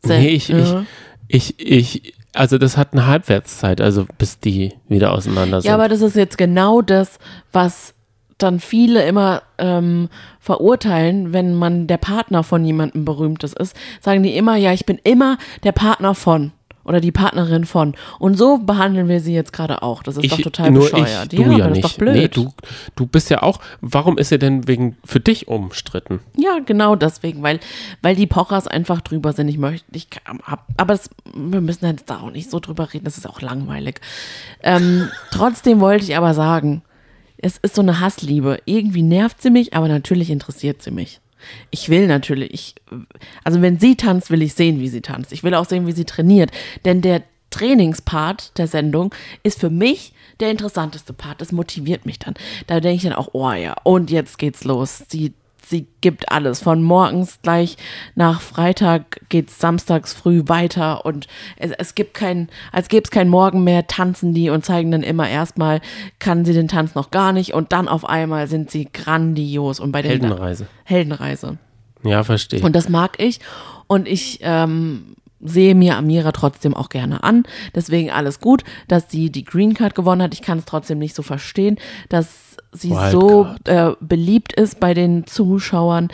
Sehr- 0.03 0.19
nee, 0.19 0.29
ich, 0.31 0.51
ich, 0.51 0.69
Ja. 0.69 0.85
ich, 1.29 1.55
ich, 1.61 2.15
also 2.33 2.59
das 2.59 2.77
hat 2.77 2.93
eine 2.93 3.07
Halbwertszeit, 3.07 3.81
also 3.81 4.07
bis 4.19 4.41
die 4.41 4.75
wieder 4.89 5.13
auseinander 5.13 5.61
sind. 5.61 5.69
Ja, 5.69 5.75
aber 5.75 5.89
das 5.89 6.01
ist 6.01 6.17
jetzt 6.17 6.37
genau 6.39 6.83
das, 6.83 7.19
was 7.53 7.95
dann 8.39 8.59
viele 8.59 9.05
immer 9.07 9.43
ähm, 9.59 10.09
verurteilen, 10.41 11.33
wenn 11.33 11.55
man 11.55 11.87
der 11.87 11.99
Partner 11.99 12.43
von 12.43 12.65
jemandem 12.65 13.05
Berühmtes 13.05 13.53
ist, 13.53 13.77
sagen 14.01 14.25
die 14.25 14.37
immer, 14.37 14.57
ja, 14.57 14.73
ich 14.73 14.85
bin 14.87 14.99
immer 15.05 15.39
der 15.63 15.73
Partner 15.73 16.15
von 16.17 16.51
oder 16.85 17.01
die 17.01 17.13
Partnerin 17.13 17.65
von. 17.65 17.95
Und 18.19 18.37
so 18.37 18.59
behandeln 18.59 19.09
wir 19.09 19.21
sie 19.21 19.35
jetzt 19.35 19.53
gerade 19.53 19.83
auch. 19.83 20.03
Das 20.03 20.17
ist 20.17 20.31
doch 20.31 20.41
total 20.41 20.71
nur 20.71 20.85
bescheuert. 20.85 21.33
Ich, 21.33 21.39
du 21.39 21.43
ja, 21.43 21.59
ja 21.59 21.69
nicht. 21.69 21.71
das 21.71 21.79
ist 21.79 21.85
doch 21.85 21.99
blöd. 21.99 22.15
Nee, 22.15 22.29
du, 22.29 22.53
du 22.97 23.07
bist 23.07 23.31
ja 23.31 23.43
auch, 23.43 23.61
warum 23.81 24.19
ist 24.19 24.31
er 24.33 24.39
denn 24.39 24.69
wegen 24.69 24.97
für 25.05 25.21
dich 25.21 25.49
umstritten? 25.49 26.21
Ja, 26.37 26.59
genau 26.65 26.97
deswegen, 26.97 27.43
weil, 27.43 27.61
weil 28.03 28.17
die 28.17 28.27
Pochers 28.27 28.67
einfach 28.67 29.01
drüber 29.01 29.33
sind. 29.33 29.49
Ich 29.49 29.59
möchte, 29.59 29.85
ich 29.93 30.09
hab, 30.45 30.67
aber 30.77 30.95
das, 30.95 31.11
wir 31.35 31.61
müssen 31.61 31.87
jetzt 31.87 32.11
da 32.11 32.21
auch 32.21 32.31
nicht 32.31 32.51
so 32.51 32.61
drüber 32.61 32.93
reden, 32.93 33.05
das 33.05 33.19
ist 33.19 33.29
auch 33.29 33.41
langweilig. 33.41 34.01
Ähm, 34.63 35.09
trotzdem 35.31 35.81
wollte 35.81 36.05
ich 36.05 36.17
aber 36.17 36.35
sagen, 36.35 36.83
es 37.39 37.59
ist 37.59 37.75
so 37.75 37.83
eine 37.83 38.01
Hassliebe. 38.01 38.59
Irgendwie 38.65 39.03
nervt 39.03 39.43
sie 39.43 39.51
mich, 39.51 39.75
aber 39.75 39.89
natürlich 39.89 40.31
interessiert 40.31 40.83
sie 40.83 40.91
mich. 40.91 41.21
Ich 41.71 41.89
will 41.89 42.07
natürlich, 42.07 42.53
ich, 42.53 42.75
also 43.43 43.63
wenn 43.63 43.79
sie 43.79 43.97
tanzt, 43.97 44.31
will 44.31 44.43
ich 44.43 44.55
sehen, 44.55 44.81
wie 44.81 44.89
sie 44.89 45.01
tanzt. 45.01 45.33
Ich 45.33 45.43
will 45.43 45.55
auch 45.55 45.69
sehen, 45.69 45.87
wie 45.87 45.93
sie 45.93 46.05
trainiert. 46.05 46.51
Denn 46.85 47.01
der 47.01 47.23
Trainingspart 47.51 48.59
der 48.59 48.67
Sendung 48.67 49.15
ist 49.43 49.61
für 49.61 49.71
mich 49.71 50.13
der 50.41 50.51
interessanteste 50.51 51.13
Part. 51.13 51.41
Das 51.41 51.53
motiviert 51.53 52.05
mich 52.07 52.19
dann. 52.19 52.35
Da 52.67 52.81
denke 52.81 52.97
ich 52.97 53.03
dann 53.03 53.13
auch, 53.13 53.31
oh 53.33 53.53
ja, 53.53 53.77
und 53.85 54.11
jetzt 54.11 54.39
geht's 54.39 54.65
los. 54.65 55.05
Sie, 55.09 55.33
sie 55.69 55.87
gibt 56.01 56.31
alles. 56.31 56.61
Von 56.61 56.83
morgens 56.83 57.41
gleich 57.43 57.77
nach 58.15 58.41
Freitag 58.41 59.21
geht's 59.29 59.59
samstags 59.59 60.13
früh 60.13 60.43
weiter 60.47 61.05
und 61.05 61.27
es, 61.57 61.73
es 61.73 61.95
gibt 61.95 62.15
kein, 62.15 62.49
als 62.73 62.89
gäbe 62.89 63.05
es 63.05 63.11
kein 63.11 63.29
Morgen 63.29 63.65
mehr, 63.65 63.87
tanzen 63.87 64.35
die 64.35 64.51
und 64.51 64.65
zeigen 64.65 64.91
dann 64.91 65.03
immer 65.03 65.29
erstmal, 65.29 65.81
kann 66.19 66.45
sie 66.45 66.53
den 66.53 66.69
Tanz 66.69 66.95
noch 66.95 67.11
gar 67.11 67.33
nicht 67.33 67.55
und 67.55 67.73
dann 67.73 67.89
auf 67.89 68.05
einmal 68.05 68.47
sind 68.49 68.71
sie 68.71 68.89
grandios 68.93 69.81
und 69.81 69.93
bei 69.93 70.03
den 70.03 70.11
Heldenreise. 70.11 70.67
Heldenreise. 70.85 71.59
Ja, 72.03 72.23
verstehe. 72.23 72.61
Und 72.61 72.77
das 72.77 72.89
mag 72.89 73.19
ich. 73.19 73.41
Und 73.87 74.09
ich 74.09 74.39
ähm, 74.43 75.17
sehe 75.45 75.75
mir 75.75 75.97
Amira 75.97 76.33
trotzdem 76.33 76.75
auch 76.75 76.89
gerne 76.89 77.23
an. 77.23 77.45
Deswegen 77.75 78.11
alles 78.11 78.41
gut, 78.41 78.65
dass 78.89 79.11
sie 79.11 79.31
die 79.31 79.45
Green 79.45 79.75
Card 79.75 79.95
gewonnen 79.95 80.23
hat. 80.23 80.35
Ich 80.35 80.43
kann 80.43 80.59
es 80.59 80.65
trotzdem 80.65 80.99
nicht 80.99 81.15
so 81.15 81.23
verstehen, 81.23 81.77
dass 82.09 82.57
sie 82.73 82.89
so 83.13 83.45
Wildcard. 83.47 83.69
äh, 83.69 83.97
beliebt 84.01 84.53
ist 84.55 84.81
bei 84.81 84.95
den 84.95 85.27
Zuschauern. 85.27 86.09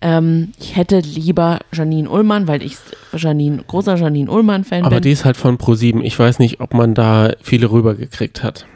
Ähm, 0.00 0.52
ich 0.60 0.76
hätte 0.76 1.00
lieber 1.00 1.58
Janine 1.72 2.08
Ullmann, 2.08 2.46
weil 2.46 2.62
ich 2.62 2.76
Janine, 3.16 3.64
großer 3.66 3.96
Janine 3.96 4.30
Ullmann-Fan 4.30 4.84
aber 4.84 4.96
bin. 4.96 5.02
die 5.02 5.10
ist 5.12 5.24
halt 5.24 5.36
von 5.36 5.58
Pro7. 5.58 6.02
Ich 6.02 6.16
weiß 6.18 6.38
nicht, 6.38 6.60
ob 6.60 6.72
man 6.74 6.94
da 6.94 7.32
viele 7.42 7.70
rübergekriegt 7.70 8.42
hat. 8.44 8.66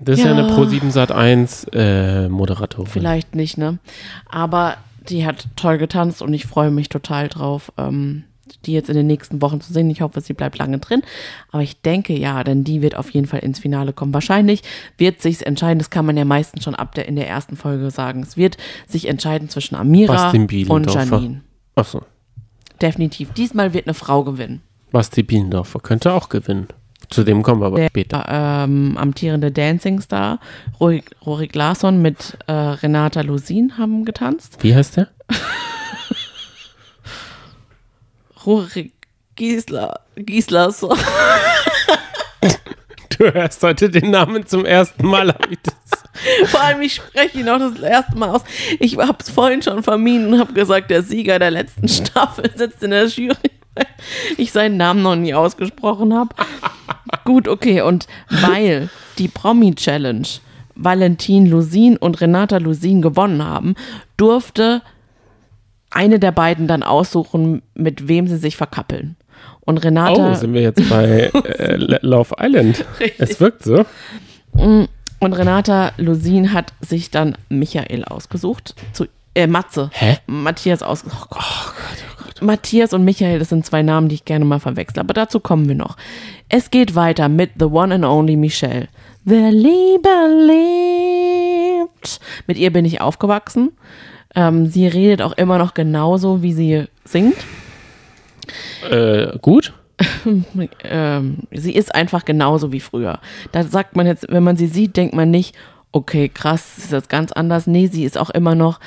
Das 0.00 0.18
ist 0.18 0.24
ja, 0.24 0.32
Ja. 0.32 0.38
eine 0.38 0.48
Pro7 0.54 0.90
Sat 0.90 1.12
1 1.12 1.64
äh, 1.72 2.28
Moderatorin. 2.28 2.90
Vielleicht 2.90 3.34
nicht, 3.34 3.58
ne? 3.58 3.78
Aber 4.28 4.76
die 5.08 5.26
hat 5.26 5.46
toll 5.56 5.78
getanzt 5.78 6.22
und 6.22 6.32
ich 6.32 6.46
freue 6.46 6.70
mich 6.70 6.88
total 6.88 7.28
drauf. 7.28 7.72
Ähm, 7.76 8.24
die 8.60 8.72
jetzt 8.72 8.88
in 8.88 8.96
den 8.96 9.06
nächsten 9.06 9.40
Wochen 9.42 9.60
zu 9.60 9.72
sehen. 9.72 9.90
Ich 9.90 10.00
hoffe, 10.00 10.20
sie 10.20 10.32
bleibt 10.34 10.58
lange 10.58 10.78
drin. 10.78 11.02
Aber 11.50 11.62
ich 11.62 11.80
denke 11.80 12.16
ja, 12.18 12.44
denn 12.44 12.64
die 12.64 12.82
wird 12.82 12.96
auf 12.96 13.10
jeden 13.10 13.26
Fall 13.26 13.40
ins 13.40 13.58
Finale 13.58 13.92
kommen. 13.92 14.14
Wahrscheinlich 14.14 14.62
wird 14.98 15.22
sich's 15.22 15.42
entscheiden, 15.42 15.78
das 15.78 15.90
kann 15.90 16.06
man 16.06 16.16
ja 16.16 16.24
meistens 16.24 16.64
schon 16.64 16.74
ab 16.74 16.94
der 16.94 17.08
in 17.08 17.16
der 17.16 17.28
ersten 17.28 17.56
Folge 17.56 17.90
sagen. 17.90 18.22
Es 18.22 18.36
wird 18.36 18.56
sich 18.86 19.08
entscheiden 19.08 19.48
zwischen 19.48 19.74
Amira 19.74 20.30
und. 20.30 20.92
Janine. 20.92 21.42
Achso. 21.74 22.02
Definitiv. 22.80 23.32
Diesmal 23.32 23.72
wird 23.74 23.86
eine 23.86 23.94
Frau 23.94 24.24
gewinnen. 24.24 24.62
Basti 24.90 25.22
Bielendorfer 25.22 25.80
könnte 25.80 26.12
auch 26.12 26.28
gewinnen. 26.28 26.68
Zu 27.08 27.24
dem 27.24 27.42
kommen 27.42 27.60
wir 27.60 27.66
aber 27.66 27.76
Der 27.76 27.88
später. 27.88 28.24
ähm, 28.28 28.96
amtierende 28.96 29.50
Dancing 29.52 30.00
Star 30.00 30.38
Rorik, 30.80 31.10
Rorik 31.26 31.54
Larsson 31.54 32.00
mit 32.00 32.38
äh, 32.46 32.52
Renata 32.52 33.20
Lusin 33.20 33.76
haben 33.76 34.04
getanzt. 34.04 34.58
Wie 34.60 34.74
heißt 34.74 34.96
der? 34.96 35.08
Rorik 38.46 38.92
Giesler, 39.36 40.00
Gieslersson. 40.16 40.98
Du 43.18 43.32
hörst 43.32 43.62
heute 43.62 43.88
den 43.88 44.10
Namen 44.10 44.46
zum 44.46 44.64
ersten 44.64 45.06
Mal. 45.06 45.28
hab 45.28 45.48
ich 45.48 45.58
das. 45.62 46.50
Vor 46.50 46.60
allem, 46.60 46.80
ich 46.80 46.94
spreche 46.94 47.38
ihn 47.38 47.48
auch 47.48 47.58
das 47.58 47.78
erste 47.78 48.16
Mal 48.16 48.30
aus. 48.30 48.42
Ich 48.80 48.96
habe 48.96 49.18
es 49.20 49.30
vorhin 49.30 49.62
schon 49.62 49.82
vermieden 49.82 50.32
und 50.32 50.40
habe 50.40 50.52
gesagt, 50.52 50.90
der 50.90 51.02
Sieger 51.02 51.38
der 51.38 51.52
letzten 51.52 51.86
Staffel 51.88 52.50
sitzt 52.56 52.82
in 52.82 52.90
der 52.90 53.06
Jury, 53.06 53.36
weil 53.74 53.86
ich 54.38 54.50
seinen 54.50 54.76
Namen 54.76 55.02
noch 55.02 55.14
nie 55.14 55.34
ausgesprochen 55.34 56.14
habe. 56.14 56.34
Gut, 57.24 57.46
okay. 57.46 57.82
Und 57.82 58.08
weil 58.28 58.88
die 59.18 59.28
Promi-Challenge 59.28 60.26
Valentin 60.74 61.46
Lusin 61.46 61.96
und 61.98 62.20
Renata 62.20 62.56
Lusin 62.56 63.02
gewonnen 63.02 63.44
haben, 63.44 63.74
durfte 64.16 64.82
eine 65.94 66.18
der 66.18 66.32
beiden 66.32 66.66
dann 66.66 66.82
aussuchen, 66.82 67.62
mit 67.74 68.08
wem 68.08 68.26
sie 68.26 68.36
sich 68.38 68.56
verkappeln. 68.56 69.16
Und 69.60 69.78
Renata 69.78 70.32
Oh, 70.32 70.34
sind 70.34 70.54
wir 70.54 70.62
jetzt 70.62 70.88
bei 70.88 71.30
äh, 71.32 71.76
Love 72.02 72.34
Island? 72.40 72.84
Es 73.18 73.40
wirkt 73.40 73.62
so. 73.62 73.84
Und 74.52 74.88
Renata 75.32 75.92
Lusin 75.98 76.52
hat 76.52 76.72
sich 76.80 77.10
dann 77.10 77.36
Michael 77.48 78.04
ausgesucht. 78.04 78.74
Zu, 78.92 79.06
äh, 79.34 79.46
Matze. 79.46 79.90
Hä? 79.92 80.18
Matthias 80.26 80.82
aus. 80.82 81.04
Oh 81.06 81.26
Gott. 81.30 82.42
Matthias 82.42 82.92
und 82.92 83.04
Michael, 83.04 83.38
das 83.38 83.50
sind 83.50 83.64
zwei 83.64 83.82
Namen, 83.82 84.08
die 84.08 84.16
ich 84.16 84.24
gerne 84.24 84.44
mal 84.44 84.58
verwechsel. 84.58 84.98
Aber 84.98 85.14
dazu 85.14 85.38
kommen 85.38 85.68
wir 85.68 85.76
noch. 85.76 85.96
Es 86.48 86.70
geht 86.70 86.96
weiter 86.96 87.28
mit 87.28 87.52
The 87.58 87.66
One 87.66 87.94
and 87.94 88.04
Only 88.04 88.36
Michelle. 88.36 88.88
Wer 89.24 89.52
Liebe 89.52 90.08
lebt. 91.86 92.20
Mit 92.48 92.58
ihr 92.58 92.72
bin 92.72 92.84
ich 92.84 93.00
aufgewachsen. 93.00 93.70
Ähm, 94.34 94.66
sie 94.66 94.86
redet 94.86 95.22
auch 95.22 95.32
immer 95.32 95.58
noch 95.58 95.74
genauso, 95.74 96.42
wie 96.42 96.52
sie 96.52 96.84
singt. 97.04 97.36
Äh, 98.90 99.38
gut. 99.38 99.72
ähm, 100.84 101.38
sie 101.50 101.74
ist 101.74 101.94
einfach 101.94 102.24
genauso 102.24 102.72
wie 102.72 102.80
früher. 102.80 103.20
Da 103.52 103.62
sagt 103.62 103.96
man 103.96 104.06
jetzt, 104.06 104.26
wenn 104.28 104.42
man 104.42 104.56
sie 104.56 104.66
sieht, 104.66 104.96
denkt 104.96 105.14
man 105.14 105.30
nicht, 105.30 105.54
okay, 105.92 106.28
krass, 106.28 106.78
ist 106.78 106.92
das 106.92 107.08
ganz 107.08 107.32
anders. 107.32 107.66
Nee, 107.66 107.86
sie 107.86 108.04
ist 108.04 108.18
auch 108.18 108.30
immer 108.30 108.54
noch 108.54 108.80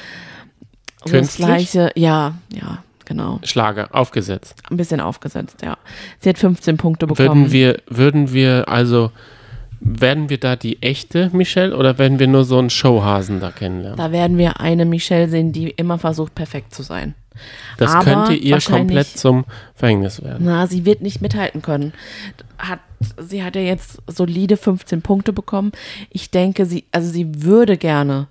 so 1.06 1.14
das 1.14 1.36
gleiche. 1.36 1.92
Ja, 1.96 2.36
ja, 2.52 2.84
genau. 3.06 3.40
Schlager, 3.44 3.90
aufgesetzt. 3.94 4.56
Ein 4.70 4.78
bisschen 4.78 5.00
aufgesetzt, 5.00 5.62
ja. 5.64 5.78
Sie 6.20 6.30
hat 6.30 6.38
15 6.38 6.78
Punkte 6.78 7.08
bekommen. 7.08 7.30
Würden 7.30 7.52
wir, 7.52 7.82
würden 7.88 8.34
wir 8.34 8.68
also, 8.68 9.12
werden 9.80 10.30
wir 10.30 10.40
da 10.40 10.56
die 10.56 10.82
echte 10.82 11.30
Michelle 11.34 11.76
oder 11.76 11.98
werden 11.98 12.20
wir 12.20 12.28
nur 12.28 12.44
so 12.44 12.58
einen 12.58 12.70
Showhasen 12.70 13.40
da 13.40 13.52
kennenlernen? 13.52 13.98
da 13.98 14.12
werden 14.12 14.38
wir 14.38 14.60
eine 14.60 14.86
Michelle 14.86 15.30
sehen, 15.30 15.52
die 15.52 15.70
immer 15.70 15.98
versucht, 15.98 16.36
perfekt 16.36 16.74
zu 16.74 16.84
sein. 16.84 17.16
Das 17.78 17.94
aber 17.94 18.04
könnte 18.04 18.34
ihr 18.34 18.60
komplett 18.62 19.08
zum 19.08 19.46
Verhängnis 19.74 20.24
werden. 20.24 20.46
Na, 20.46 20.68
sie 20.68 20.86
wird 20.86 21.02
nicht 21.02 21.22
mithalten 21.22 21.62
können. 21.62 21.94
Hat, 22.58 22.80
sie 23.18 23.44
hat 23.44 23.56
ja 23.56 23.62
jetzt 23.62 24.02
solide 24.08 24.58
15 24.58 25.02
Punkte 25.02 25.34
bekommen. 25.34 25.72
Ich 26.10 26.32
denke, 26.32 26.66
sie, 26.66 26.86
also 26.92 27.12
sie 27.12 27.44
würde 27.44 27.78
gerne 27.78 28.28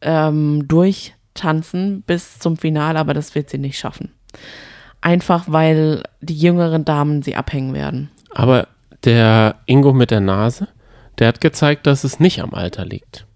ähm, 0.00 0.66
durchtanzen 0.66 2.02
bis 2.06 2.38
zum 2.38 2.56
Finale, 2.56 2.98
aber 2.98 3.14
das 3.14 3.34
wird 3.34 3.50
sie 3.50 3.58
nicht 3.58 3.78
schaffen. 3.78 4.12
Einfach 5.00 5.44
weil 5.46 6.02
die 6.20 6.36
jüngeren 6.36 6.84
Damen 6.84 7.22
sie 7.22 7.36
abhängen 7.36 7.74
werden. 7.74 8.10
Aber 8.34 8.66
der 9.04 9.56
Ingo 9.66 9.92
mit 9.92 10.10
der 10.10 10.20
Nase, 10.20 10.68
der 11.18 11.28
hat 11.28 11.40
gezeigt, 11.40 11.86
dass 11.86 12.04
es 12.04 12.20
nicht 12.20 12.40
am 12.42 12.54
Alter 12.54 12.84
liegt. 12.84 13.26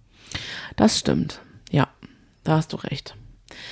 Das 0.76 0.98
stimmt. 0.98 1.40
Ja, 1.70 1.88
da 2.44 2.56
hast 2.56 2.72
du 2.72 2.76
recht. 2.76 3.14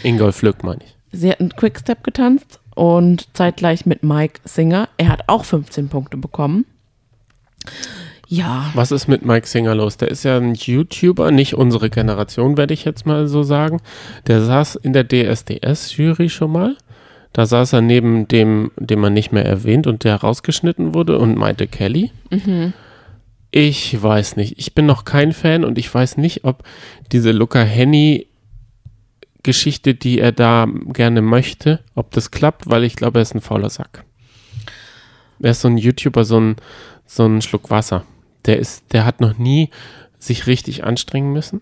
Ingolf 0.03 0.42
Lück 0.42 0.62
meine 0.62 0.81
ich. 0.85 0.96
Sie 1.12 1.31
hat 1.31 1.40
einen 1.40 1.51
Quickstep 1.51 2.05
getanzt 2.05 2.61
und 2.74 3.35
zeitgleich 3.35 3.87
mit 3.87 4.03
Mike 4.03 4.40
Singer. 4.44 4.88
Er 4.98 5.09
hat 5.09 5.22
auch 5.27 5.44
15 5.44 5.88
Punkte 5.88 6.16
bekommen. 6.16 6.66
Ja, 8.31 8.70
Was 8.74 8.92
ist 8.92 9.09
mit 9.09 9.24
Mike 9.24 9.46
Singer 9.46 9.74
los? 9.74 9.96
Der 9.96 10.09
ist 10.09 10.22
ja 10.22 10.37
ein 10.37 10.55
YouTuber, 10.55 11.31
nicht 11.31 11.55
unsere 11.55 11.88
Generation, 11.88 12.59
werde 12.59 12.74
ich 12.74 12.85
jetzt 12.85 13.07
mal 13.07 13.27
so 13.27 13.42
sagen. 13.42 13.81
Der 14.27 14.42
saß 14.42 14.77
in 14.77 14.92
der 14.92 15.05
DSDS-Jury 15.09 16.29
schon 16.29 16.53
mal. 16.53 16.77
Da 17.32 17.46
saß 17.46 17.74
er 17.74 17.80
neben 17.82 18.26
dem, 18.26 18.70
den 18.76 18.98
man 19.00 19.12
nicht 19.12 19.32
mehr 19.32 19.44
erwähnt 19.44 19.86
und 19.86 20.04
der 20.04 20.16
rausgeschnitten 20.16 20.94
wurde 20.94 21.18
und 21.18 21.36
meinte 21.36 21.66
Kelly. 21.66 22.10
Ich 23.50 24.02
weiß 24.02 24.36
nicht. 24.36 24.58
Ich 24.58 24.74
bin 24.74 24.86
noch 24.86 25.04
kein 25.04 25.32
Fan 25.32 25.64
und 25.64 25.78
ich 25.78 25.92
weiß 25.92 26.16
nicht, 26.16 26.44
ob 26.44 26.64
diese 27.12 27.32
Luca 27.32 27.60
Henny 27.62 28.26
Geschichte, 29.42 29.94
die 29.94 30.18
er 30.18 30.32
da 30.32 30.66
gerne 30.92 31.22
möchte, 31.22 31.80
ob 31.94 32.10
das 32.10 32.30
klappt, 32.30 32.68
weil 32.68 32.84
ich 32.84 32.96
glaube, 32.96 33.18
er 33.20 33.22
ist 33.22 33.34
ein 33.34 33.40
fauler 33.40 33.70
Sack. 33.70 34.04
Er 35.40 35.52
ist 35.52 35.60
so 35.60 35.68
ein 35.68 35.78
YouTuber, 35.78 36.24
so 36.24 36.38
ein, 36.40 36.56
so 37.06 37.24
ein 37.24 37.40
Schluck 37.40 37.70
Wasser. 37.70 38.04
Der 38.46 38.58
ist, 38.58 38.92
der 38.92 39.04
hat 39.06 39.20
noch 39.20 39.38
nie 39.38 39.70
sich 40.18 40.46
richtig 40.46 40.84
anstrengen 40.84 41.32
müssen. 41.32 41.60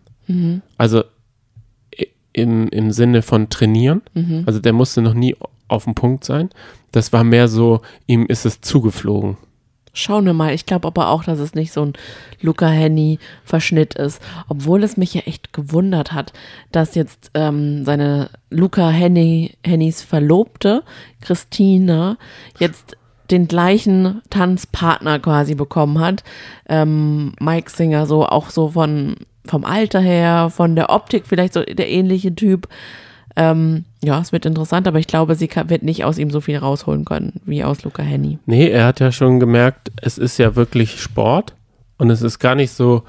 Also 0.79 1.05
i- 1.97 2.09
im, 2.33 2.69
im 2.69 2.91
Sinne 2.91 3.23
von 3.23 3.51
trainieren. 3.51 4.03
Also 4.47 4.59
der 4.59 4.73
musste 4.73 5.03
noch 5.03 5.15
nie 5.15 5.37
auf 5.69 5.85
dem 5.85 5.95
Punkt 5.95 6.25
sein. 6.25 6.51
Das 6.93 7.13
war 7.13 7.25
mehr 7.25 7.49
so, 7.49 7.81
ihm 8.07 8.27
ist 8.27 8.47
es 8.47 8.61
zugeflogen. 8.61 9.37
Schauen 9.99 10.27
wir 10.27 10.35
mal. 10.35 10.53
Ich 10.53 10.67
glaube 10.67 10.87
aber 10.87 11.09
auch, 11.09 11.25
dass 11.25 11.39
es 11.39 11.55
nicht 11.55 11.73
so 11.73 11.83
ein 11.83 11.95
Luca 12.43 12.69
Henny 12.69 13.19
Verschnitt 13.45 13.95
ist. 13.95 14.21
Obwohl 14.47 14.83
es 14.83 14.99
mich 14.99 15.15
ja 15.15 15.23
echt 15.23 15.55
gewundert 15.55 16.13
hat, 16.13 16.35
dass 16.71 16.95
jetzt 16.95 17.31
ähm, 17.33 17.83
seine 17.87 18.29
Luca 18.51 18.91
Henny, 18.91 19.57
Hennys 19.65 20.03
Verlobte, 20.03 20.83
Christina, 21.23 22.19
jetzt 22.59 22.99
den 23.31 23.49
gleichen 23.49 24.21
Tanzpartner 24.29 25.19
quasi 25.19 25.55
bekommen 25.55 25.99
hat. 25.99 26.25
Ähm, 26.69 27.33
Mike 27.41 27.71
Singer, 27.71 28.05
so 28.07 28.27
auch 28.27 28.51
so 28.51 28.69
von 28.69 29.17
vom 29.47 29.65
Alter 29.65 30.01
her, 30.01 30.51
von 30.51 30.77
der 30.77 30.91
Optik 30.91 31.27
vielleicht 31.27 31.55
so 31.55 31.63
der 31.63 31.89
ähnliche 31.89 32.35
Typ. 32.35 32.69
Ähm, 33.37 33.85
ja, 34.03 34.19
es 34.21 34.33
wird 34.33 34.47
interessant, 34.47 34.89
aber 34.89 34.99
ich 34.99 35.07
glaube, 35.07 35.35
sie 35.35 35.49
kann, 35.49 35.69
wird 35.69 35.83
nicht 35.83 36.05
aus 36.05 36.17
ihm 36.19 36.31
so 36.31 36.41
viel 36.41 36.57
rausholen 36.57 37.05
können 37.05 37.35
wie 37.45 37.63
aus 37.65 37.83
Luca 37.85 38.03
Henny. 38.03 38.39
Nee, 38.47 38.69
er 38.71 38.87
hat 38.87 39.01
ja 39.01 39.13
schon 39.13 39.41
gemerkt, 39.41 39.93
es 40.01 40.17
ist 40.17 40.39
ja 40.39 40.57
wirklich 40.57 41.01
Sport 41.01 41.55
und 41.99 42.09
es 42.11 42.23
ist 42.23 42.39
gar 42.39 42.55
nicht 42.55 42.73
so 42.73 43.03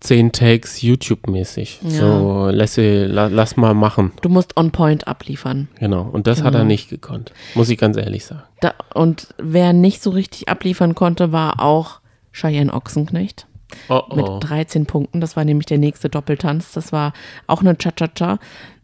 10 0.00 0.30
Takes 0.32 0.80
YouTube-mäßig. 0.82 1.80
Ja. 1.82 1.90
So, 1.90 2.48
lass, 2.52 2.76
la, 2.76 3.26
lass 3.26 3.56
mal 3.56 3.74
machen. 3.74 4.12
Du 4.22 4.28
musst 4.28 4.56
on 4.56 4.70
point 4.70 5.08
abliefern. 5.08 5.68
Genau. 5.80 6.02
Und 6.02 6.26
das 6.28 6.38
hat 6.42 6.52
Genau. 6.52 6.58
er 6.58 6.64
nicht 6.64 6.88
gekonnt. 6.88 7.32
Muss 7.54 7.68
ich 7.68 7.78
ganz 7.78 7.96
ehrlich 7.96 8.24
sagen. 8.24 8.42
Da, 8.60 8.74
und 8.94 9.28
wer 9.38 9.72
nicht 9.72 10.02
so 10.02 10.10
richtig 10.10 10.48
abliefern 10.48 10.94
konnte, 10.94 11.32
war 11.32 11.60
auch 11.60 12.00
Cheyenne 12.32 12.72
Ochsenknecht 12.72 13.46
Oh, 13.88 14.02
mit 14.14 14.26
oh. 14.28 14.38
13 14.38 14.86
Punkten. 14.86 15.20
Das 15.20 15.36
war 15.36 15.44
nämlich 15.44 15.66
der 15.66 15.78
nächste 15.78 16.08
Doppeltanz. 16.08 16.72
Das 16.72 16.92
war 16.92 17.12
auch 17.48 17.60
eine 17.60 17.76
Cha-Cha-Cha 17.76 18.38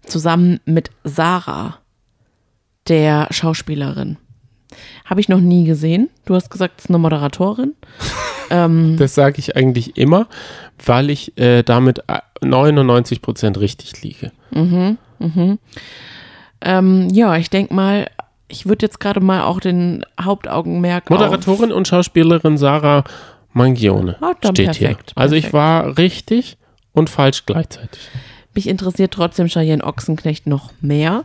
zusammen 0.06 0.60
mit 0.64 0.90
Sarah, 1.04 1.78
der 2.88 3.28
Schauspielerin. 3.30 4.16
Habe 5.04 5.20
ich 5.20 5.28
noch 5.28 5.40
nie 5.40 5.64
gesehen. 5.64 6.10
Du 6.24 6.34
hast 6.34 6.50
gesagt, 6.50 6.74
es 6.78 6.84
ist 6.86 6.90
eine 6.90 6.98
Moderatorin. 6.98 7.74
ähm, 8.50 8.96
Das 8.98 9.14
sage 9.14 9.38
ich 9.38 9.56
eigentlich 9.56 9.96
immer, 9.96 10.26
weil 10.84 11.10
ich 11.10 11.38
äh, 11.38 11.62
damit 11.62 12.00
äh, 12.08 12.18
99% 12.42 13.60
richtig 13.60 14.02
liege. 14.02 14.32
ähm, 16.60 17.08
ja, 17.10 17.36
ich 17.36 17.50
denke 17.50 17.74
mal, 17.74 18.08
ich 18.48 18.66
würde 18.66 18.86
jetzt 18.86 19.00
gerade 19.00 19.20
mal 19.20 19.42
auch 19.42 19.60
den 19.60 20.04
Hauptaugenmerk 20.20 21.10
Moderatorin 21.10 21.72
und 21.72 21.88
Schauspielerin 21.88 22.58
Sarah 22.58 23.04
Mangione 23.52 24.16
Ah, 24.20 24.34
steht 24.38 24.54
perfekt, 24.66 24.78
hier. 24.78 24.96
Also 25.22 25.34
ich 25.36 25.50
perfekt. 25.50 25.54
war 25.54 25.98
richtig 25.98 26.58
und 26.92 27.08
falsch 27.10 27.46
gleichzeitig. 27.46 28.00
Mich 28.54 28.68
interessiert 28.68 29.12
trotzdem 29.12 29.48
Cheyenne 29.48 29.84
Ochsenknecht 29.84 30.46
noch 30.46 30.72
mehr, 30.80 31.24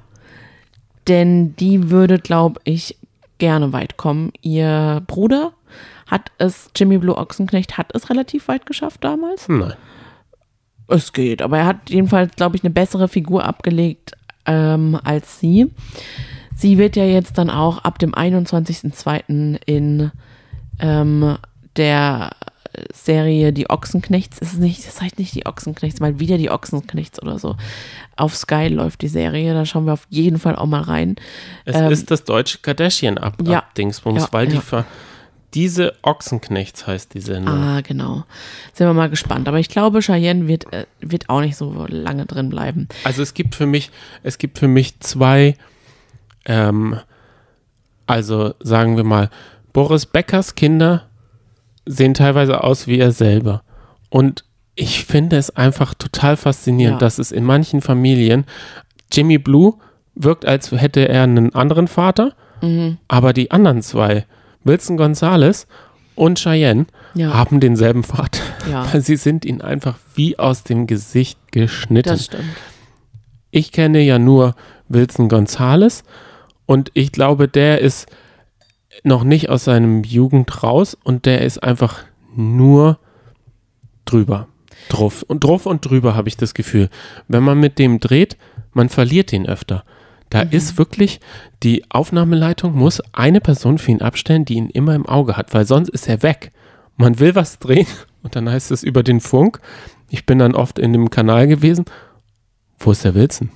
denn 1.08 1.56
die 1.56 1.90
würde, 1.90 2.20
glaube 2.20 2.60
ich, 2.64 2.98
gerne 3.38 3.72
weit 3.74 3.98
kommen. 3.98 4.32
Ihr 4.42 5.02
Bruder 5.08 5.54
hat 6.08 6.32
es, 6.38 6.72
Jimmy 6.76 6.98
Blue 6.98 7.18
Ochsenknecht 7.18 7.78
hat 7.78 7.94
es 7.96 8.10
relativ 8.10 8.48
weit 8.48 8.66
geschafft 8.66 9.04
damals. 9.04 9.48
Nein. 9.48 9.74
Es 10.88 11.14
geht, 11.14 11.44
aber 11.44 11.60
er 11.60 11.66
hat 11.68 11.90
jedenfalls, 11.90 12.36
glaube 12.36 12.56
ich, 12.56 12.64
eine 12.64 12.72
bessere 12.72 13.08
Figur 13.08 13.46
abgelegt 13.46 14.14
ähm, 14.48 15.00
als 15.04 15.40
sie. 15.40 15.72
Sie 16.56 16.78
wird 16.80 16.96
ja 16.96 17.06
jetzt 17.06 17.38
dann 17.38 17.52
auch 17.52 17.78
ab 17.80 18.00
dem 18.00 18.14
21.02. 18.14 19.60
in 19.66 20.12
ähm, 20.80 21.38
der 21.76 22.32
Serie 22.94 23.52
Die 23.54 23.70
Ochsenknechts, 23.70 24.38
es 24.42 24.54
ist 24.54 24.60
nicht, 24.60 24.86
das 24.88 25.02
heißt 25.02 25.18
nicht 25.20 25.34
die 25.36 25.46
Ochsenknechts, 25.46 26.00
mal 26.00 26.20
wieder 26.20 26.38
die 26.38 26.50
Ochsenknechts 26.52 27.22
oder 27.22 27.40
so. 27.40 27.56
Auf 28.16 28.36
Sky 28.36 28.68
läuft 28.68 29.02
die 29.02 29.08
Serie, 29.08 29.54
da 29.54 29.66
schauen 29.66 29.86
wir 29.86 29.94
auf 29.94 30.06
jeden 30.10 30.40
Fall 30.40 30.56
auch 30.56 30.66
mal 30.68 30.82
rein. 30.82 31.16
Es 31.66 31.76
Ähm, 31.76 31.92
ist 31.92 32.12
das 32.12 32.24
deutsche 32.24 32.60
Kardashian-Ab-Dingsbums, 32.60 34.24
Ja, 34.24 34.28
weil 34.32 34.48
die 34.48 34.56
ja. 34.56 34.62
ver 34.62 34.86
diese 35.56 35.96
Ochsenknechts 36.04 36.86
heißt 36.86 37.16
die 37.16 37.22
Sendung. 37.22 37.56
Ah, 37.56 37.82
genau. 37.82 38.24
Sind 38.74 38.86
wir 38.86 38.94
mal 38.94 39.10
gespannt. 39.10 39.48
Aber 39.48 39.58
ich 39.58 39.68
glaube, 39.70 40.02
Cheyenne 40.02 40.48
wird, 40.48 40.72
äh, 40.72 40.86
wird 41.02 41.28
auch 41.30 41.42
nicht 41.42 41.56
so 41.58 41.88
lange 41.88 42.28
drin 42.28 42.50
bleiben. 42.50 42.88
Also 43.04 43.24
es 43.24 43.34
gibt 43.34 43.56
für 43.56 43.66
mich, 43.66 43.90
es 44.22 44.38
gibt 44.38 44.60
für 44.60 44.68
mich 44.68 45.00
zwei, 45.00 45.56
ähm, 46.46 47.00
also 48.06 48.54
sagen 48.60 48.96
wir 48.96 49.04
mal, 49.04 49.32
Boris 49.74 50.06
Beckers 50.06 50.54
Kinder 50.54 51.09
sehen 51.92 52.14
teilweise 52.14 52.64
aus 52.64 52.86
wie 52.88 53.00
er 53.00 53.12
selber. 53.12 53.64
Und 54.10 54.44
ich 54.76 55.06
finde 55.06 55.38
es 55.38 55.50
einfach 55.56 55.94
total 55.94 56.38
faszinierend, 56.38 57.02
Ja. 57.02 57.06
dass 57.06 57.18
es 57.20 57.32
in 57.32 57.44
manchen 57.44 57.82
Familien 57.82 58.46
Jimmy 59.12 59.38
Blue 59.40 59.74
wirkt, 60.16 60.46
als 60.46 60.72
hätte 60.72 61.08
er 61.10 61.24
einen 61.24 61.54
anderen 61.56 61.88
Vater, 61.88 62.34
Mhm. 62.62 62.98
aber 63.08 63.34
die 63.34 63.52
anderen 63.52 63.82
zwei, 63.82 64.26
Wilson 64.64 64.98
Gonzalez 64.98 65.66
und 66.16 66.38
Cheyenne, 66.40 66.86
Ja. 67.16 67.34
haben 67.34 67.60
denselben 67.60 68.04
Vater. 68.04 68.42
Ja. 68.70 68.86
Weil 68.94 69.02
sie 69.02 69.16
sind 69.16 69.46
ihnen 69.46 69.62
einfach 69.62 69.98
wie 70.16 70.38
aus 70.38 70.64
dem 70.64 70.86
Gesicht 70.86 71.40
geschnitten. 71.52 72.10
Das 72.10 72.26
stimmt. 72.26 72.44
Ich 73.52 73.72
kenne 73.72 74.02
ja 74.02 74.20
nur 74.20 74.56
Wilson 74.90 75.28
Gonzalez 75.30 76.04
und 76.66 76.92
ich 76.94 77.12
glaube, 77.12 77.48
der 77.48 77.82
ist 77.82 78.06
noch 79.04 79.24
nicht 79.24 79.50
aus 79.50 79.66
seinem 79.66 80.04
Jugend 80.04 80.64
raus 80.64 80.98
und 81.04 81.26
der 81.26 81.42
ist 81.42 81.64
einfach 81.64 82.04
nur 82.36 83.00
drüber. 84.06 84.48
Druff. 84.90 85.24
Und 85.24 85.44
drauf 85.44 85.66
und 85.66 85.86
drüber 85.86 86.16
habe 86.16 86.30
ich 86.30 86.38
das 86.38 86.54
Gefühl. 86.54 86.90
Wenn 87.28 87.44
man 87.44 87.60
mit 87.60 87.80
dem 87.80 88.00
dreht, 88.00 88.38
man 88.74 88.90
verliert 88.90 89.34
ihn 89.34 89.46
öfter. 89.46 89.84
Da 90.30 90.42
ist 90.42 90.78
wirklich, 90.78 91.20
die 91.64 91.84
Aufnahmeleitung 91.90 92.74
muss 92.76 93.02
eine 93.14 93.42
Person 93.42 93.78
für 93.78 93.92
ihn 93.92 94.02
abstellen, 94.02 94.46
die 94.46 94.56
ihn 94.56 94.70
immer 94.70 94.94
im 94.94 95.08
Auge 95.08 95.38
hat, 95.38 95.54
weil 95.54 95.66
sonst 95.66 95.90
ist 95.90 96.08
er 96.08 96.22
weg. 96.22 96.52
Man 96.98 97.20
will 97.20 97.36
was 97.36 97.60
drehen 97.60 97.88
und 98.24 98.36
dann 98.36 98.50
heißt 98.50 98.72
es 98.72 98.84
über 98.84 99.04
den 99.04 99.22
Funk. 99.22 99.60
Ich 100.10 100.26
bin 100.26 100.40
dann 100.40 100.56
oft 100.56 100.80
in 100.80 100.94
dem 100.94 101.10
Kanal 101.10 101.48
gewesen. 101.48 101.86
Wo 102.78 102.92
ist 102.92 103.04
der 103.04 103.16
Wilson? 103.16 103.50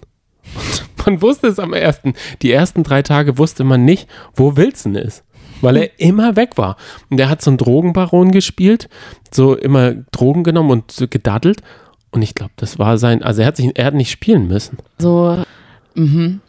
Und 0.56 0.84
man 1.06 1.22
wusste 1.22 1.48
es 1.48 1.60
am 1.60 1.74
ersten. 1.74 2.14
Die 2.42 2.52
ersten 2.52 2.84
drei 2.84 3.02
Tage 3.02 3.38
wusste 3.38 3.64
man 3.64 3.86
nicht, 3.86 4.08
wo 4.36 4.56
Wilson 4.56 4.96
ist, 4.96 5.24
weil 5.64 5.78
er 5.78 6.00
immer 6.00 6.36
weg 6.36 6.58
war. 6.58 6.78
Und 7.10 7.18
der 7.18 7.30
hat 7.30 7.42
so 7.42 7.50
einen 7.50 7.58
Drogenbaron 7.58 8.32
gespielt, 8.32 8.90
so 9.32 9.56
immer 9.56 9.94
Drogen 10.12 10.44
genommen 10.44 10.72
und 10.72 10.92
so 10.92 11.08
gedaddelt. 11.08 11.62
Und 12.12 12.22
ich 12.22 12.36
glaube, 12.36 12.54
das 12.58 12.78
war 12.78 12.98
sein, 12.98 13.24
also 13.24 13.42
er 13.42 13.48
hat 13.48 13.58
sich, 13.58 13.72
er 13.76 13.86
hat 13.86 13.96
nicht 13.96 14.12
spielen 14.12 14.48
müssen. 14.48 14.78
So, 15.00 15.44
mhm. 15.96 16.42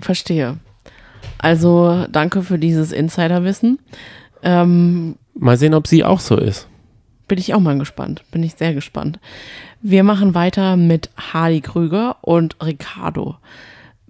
Verstehe. 0.00 0.58
Also, 1.38 2.06
danke 2.10 2.42
für 2.42 2.58
dieses 2.58 2.90
Insiderwissen. 2.92 3.78
Ähm, 4.42 5.16
Mal 5.34 5.56
sehen, 5.56 5.74
ob 5.74 5.86
sie 5.86 6.04
auch 6.04 6.20
so 6.20 6.36
ist. 6.36 6.68
bin 7.28 7.38
ich 7.38 7.52
auch 7.54 7.60
mal 7.60 7.78
gespannt. 7.78 8.22
Bin 8.30 8.42
ich 8.42 8.54
sehr 8.54 8.72
gespannt. 8.72 9.18
Wir 9.82 10.04
machen 10.04 10.34
weiter 10.34 10.76
mit 10.76 11.10
Hardy 11.16 11.60
Krüger 11.60 12.16
und 12.22 12.56
Ricardo. 12.64 13.36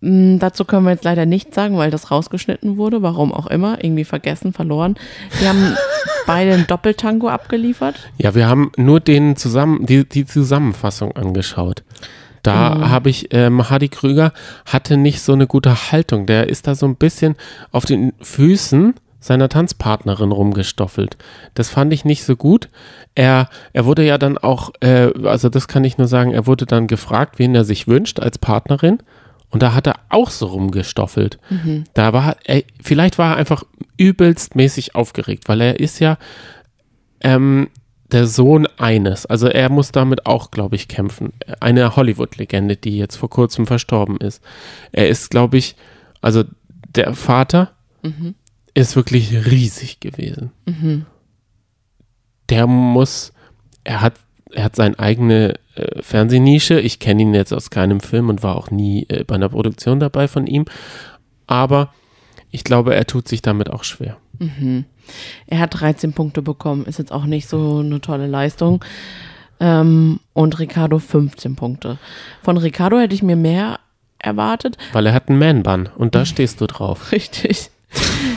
Hm, 0.04 0.38
dazu 0.38 0.64
können 0.66 0.84
wir 0.84 0.92
jetzt 0.92 1.04
leider 1.04 1.24
nichts 1.24 1.54
sagen, 1.54 1.78
weil 1.78 1.90
das 1.90 2.10
rausgeschnitten 2.10 2.76
wurde. 2.76 3.02
Warum 3.02 3.32
auch 3.32 3.46
immer. 3.46 3.82
Irgendwie 3.82 4.04
vergessen, 4.04 4.52
verloren. 4.52 4.96
Die 5.40 5.48
haben 5.48 5.76
beide 6.26 6.52
ein 6.52 6.66
Doppeltango 6.66 7.28
abgeliefert. 7.28 7.96
Ja, 8.18 8.34
wir 8.34 8.46
haben 8.46 8.70
nur 8.76 9.00
den 9.00 9.36
zusammen, 9.36 9.86
die, 9.86 10.06
die 10.06 10.26
Zusammenfassung 10.26 11.12
angeschaut. 11.12 11.82
Da 12.42 12.90
habe 12.90 13.08
ich, 13.08 13.32
ähm, 13.32 13.70
Hardy 13.70 13.88
Krüger 13.88 14.34
hatte 14.66 14.98
nicht 14.98 15.22
so 15.22 15.32
eine 15.32 15.46
gute 15.46 15.90
Haltung. 15.90 16.26
Der 16.26 16.50
ist 16.50 16.66
da 16.66 16.74
so 16.74 16.84
ein 16.84 16.96
bisschen 16.96 17.36
auf 17.72 17.86
den 17.86 18.12
Füßen 18.20 18.92
seiner 19.18 19.48
Tanzpartnerin 19.48 20.30
rumgestoffelt. 20.30 21.16
Das 21.54 21.70
fand 21.70 21.94
ich 21.94 22.04
nicht 22.04 22.24
so 22.24 22.36
gut. 22.36 22.68
Er, 23.14 23.48
er 23.72 23.86
wurde 23.86 24.04
ja 24.04 24.18
dann 24.18 24.36
auch, 24.36 24.72
äh, 24.80 25.10
also 25.24 25.48
das 25.48 25.68
kann 25.68 25.84
ich 25.84 25.96
nur 25.96 26.06
sagen, 26.06 26.32
er 26.32 26.46
wurde 26.46 26.66
dann 26.66 26.86
gefragt, 26.86 27.38
wen 27.38 27.54
er 27.54 27.64
sich 27.64 27.88
wünscht 27.88 28.20
als 28.20 28.36
Partnerin. 28.36 28.98
Und 29.54 29.62
da 29.62 29.72
hat 29.72 29.86
er 29.86 30.00
auch 30.08 30.30
so 30.30 30.46
rumgestoffelt. 30.46 31.38
Da 31.94 32.12
war, 32.12 32.36
er, 32.44 32.64
vielleicht 32.82 33.16
war 33.18 33.32
er 33.32 33.36
einfach 33.36 33.62
übelst 33.96 34.56
mäßig 34.56 34.94
aufgeregt, 34.94 35.48
weil 35.48 35.60
er 35.60 35.80
ist 35.80 36.00
ja, 36.00 36.18
ähm, 37.20 37.68
der 38.12 38.26
Sohn 38.26 38.66
eines. 38.78 39.26
Also 39.26 39.48
er 39.48 39.70
muss 39.70 39.90
damit 39.90 40.26
auch, 40.26 40.50
glaube 40.50 40.76
ich, 40.76 40.88
kämpfen. 40.88 41.32
Eine 41.60 41.96
Hollywood-Legende, 41.96 42.76
die 42.76 42.98
jetzt 42.98 43.16
vor 43.16 43.30
kurzem 43.30 43.66
verstorben 43.66 44.18
ist. 44.18 44.42
Er 44.92 45.08
ist, 45.08 45.30
glaube 45.30 45.56
ich, 45.56 45.74
also 46.20 46.44
der 46.94 47.14
Vater 47.14 47.72
ist 48.74 48.94
wirklich 48.96 49.32
riesig 49.50 50.00
gewesen. 50.00 50.50
Der 52.50 52.66
muss, 52.66 53.32
er 53.84 54.00
hat, 54.00 54.14
er 54.54 54.64
hat 54.64 54.76
seine 54.76 54.98
eigene 54.98 55.54
äh, 55.74 56.02
Fernsehnische. 56.02 56.80
Ich 56.80 56.98
kenne 56.98 57.22
ihn 57.22 57.34
jetzt 57.34 57.52
aus 57.52 57.70
keinem 57.70 58.00
Film 58.00 58.28
und 58.28 58.42
war 58.42 58.56
auch 58.56 58.70
nie 58.70 59.06
äh, 59.08 59.24
bei 59.24 59.34
einer 59.34 59.48
Produktion 59.48 60.00
dabei 60.00 60.28
von 60.28 60.46
ihm. 60.46 60.64
Aber 61.46 61.92
ich 62.50 62.64
glaube, 62.64 62.94
er 62.94 63.06
tut 63.06 63.28
sich 63.28 63.42
damit 63.42 63.70
auch 63.70 63.84
schwer. 63.84 64.16
Er 65.46 65.58
hat 65.58 65.80
13 65.80 66.12
Punkte 66.12 66.42
bekommen. 66.42 66.86
Ist 66.86 66.98
jetzt 66.98 67.12
auch 67.12 67.26
nicht 67.26 67.48
so 67.48 67.78
eine 67.78 68.00
tolle 68.00 68.26
Leistung. 68.26 68.84
Ähm, 69.60 70.20
und 70.32 70.58
Ricardo 70.58 70.98
15 70.98 71.56
Punkte. 71.56 71.98
Von 72.42 72.56
Ricardo 72.56 72.98
hätte 72.98 73.14
ich 73.14 73.22
mir 73.22 73.36
mehr 73.36 73.80
erwartet. 74.18 74.78
Weil 74.92 75.06
er 75.06 75.14
hat 75.14 75.28
einen 75.28 75.38
Man-Bun 75.38 75.88
und 75.96 76.14
da 76.14 76.24
stehst 76.24 76.60
du 76.60 76.66
drauf. 76.66 77.12
Richtig. 77.12 77.70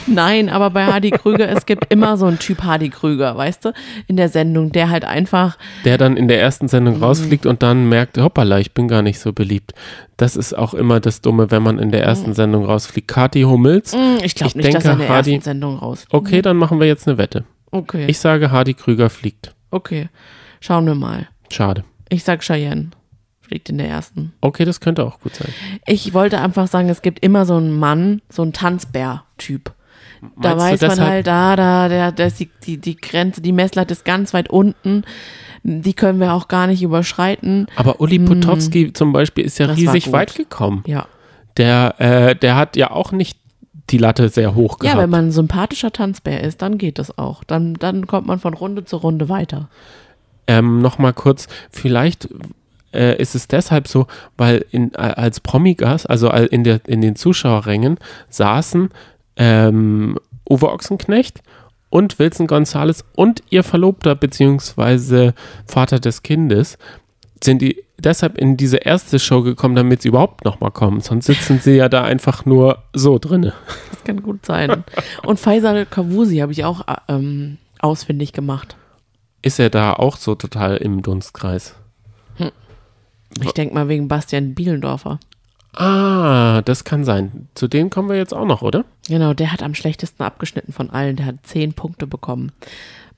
Nein, 0.08 0.50
aber 0.50 0.70
bei 0.70 0.86
Hardy 0.86 1.12
Krüger, 1.12 1.50
es 1.50 1.66
gibt 1.66 1.92
immer 1.92 2.18
so 2.18 2.26
einen 2.26 2.40
Typ 2.40 2.64
Hardy 2.64 2.90
Krüger, 2.90 3.36
weißt 3.38 3.66
du, 3.66 3.74
in 4.08 4.16
der 4.18 4.30
Sendung, 4.30 4.72
der 4.72 4.90
halt 4.90 5.06
einfach, 5.06 5.58
der 5.86 5.98
dann 5.98 6.18
in 6.18 6.28
der 6.28 6.40
ersten 6.42 6.66
Mhm. 6.66 6.70
Sendung 6.70 7.04
rausfliegt 7.04 7.46
und 7.46 7.64
dann 7.64 7.90
merkt, 7.90 8.18
hoppala, 8.18 8.60
ich 8.60 8.74
bin 8.74 8.88
gar 8.88 9.02
nicht 9.02 9.20
so 9.20 9.34
beliebt. 9.34 9.74
Das 10.18 10.36
ist 10.36 10.58
auch 10.58 10.74
immer 10.74 11.00
das 11.00 11.22
Dumme, 11.22 11.52
wenn 11.52 11.62
man 11.64 11.78
in 11.80 11.92
der 11.92 12.04
ersten 12.04 12.34
Sendung 12.34 12.66
rausfliegt. 12.66 13.08
Kathi 13.08 13.42
Hummels. 13.44 13.94
Hm, 13.94 14.18
ich 14.24 14.36
glaube 14.36 14.50
Ich 14.50 14.56
nicht, 14.56 14.74
dass 14.74 14.86
er 14.86 14.94
in 14.94 14.98
der 15.00 15.08
denke, 15.08 15.14
Hardy- 15.14 15.32
ersten 15.34 15.44
Sendung 15.44 15.78
raus. 15.78 16.06
Okay, 16.12 16.42
dann 16.42 16.58
machen 16.58 16.80
wir 16.80 16.88
jetzt 16.88 17.08
eine 17.08 17.18
Wette. 17.18 17.44
Okay, 17.72 18.06
Ich 18.08 18.20
sage, 18.20 18.52
Hardy 18.52 18.74
Krüger 18.74 19.10
fliegt. 19.10 19.54
okay, 19.72 20.10
schauen 20.62 20.86
wir 20.86 20.96
mal. 20.96 21.28
Schade. 21.52 21.84
Ich 22.10 22.24
sag 22.24 22.42
Cheyenne 22.42 22.92
fliegt 23.48 23.70
in 23.70 23.78
der 23.78 23.88
ersten. 23.88 24.34
Okay, 24.42 24.66
das 24.66 24.80
könnte 24.80 25.06
auch 25.06 25.20
gut 25.20 25.36
sein. 25.36 25.48
Ich 25.86 26.14
wollte 26.14 26.40
einfach 26.40 26.68
sagen, 26.68 26.90
es 26.90 27.02
gibt 27.02 27.24
immer 27.24 27.46
so 27.46 27.56
einen 27.56 27.78
Mann, 27.78 28.22
so 28.30 28.42
einen 28.42 28.54
Tanzbär-Typ. 28.54 29.72
Da 30.42 30.58
weiß 30.58 30.82
man 30.82 31.00
halt, 31.00 31.28
da, 31.28 31.56
da, 31.56 31.88
der, 31.90 32.12
der 32.12 32.28
ist 32.28 32.40
die, 32.40 32.50
die, 32.64 32.78
die 32.78 32.98
Grenze, 32.98 33.40
die 33.42 33.52
Messlatte 33.52 33.94
ist 33.94 34.04
ganz 34.04 34.34
weit 34.34 34.50
unten. 34.50 35.04
Die 35.64 35.94
können 35.94 36.20
wir 36.20 36.34
auch 36.34 36.48
gar 36.48 36.66
nicht 36.68 36.82
überschreiten. 36.82 37.68
Aber 37.76 38.00
Uli 38.02 38.20
Potowski 38.20 38.94
zum 38.94 39.14
Beispiel 39.14 39.46
ist 39.46 39.60
ja 39.60 39.68
Hm. 39.68 39.76
Das 39.76 39.80
riesig 39.80 40.12
weit 40.12 40.34
gekommen. 40.36 40.84
Ja. 40.88 41.08
Der, 41.58 41.96
äh, 42.00 42.36
der 42.36 42.56
hat 42.56 42.76
ja 42.78 42.92
auch 42.92 43.12
nicht 43.12 43.38
die 43.90 43.98
Latte 43.98 44.30
sehr 44.30 44.54
hoch 44.56 44.80
gehabt. 44.80 44.96
Ja, 44.96 45.02
wenn 45.02 45.10
man 45.10 45.28
ein 45.28 45.32
sympathischer 45.32 45.92
Tanzbär 45.92 46.42
ist, 46.42 46.62
dann 46.62 46.78
geht 46.78 47.00
das 47.00 47.18
auch. 47.18 47.44
Dann, 47.44 47.76
dann 47.76 48.06
kommt 48.08 48.28
man 48.28 48.40
von 48.40 48.54
Runde 48.54 48.86
zu 48.86 48.98
Runde 48.98 49.30
weiter. 49.30 49.70
ähm, 50.48 50.82
noch 50.82 50.98
mal 50.98 51.14
kurz, 51.14 51.48
vielleicht 51.70 52.28
äh, 52.98 53.22
ist 53.22 53.36
es 53.36 53.48
deshalb 53.48 53.88
so, 53.88 54.08
weil 54.36 54.66
in, 54.72 54.94
äh, 54.96 54.98
als 54.98 55.40
Promigas, 55.40 56.06
also 56.06 56.30
al- 56.30 56.48
in, 56.48 56.64
der, 56.64 56.82
in 56.88 57.02
den 57.02 57.16
Zuschauerrängen, 57.16 57.98
saßen 58.30 58.90
ähm, 59.38 60.18
Uwe 60.50 60.72
Ochsenknecht 60.72 61.42
und 61.90 62.20
Wilson 62.20 62.48
Gonzales 62.48 63.06
und 63.16 63.44
ihr 63.50 63.64
Verlobter 63.64 64.16
beziehungsweise 64.16 65.34
Vater 65.66 66.00
des 66.00 66.24
Kindes 66.24 66.78
sind 67.44 67.62
die 67.62 67.84
deshalb 68.00 68.38
in 68.38 68.58
diese 68.58 68.78
erste 68.78 69.20
Show 69.20 69.42
gekommen, 69.42 69.76
damit 69.76 70.02
sie 70.02 70.10
überhaupt 70.10 70.44
noch 70.46 70.60
mal 70.60 70.72
kommen. 70.72 71.02
Sonst 71.02 71.28
sitzen 71.28 71.60
sie 71.60 71.76
ja 71.76 71.88
da 71.90 72.04
einfach 72.04 72.46
nur 72.46 72.84
so 72.94 73.20
drinne. 73.20 73.54
Das 73.92 74.04
kann 74.04 74.22
gut 74.22 74.46
sein. 74.46 74.84
Und 75.24 75.40
Faisal 75.40 75.86
Kavusi 75.86 76.38
habe 76.38 76.52
ich 76.52 76.64
auch 76.66 76.88
äh, 76.88 76.96
ähm, 77.10 77.58
ausfindig 77.80 78.34
gemacht. 78.34 78.76
Ist 79.42 79.60
er 79.60 79.70
da 79.70 79.94
auch 79.94 80.18
so 80.18 80.36
total 80.36 80.78
im 80.78 81.02
Dunstkreis? 81.02 81.76
Ich 83.44 83.52
denke 83.54 83.74
mal 83.74 83.88
wegen 83.88 84.08
Bastian 84.08 84.54
Bielendorfer. 84.54 85.20
Ah, 85.76 86.62
das 86.64 86.84
kann 86.84 87.04
sein. 87.04 87.48
Zu 87.54 87.68
denen 87.68 87.90
kommen 87.90 88.10
wir 88.10 88.16
jetzt 88.18 88.34
auch 88.34 88.46
noch, 88.46 88.62
oder? 88.62 88.84
Genau, 89.08 89.34
der 89.34 89.52
hat 89.52 89.62
am 89.62 89.76
schlechtesten 89.76 90.24
abgeschnitten 90.24 90.74
von 90.74 90.90
allen. 90.90 91.16
Der 91.18 91.26
hat 91.28 91.36
zehn 91.44 91.74
Punkte 91.74 92.08
bekommen. 92.08 92.52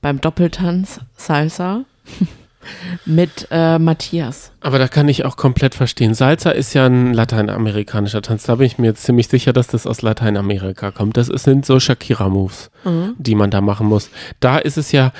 Beim 0.02 0.20
Doppeltanz 0.20 1.00
Salsa 1.16 1.84
Mit 3.06 3.48
äh, 3.50 3.78
Matthias. 3.78 4.52
Aber 4.60 4.78
da 4.78 4.86
kann 4.86 5.08
ich 5.08 5.24
auch 5.24 5.38
komplett 5.38 5.74
verstehen. 5.74 6.12
Salsa 6.12 6.50
ist 6.50 6.74
ja 6.74 6.84
ein 6.84 7.14
lateinamerikanischer 7.14 8.20
Tanz. 8.20 8.42
Da 8.42 8.56
bin 8.56 8.66
ich 8.66 8.76
mir 8.76 8.88
jetzt 8.88 9.02
ziemlich 9.04 9.28
sicher, 9.28 9.54
dass 9.54 9.68
das 9.68 9.86
aus 9.86 10.02
Lateinamerika 10.02 10.90
kommt. 10.90 11.16
Das 11.16 11.28
sind 11.28 11.64
so 11.64 11.80
Shakira-Moves, 11.80 12.70
Mhm. 12.84 13.14
die 13.16 13.34
man 13.34 13.50
da 13.50 13.62
machen 13.62 13.86
muss. 13.86 14.10
Da 14.40 14.58
ist 14.58 14.76
es 14.76 14.92
ja 14.92 15.12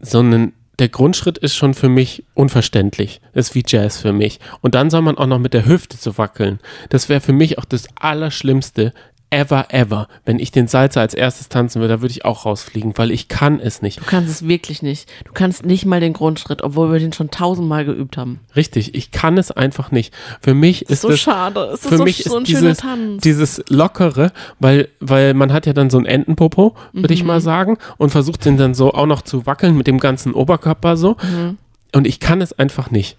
so 0.00 0.20
ein, 0.20 0.52
der 0.78 0.88
Grundschritt 0.88 1.38
ist 1.38 1.56
schon 1.56 1.74
für 1.74 1.88
mich 1.88 2.24
unverständlich. 2.34 3.20
Ist 3.32 3.54
wie 3.54 3.64
Jazz 3.66 4.00
für 4.00 4.12
mich. 4.12 4.38
Und 4.60 4.74
dann 4.74 4.90
soll 4.90 5.02
man 5.02 5.18
auch 5.18 5.26
noch 5.26 5.38
mit 5.38 5.54
der 5.54 5.66
Hüfte 5.66 5.98
zu 5.98 6.18
wackeln. 6.18 6.60
Das 6.88 7.08
wäre 7.08 7.20
für 7.20 7.32
mich 7.32 7.58
auch 7.58 7.64
das 7.64 7.88
Allerschlimmste 7.96 8.92
ever, 9.30 9.66
ever. 9.70 10.08
Wenn 10.24 10.38
ich 10.38 10.50
den 10.52 10.68
Salsa 10.68 11.00
als 11.00 11.12
erstes 11.14 11.48
tanzen 11.48 11.80
würde, 11.80 11.94
da 11.94 12.00
würde 12.00 12.12
ich 12.12 12.24
auch 12.24 12.46
rausfliegen, 12.46 12.96
weil 12.96 13.10
ich 13.10 13.28
kann 13.28 13.60
es 13.60 13.82
nicht. 13.82 14.00
Du 14.00 14.04
kannst 14.04 14.30
es 14.30 14.46
wirklich 14.48 14.80
nicht. 14.82 15.08
Du 15.24 15.32
kannst 15.32 15.66
nicht 15.66 15.84
mal 15.84 16.00
den 16.00 16.12
Grundschritt, 16.14 16.62
obwohl 16.62 16.90
wir 16.92 16.98
den 16.98 17.12
schon 17.12 17.30
tausendmal 17.30 17.84
geübt 17.84 18.16
haben. 18.16 18.40
Richtig, 18.56 18.94
ich 18.94 19.10
kann 19.10 19.36
es 19.36 19.50
einfach 19.50 19.90
nicht. 19.90 20.14
Für 20.40 20.54
mich 20.54 20.82
ist 20.88 21.02
so 21.02 21.08
das 21.10 21.20
schade. 21.20 21.60
Es 21.74 21.82
ist 21.82 21.88
für 21.88 21.98
so, 21.98 22.04
mich 22.04 22.24
so 22.24 22.36
ein 22.36 22.42
ist 22.44 22.48
schöner 22.50 22.60
dieses, 22.62 22.78
Tanz. 22.78 23.22
dieses 23.22 23.62
Lockere, 23.68 24.32
weil, 24.60 24.88
weil 25.00 25.34
man 25.34 25.52
hat 25.52 25.66
ja 25.66 25.72
dann 25.74 25.90
so 25.90 25.98
ein 25.98 26.06
Entenpopo, 26.06 26.74
würde 26.92 27.12
ich 27.14 27.20
Mhm. 27.22 27.26
mal 27.28 27.40
sagen, 27.40 27.76
und 27.98 28.10
versucht 28.10 28.44
den 28.44 28.56
dann 28.56 28.74
so 28.74 28.92
auch 28.94 29.06
noch 29.06 29.22
zu 29.22 29.44
wackeln 29.46 29.76
mit 29.76 29.86
dem 29.86 29.98
ganzen 29.98 30.32
Oberkörper 30.32 30.96
so. 30.96 31.16
Mhm. 31.22 31.58
Und 31.94 32.06
ich 32.06 32.20
kann 32.20 32.40
es 32.40 32.52
einfach 32.58 32.90
nicht. 32.90 33.16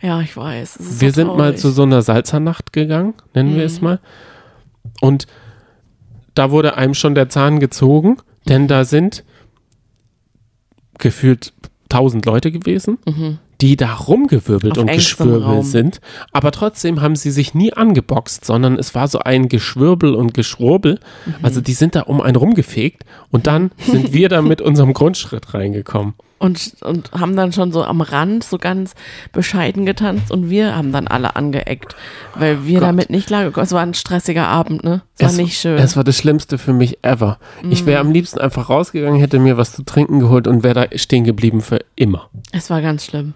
ja, 0.00 0.20
ich 0.20 0.36
weiß. 0.36 0.76
Ist 0.76 1.00
Wir 1.00 1.10
so 1.10 1.14
sind 1.14 1.36
mal. 1.36 1.52
Mhm. 1.52 1.56
zu 1.56 1.70
so 1.70 1.82
einer 1.84 2.02
Salzernacht 2.02 2.72
gegangen, 2.72 3.14
nennen 3.34 3.56
wir 3.56 3.64
es 3.64 3.80
mal. 3.80 4.00
Und 5.00 5.26
da 6.34 6.50
wurde 6.50 6.76
einem 6.76 6.94
schon 6.94 7.14
der 7.14 7.28
Zahn 7.28 7.60
gezogen, 7.60 8.18
denn 8.48 8.68
da 8.68 8.84
sind 8.84 9.24
gefühlt 10.98 11.52
tausend 11.88 12.26
Leute 12.26 12.50
gewesen, 12.50 12.98
die 13.60 13.76
da 13.76 13.94
rumgewirbelt 13.94 14.76
Mhm. 14.76 14.82
Auf 14.82 14.88
und 14.88 14.92
geschwirbelt 14.92 15.66
sind. 15.66 16.00
Aber 16.32 16.50
trotzdem 16.50 17.00
haben 17.00 17.16
sie 17.16 17.30
sich 17.30 17.54
nie 17.54 17.72
angeboxt, 17.72 18.44
sondern 18.44 18.78
es 18.78 18.94
war 18.94 19.08
so 19.08 19.20
ein 19.20 19.48
Geschwirbel 19.48 20.14
und 20.14 20.34
Geschwurbel. 20.34 20.98
Mhm. 21.26 21.34
Also 21.42 21.60
die 21.60 21.72
sind 21.72 21.94
da 21.94 22.02
um 22.02 22.20
einen 22.20 22.36
rumgefegt 22.36 23.04
und 23.30 23.46
dann 23.46 23.70
sind 23.78 24.12
wir 24.12 24.28
da 24.28 24.42
mit 24.42 24.60
unserem 24.60 24.92
Grundschritt 24.92 25.54
reingekommen. 25.54 26.14
Und, 26.38 26.76
und 26.82 27.12
haben 27.12 27.36
dann 27.36 27.52
schon 27.52 27.72
so 27.72 27.84
am 27.84 28.00
Rand 28.00 28.44
so 28.44 28.58
ganz 28.58 28.94
bescheiden 29.32 29.86
getanzt 29.86 30.30
und 30.30 30.50
wir 30.50 30.76
haben 30.76 30.92
dann 30.92 31.08
alle 31.08 31.36
angeeckt, 31.36 31.96
weil 32.34 32.66
wir 32.66 32.80
Gott. 32.80 32.88
damit 32.88 33.08
nicht 33.08 33.28
klar 33.28 33.44
gekommen 33.44 33.64
Es 33.64 33.72
war 33.72 33.80
ein 33.80 33.94
stressiger 33.94 34.46
Abend, 34.46 34.84
ne? 34.84 35.02
Es 35.16 35.26
war 35.26 35.42
nicht 35.42 35.58
schön. 35.58 35.78
Es 35.78 35.96
war 35.96 36.04
das 36.04 36.18
Schlimmste 36.18 36.58
für 36.58 36.72
mich 36.72 36.98
ever. 37.02 37.38
Ich 37.70 37.86
wäre 37.86 38.00
am 38.00 38.10
liebsten 38.10 38.40
einfach 38.40 38.68
rausgegangen, 38.68 39.18
hätte 39.20 39.38
mir 39.38 39.56
was 39.56 39.72
zu 39.72 39.84
trinken 39.84 40.20
geholt 40.20 40.46
und 40.46 40.62
wäre 40.62 40.88
da 40.88 40.98
stehen 40.98 41.24
geblieben 41.24 41.62
für 41.62 41.78
immer. 41.94 42.28
Es 42.52 42.68
war 42.68 42.82
ganz 42.82 43.06
schlimm. 43.06 43.34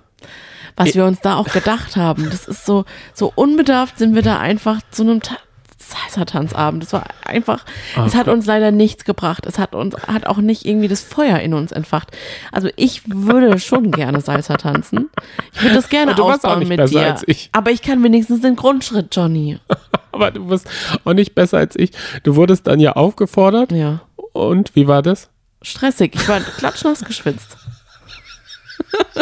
Was 0.76 0.94
wir 0.94 1.06
uns 1.06 1.20
da 1.20 1.36
auch 1.36 1.48
gedacht 1.48 1.96
haben, 1.96 2.30
das 2.30 2.46
ist 2.46 2.64
so, 2.64 2.84
so 3.12 3.32
unbedarft 3.34 3.98
sind 3.98 4.14
wir 4.14 4.22
da 4.22 4.38
einfach 4.38 4.80
zu 4.90 5.02
einem 5.02 5.20
Ta 5.20 5.36
Salsa-Tanzabend. 5.90 6.82
Das 6.82 6.92
war 6.92 7.04
einfach, 7.24 7.64
es 8.06 8.14
hat 8.14 8.28
uns 8.28 8.46
leider 8.46 8.70
nichts 8.70 9.04
gebracht. 9.04 9.46
Es 9.46 9.58
hat 9.58 9.74
uns, 9.74 9.94
hat 10.06 10.26
auch 10.26 10.38
nicht 10.38 10.64
irgendwie 10.66 10.88
das 10.88 11.02
Feuer 11.02 11.38
in 11.40 11.54
uns 11.54 11.72
entfacht. 11.72 12.10
Also 12.52 12.68
ich 12.76 13.02
würde 13.06 13.58
schon 13.58 13.90
gerne 13.90 14.20
Salsa 14.20 14.56
tanzen. 14.56 15.10
Ich 15.54 15.62
würde 15.62 15.74
das 15.76 15.88
gerne 15.88 16.20
ausbauen 16.20 16.66
mit 16.68 16.90
dir. 16.90 17.06
als 17.06 17.22
ich. 17.26 17.50
Aber 17.52 17.70
ich 17.70 17.82
kann 17.82 18.02
wenigstens 18.02 18.40
den 18.40 18.56
Grundschritt, 18.56 19.14
Johnny. 19.14 19.58
Aber 20.12 20.30
du 20.30 20.48
wirst 20.48 20.68
auch 21.04 21.12
nicht 21.12 21.34
besser 21.34 21.58
als 21.58 21.76
ich. 21.76 21.90
Du 22.22 22.36
wurdest 22.36 22.66
dann 22.66 22.80
ja 22.80 22.92
aufgefordert. 22.92 23.72
Ja. 23.72 24.00
Und 24.32 24.74
wie 24.74 24.86
war 24.88 25.02
das? 25.02 25.28
Stressig. 25.62 26.14
Ich 26.14 26.28
war 26.28 26.40
klatschnass 26.40 27.04
geschwitzt. 27.04 27.56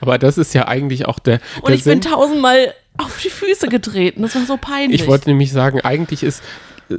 Aber 0.00 0.18
das 0.18 0.38
ist 0.38 0.54
ja 0.54 0.68
eigentlich 0.68 1.06
auch 1.06 1.18
der, 1.18 1.40
Und 1.60 1.68
der 1.68 1.74
ich 1.76 1.84
bin 1.84 2.00
Sinn. 2.02 2.12
tausendmal 2.12 2.72
auf 2.98 3.18
die 3.22 3.30
Füße 3.30 3.68
getreten. 3.68 4.22
Das 4.22 4.34
war 4.34 4.42
so 4.44 4.56
peinlich. 4.56 5.00
Ich 5.02 5.06
wollte 5.08 5.28
nämlich 5.30 5.50
sagen, 5.52 5.80
eigentlich 5.80 6.22
ist 6.22 6.42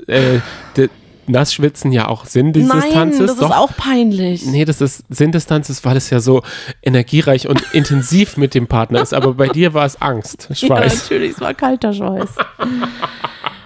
äh, 0.08 0.40
der 0.76 0.90
Nassschwitzen 1.28 1.92
ja 1.92 2.08
auch 2.08 2.26
Sinn 2.26 2.54
dieses 2.54 2.70
Nein, 2.74 2.92
Tanzes. 2.92 3.28
das 3.28 3.38
Doch. 3.38 3.50
ist 3.52 3.56
auch 3.56 3.78
peinlich. 3.78 4.46
Nee, 4.48 4.66
das 4.66 4.82
ist 4.82 5.04
Sinn 5.10 5.32
des 5.32 5.46
Tanzes, 5.46 5.86
weil 5.86 5.96
es 5.96 6.10
ja 6.10 6.20
so 6.20 6.42
energiereich 6.82 7.48
und 7.48 7.62
intensiv 7.74 8.36
mit 8.38 8.56
dem 8.56 8.66
Partner 8.68 9.02
ist. 9.02 9.14
Aber 9.14 9.34
bei 9.36 9.48
dir 9.48 9.74
war 9.76 9.86
es 9.86 10.02
Angst, 10.02 10.48
Ja, 10.50 10.56
Schweiß. 10.56 11.04
natürlich, 11.04 11.34
es 11.34 11.42
war 11.42 11.54
kalter 11.54 11.94
Schweiß. 11.94 12.30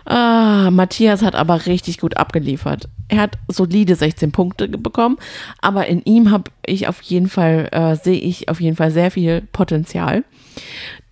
ah, 0.06 0.70
Matthias 0.72 1.22
hat 1.22 1.36
aber 1.36 1.66
richtig 1.66 2.00
gut 2.00 2.18
abgeliefert. 2.18 2.90
Er 3.08 3.20
hat 3.20 3.38
solide 3.48 3.96
16 3.96 4.32
Punkte 4.32 4.68
bekommen, 4.68 5.18
aber 5.62 5.88
in 5.88 6.02
ihm 6.04 6.32
habe 6.32 6.52
ich 6.66 6.88
auf 6.88 7.02
jeden 7.02 7.28
Fall, 7.28 7.70
äh, 7.72 7.96
sehe 7.96 8.20
ich 8.20 8.50
auf 8.50 8.62
jeden 8.62 8.76
Fall 8.76 8.92
sehr 8.92 9.12
viel 9.12 9.42
Potenzial. 9.52 10.24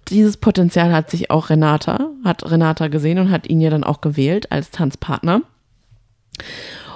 Dieses 0.10 0.38
Potenzial 0.38 0.92
hat 0.92 1.10
sich 1.10 1.32
auch 1.32 1.50
Renata, 1.50 2.10
hat 2.26 2.50
Renata 2.50 2.88
gesehen 2.88 3.20
und 3.20 3.32
hat 3.32 3.48
ihn 3.48 3.62
ja 3.62 3.70
dann 3.70 3.84
auch 3.84 4.02
gewählt 4.02 4.52
als 4.52 4.72
Tanzpartner. 4.72 5.42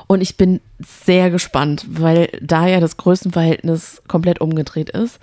Und 0.08 0.22
ich 0.22 0.38
bin 0.38 0.62
sehr 0.80 1.32
gespannt, 1.32 1.86
weil 1.90 2.30
da 2.42 2.68
ja 2.68 2.80
das 2.80 2.98
Größenverhältnis 2.98 4.04
komplett 4.08 4.42
umgedreht 4.42 4.90
ist. 4.90 5.20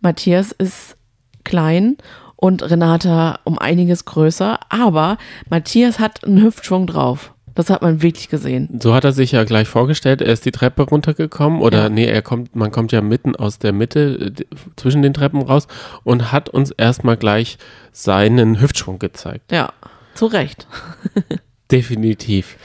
Matthias 0.00 0.52
ist 0.52 0.96
klein 1.44 1.96
und 2.42 2.68
Renata 2.68 3.38
um 3.44 3.56
einiges 3.56 4.04
größer, 4.04 4.58
aber 4.68 5.16
Matthias 5.48 6.00
hat 6.00 6.24
einen 6.24 6.42
Hüftschwung 6.42 6.88
drauf. 6.88 7.34
Das 7.54 7.70
hat 7.70 7.82
man 7.82 8.02
wirklich 8.02 8.28
gesehen. 8.30 8.80
So 8.82 8.94
hat 8.94 9.04
er 9.04 9.12
sich 9.12 9.30
ja 9.30 9.44
gleich 9.44 9.68
vorgestellt. 9.68 10.20
Er 10.22 10.32
ist 10.32 10.44
die 10.44 10.50
Treppe 10.50 10.82
runtergekommen 10.82 11.60
oder 11.60 11.82
Ja. 11.84 11.88
nee, 11.88 12.04
er 12.06 12.20
kommt, 12.20 12.56
man 12.56 12.72
kommt 12.72 12.90
ja 12.90 13.00
mitten 13.00 13.36
aus 13.36 13.60
der 13.60 13.72
Mitte 13.72 14.32
äh, 14.36 14.44
zwischen 14.74 15.02
den 15.02 15.14
Treppen 15.14 15.40
raus 15.42 15.68
und 16.02 16.32
hat 16.32 16.48
uns 16.48 16.72
erstmal 16.72 17.16
gleich 17.16 17.58
seinen 17.92 18.60
Hüftschwung 18.60 18.98
gezeigt. 18.98 19.52
Ja, 19.52 19.72
zu 20.14 20.26
Recht. 20.26 20.66
Definitiv. 21.70 22.56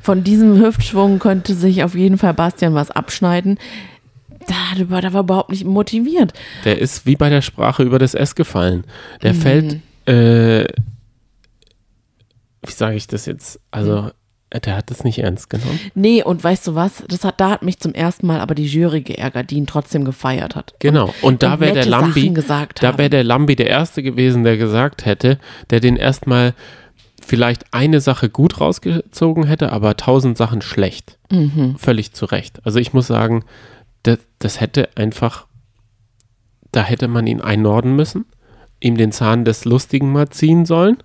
Von 0.00 0.24
diesem 0.24 0.58
Hüftschwung 0.60 1.20
könnte 1.20 1.54
sich 1.54 1.84
auf 1.84 1.94
jeden 1.94 2.18
Fall 2.18 2.34
Bastian 2.34 2.74
was 2.74 2.90
abschneiden. 2.90 3.56
Da, 4.46 4.90
war- 4.90 5.00
da 5.02 5.12
war 5.12 5.20
überhaupt 5.22 5.50
nicht 5.50 5.64
motiviert. 5.64 6.32
Der 6.64 6.78
ist 6.78 7.06
wie 7.06 7.16
bei 7.16 7.28
der 7.28 7.42
Sprache 7.42 7.82
über 7.82 7.98
das 7.98 8.14
S 8.14 8.34
gefallen. 8.34 8.78
Mhm. 8.78 9.20
Der 9.22 9.34
fällt, 9.34 9.80
äh, 10.06 10.64
wie 12.66 12.72
sage 12.72 12.96
ich 12.96 13.06
das 13.06 13.26
jetzt? 13.26 13.60
Also, 13.70 14.10
äh, 14.50 14.60
der 14.60 14.76
hat 14.76 14.90
das 14.90 15.02
nicht 15.04 15.18
ernst 15.18 15.50
genommen. 15.50 15.80
Nee, 15.94 16.22
und 16.22 16.42
weißt 16.44 16.66
du 16.68 16.74
was? 16.74 17.02
Das 17.08 17.24
hat, 17.24 17.40
da 17.40 17.50
hat 17.50 17.62
mich 17.62 17.78
zum 17.80 17.94
ersten 17.94 18.26
Mal 18.26 18.40
aber 18.40 18.54
die 18.54 18.66
Jury 18.66 19.00
geärgert, 19.02 19.50
die 19.50 19.56
ihn 19.56 19.66
trotzdem 19.66 20.04
gefeiert 20.04 20.54
hat. 20.54 20.74
Genau. 20.78 21.12
Und 21.22 21.42
da 21.42 21.54
und 21.54 21.60
wäre 21.60 21.72
der 21.74 21.86
Lambi, 21.86 22.28
gesagt 22.30 22.82
da 22.82 22.98
wäre 22.98 23.10
der 23.10 23.24
Lambi 23.24 23.56
der 23.56 23.68
Erste 23.68 24.02
gewesen, 24.02 24.44
der 24.44 24.56
gesagt 24.56 25.04
hätte, 25.06 25.38
der 25.70 25.80
den 25.80 25.96
erstmal 25.96 26.54
vielleicht 27.24 27.72
eine 27.72 28.00
Sache 28.00 28.28
gut 28.28 28.60
rausgezogen 28.60 29.46
hätte, 29.46 29.72
aber 29.72 29.96
tausend 29.96 30.36
Sachen 30.36 30.60
schlecht. 30.60 31.18
Mhm. 31.30 31.76
Völlig 31.78 32.12
zu 32.12 32.26
Recht. 32.26 32.60
Also 32.64 32.78
ich 32.78 32.92
muss 32.92 33.06
sagen, 33.06 33.44
das, 34.02 34.18
das 34.38 34.60
hätte 34.60 34.90
einfach, 34.96 35.46
da 36.72 36.82
hätte 36.82 37.08
man 37.08 37.26
ihn 37.26 37.40
einnorden 37.40 37.94
müssen, 37.96 38.24
ihm 38.80 38.96
den 38.96 39.12
Zahn 39.12 39.44
des 39.44 39.64
Lustigen 39.64 40.12
mal 40.12 40.28
ziehen 40.30 40.66
sollen, 40.66 40.98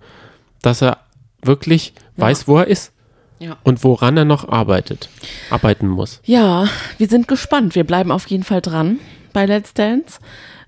dass 0.61 0.81
er 0.81 0.97
wirklich 1.43 1.93
weiß, 2.15 2.47
wo 2.47 2.57
er 2.57 2.67
ist 2.67 2.91
Ja. 3.39 3.57
und 3.63 3.83
woran 3.83 4.17
er 4.17 4.25
noch 4.25 4.49
arbeitet, 4.49 5.09
arbeiten 5.49 5.87
muss. 5.87 6.19
Ja, 6.25 6.67
wir 6.97 7.07
sind 7.07 7.27
gespannt. 7.27 7.75
Wir 7.75 7.83
bleiben 7.83 8.11
auf 8.11 8.25
jeden 8.27 8.43
Fall 8.43 8.61
dran 8.61 8.99
bei 9.33 9.45
Let's 9.45 9.73
Dance. 9.75 10.19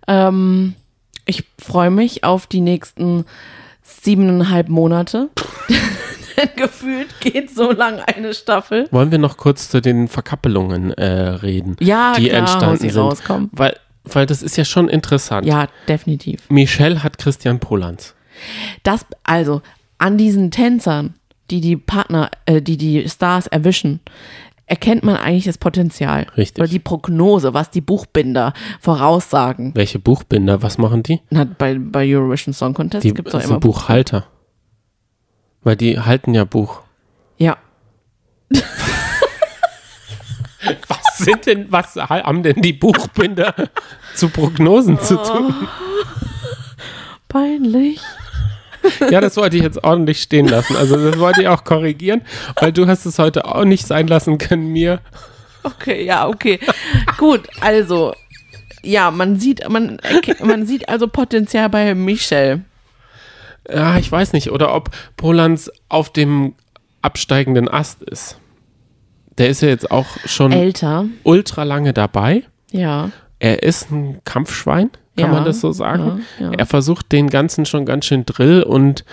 Ähm, 0.07 0.75
ich 1.25 1.43
freue 1.59 1.89
mich 1.91 2.23
auf 2.23 2.45
die 2.47 2.61
nächsten 2.61 3.25
siebeneinhalb 3.81 4.69
Monate. 4.69 5.29
Denn 6.37 6.49
gefühlt 6.55 7.19
geht 7.19 7.49
so 7.53 7.71
lang 7.71 7.99
eine 7.99 8.33
Staffel. 8.33 8.87
Wollen 8.91 9.11
wir 9.11 9.17
noch 9.17 9.37
kurz 9.37 9.69
zu 9.69 9.81
den 9.81 10.07
Verkappelungen 10.07 10.91
äh, 10.93 11.05
reden, 11.05 11.75
Ja, 11.79 12.13
die 12.17 12.27
klar, 12.29 12.39
entstanden 12.39 12.77
sie 12.77 12.89
sind? 12.89 13.01
rauskommen. 13.01 13.49
Weil, 13.51 13.75
weil 14.03 14.25
das 14.25 14.41
ist 14.41 14.57
ja 14.57 14.65
schon 14.65 14.89
interessant. 14.89 15.45
Ja, 15.45 15.67
definitiv. 15.87 16.49
Michelle 16.49 17.03
hat 17.03 17.17
Christian 17.17 17.59
Polanz. 17.59 18.15
Das, 18.83 19.05
also, 19.23 19.61
an 19.97 20.17
diesen 20.17 20.51
Tänzern, 20.51 21.15
die 21.51 21.61
die 21.61 21.75
Partner, 21.77 22.29
äh, 22.45 22.61
die 22.61 22.77
die 22.77 23.07
Stars 23.09 23.47
erwischen, 23.47 23.99
erkennt 24.65 25.03
man 25.03 25.17
eigentlich 25.17 25.45
das 25.45 25.57
Potenzial. 25.57 26.27
Richtig. 26.37 26.61
Oder 26.61 26.69
die 26.71 26.79
Prognose, 26.79 27.53
was 27.53 27.71
die 27.71 27.81
Buchbinder 27.81 28.53
voraussagen. 28.79 29.71
Welche 29.75 29.97
Buchbinder, 29.99 30.61
was 30.61 30.77
machen 30.77 31.01
die? 31.03 31.19
Na, 31.31 31.43
bei, 31.43 31.77
bei 31.79 32.05
Eurovision 32.15 32.53
Song 32.53 32.73
Contest 32.73 33.03
gibt 33.03 33.27
es 33.27 33.31
doch 33.33 33.43
immer 33.43 33.59
Buchhalter. 33.59 34.27
Weil 35.63 35.75
die 35.75 35.99
halten 35.99 36.33
ja 36.33 36.45
Buch. 36.45 36.81
Ja. 37.37 37.57
Was 40.87 41.17
sind 41.17 41.45
denn, 41.45 41.71
was 41.71 41.95
haben 41.95 42.43
denn 42.43 42.61
die 42.61 42.73
Buchbinder 42.73 43.53
zu 44.13 44.29
Prognosen 44.29 44.99
zu 44.99 45.15
tun? 45.15 45.53
Peinlich. 47.27 47.99
Ja, 49.09 49.21
das 49.21 49.37
wollte 49.37 49.57
ich 49.57 49.63
jetzt 49.63 49.83
ordentlich 49.83 50.21
stehen 50.21 50.47
lassen. 50.47 50.75
Also 50.75 50.95
das 50.97 51.19
wollte 51.19 51.41
ich 51.41 51.47
auch 51.47 51.63
korrigieren, 51.63 52.21
weil 52.59 52.71
du 52.73 52.87
hast 52.87 53.05
es 53.05 53.19
heute 53.19 53.45
auch 53.45 53.65
nicht 53.65 53.85
sein 53.87 54.07
lassen 54.07 54.37
können, 54.37 54.71
mir. 54.71 54.99
Okay, 55.63 56.03
ja, 56.05 56.27
okay. 56.27 56.59
Gut, 57.17 57.47
also 57.61 58.13
Ja, 58.83 59.11
man 59.11 59.39
sieht, 59.39 59.67
man, 59.69 59.99
man 60.41 60.65
sieht 60.65 60.87
also 60.87 61.07
Potenzial 61.07 61.69
bei 61.69 61.93
Michelle. 61.95 62.61
Ja, 63.73 63.97
ich 63.97 64.11
weiß 64.11 64.33
nicht. 64.33 64.51
Oder 64.51 64.73
ob 64.75 64.89
Polans 65.17 65.71
auf 65.89 66.11
dem 66.11 66.53
absteigenden 67.01 67.67
Ast 67.69 68.03
ist. 68.03 68.39
Der 69.37 69.49
ist 69.49 69.61
ja 69.61 69.69
jetzt 69.69 69.89
auch 69.89 70.05
schon 70.25 70.51
Älter, 70.51 71.05
ultra 71.23 71.63
lange 71.63 71.93
dabei. 71.93 72.43
ja. 72.71 73.11
Er 73.41 73.63
ist 73.63 73.89
ein 73.89 74.19
Kampfschwein, 74.25 74.89
kann 75.15 75.27
Ja, 75.27 75.31
man 75.31 75.45
das 75.45 75.61
so 75.61 75.71
sagen? 75.71 76.25
ja, 76.39 76.47
ja. 76.47 76.51
Er 76.57 76.65
versucht 76.65 77.09
den 77.13 77.29
ganzen 77.29 77.65
schon 77.65 77.85
ganz 77.85 78.03
schön 78.05 78.25
Drill 78.25 78.63
und 78.63 79.05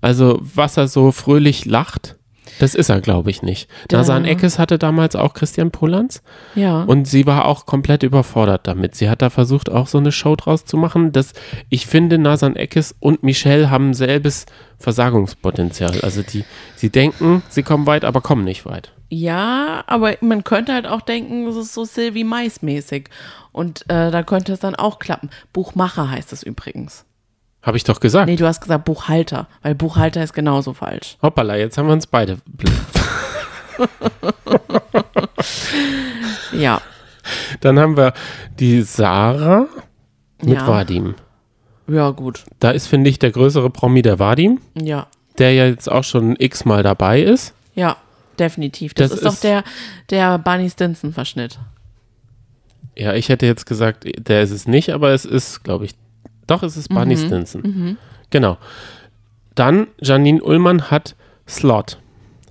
also 0.00 0.38
was 0.40 0.78
er 0.78 0.88
so 0.88 1.12
fröhlich 1.12 1.66
lacht, 1.66 2.16
das 2.58 2.74
ist 2.74 2.88
er, 2.88 3.00
glaube 3.00 3.30
ich, 3.30 3.42
nicht. 3.42 3.68
Der- 3.90 3.98
Nasan 3.98 4.24
Eckes 4.24 4.58
hatte 4.58 4.78
damals 4.78 5.16
auch 5.16 5.34
Christian 5.34 5.70
Polans 5.70 6.22
Ja. 6.54 6.82
und 6.84 7.06
sie 7.08 7.26
war 7.26 7.44
auch 7.46 7.66
komplett 7.66 8.02
überfordert 8.02 8.66
damit. 8.66 8.94
Sie 8.94 9.08
hat 9.10 9.22
da 9.22 9.30
versucht, 9.30 9.70
auch 9.70 9.86
so 9.86 9.98
eine 9.98 10.12
Show 10.12 10.36
draus 10.36 10.64
zu 10.64 10.76
machen. 10.76 11.12
Das, 11.12 11.32
ich 11.68 11.86
finde, 11.86 12.18
Nasan 12.18 12.56
Eckes 12.56 12.94
und 13.00 13.22
Michelle 13.22 13.70
haben 13.70 13.94
selbes 13.94 14.46
Versagungspotenzial. 14.78 16.00
Also 16.02 16.22
die, 16.22 16.44
sie 16.76 16.90
denken, 16.90 17.42
sie 17.48 17.62
kommen 17.62 17.86
weit, 17.86 18.04
aber 18.04 18.20
kommen 18.20 18.44
nicht 18.44 18.64
weit. 18.66 18.92
Ja, 19.10 19.84
aber 19.86 20.14
man 20.22 20.44
könnte 20.44 20.72
halt 20.72 20.86
auch 20.86 21.02
denken, 21.02 21.46
es 21.46 21.56
ist 21.56 21.74
so 21.74 21.84
Sylvie 21.84 22.24
Mais 22.24 22.62
mäßig. 22.62 23.08
Und 23.52 23.82
äh, 23.88 24.10
da 24.10 24.22
könnte 24.22 24.52
es 24.52 24.60
dann 24.60 24.74
auch 24.74 24.98
klappen. 24.98 25.30
Buchmacher 25.52 26.10
heißt 26.10 26.32
es 26.32 26.42
übrigens. 26.42 27.04
Habe 27.64 27.76
ich 27.78 27.84
doch 27.84 27.98
gesagt. 28.00 28.26
Nee, 28.28 28.36
du 28.36 28.46
hast 28.46 28.60
gesagt 28.60 28.84
Buchhalter, 28.84 29.48
weil 29.62 29.74
Buchhalter 29.74 30.22
ist 30.22 30.34
genauso 30.34 30.74
falsch. 30.74 31.16
Hoppala, 31.22 31.56
jetzt 31.56 31.78
haben 31.78 31.86
wir 31.86 31.92
uns 31.94 32.06
beide. 32.06 32.38
Ja. 36.52 36.80
Dann 37.60 37.78
haben 37.78 37.96
wir 37.96 38.12
die 38.58 38.82
Sarah 38.82 39.66
mit 40.42 40.54
Ja. 40.58 40.66
Vadim. 40.68 41.14
Ja, 41.88 42.10
gut. 42.10 42.44
Da 42.60 42.70
ist, 42.70 42.86
finde 42.86 43.10
ich, 43.10 43.18
der 43.18 43.30
größere 43.30 43.70
Promi 43.70 44.02
der 44.02 44.18
Vadim, 44.18 44.60
Ja. 44.74 45.06
der 45.38 45.52
ja 45.52 45.66
jetzt 45.66 45.90
auch 45.90 46.04
schon 46.04 46.36
x-mal 46.38 46.82
dabei 46.82 47.22
ist. 47.22 47.54
Ja, 47.74 47.96
definitiv. 48.38 48.94
Das, 48.94 49.10
Das 49.10 49.18
ist, 49.18 49.24
doch 49.26 49.32
ist- 49.32 49.44
der, 49.44 49.64
der 50.10 50.38
Barney 50.38 50.70
Stinson-Verschnitt. 50.70 51.58
Ja, 52.96 53.14
ich 53.14 53.28
hätte 53.28 53.46
jetzt 53.46 53.66
gesagt, 53.66 54.04
der 54.28 54.42
ist 54.42 54.52
es 54.52 54.68
nicht, 54.68 54.90
aber 54.90 55.10
es 55.10 55.24
ist, 55.24 55.64
glaube 55.64 55.84
ich, 55.86 55.94
doch, 56.46 56.62
es 56.62 56.76
ist 56.76 56.88
Barney 56.88 57.16
Stinson. 57.16 57.96
Genau. 58.30 58.58
Dann 59.54 59.86
Janine 60.00 60.42
Ullmann 60.42 60.90
hat 60.90 61.14
Slot. 61.48 61.98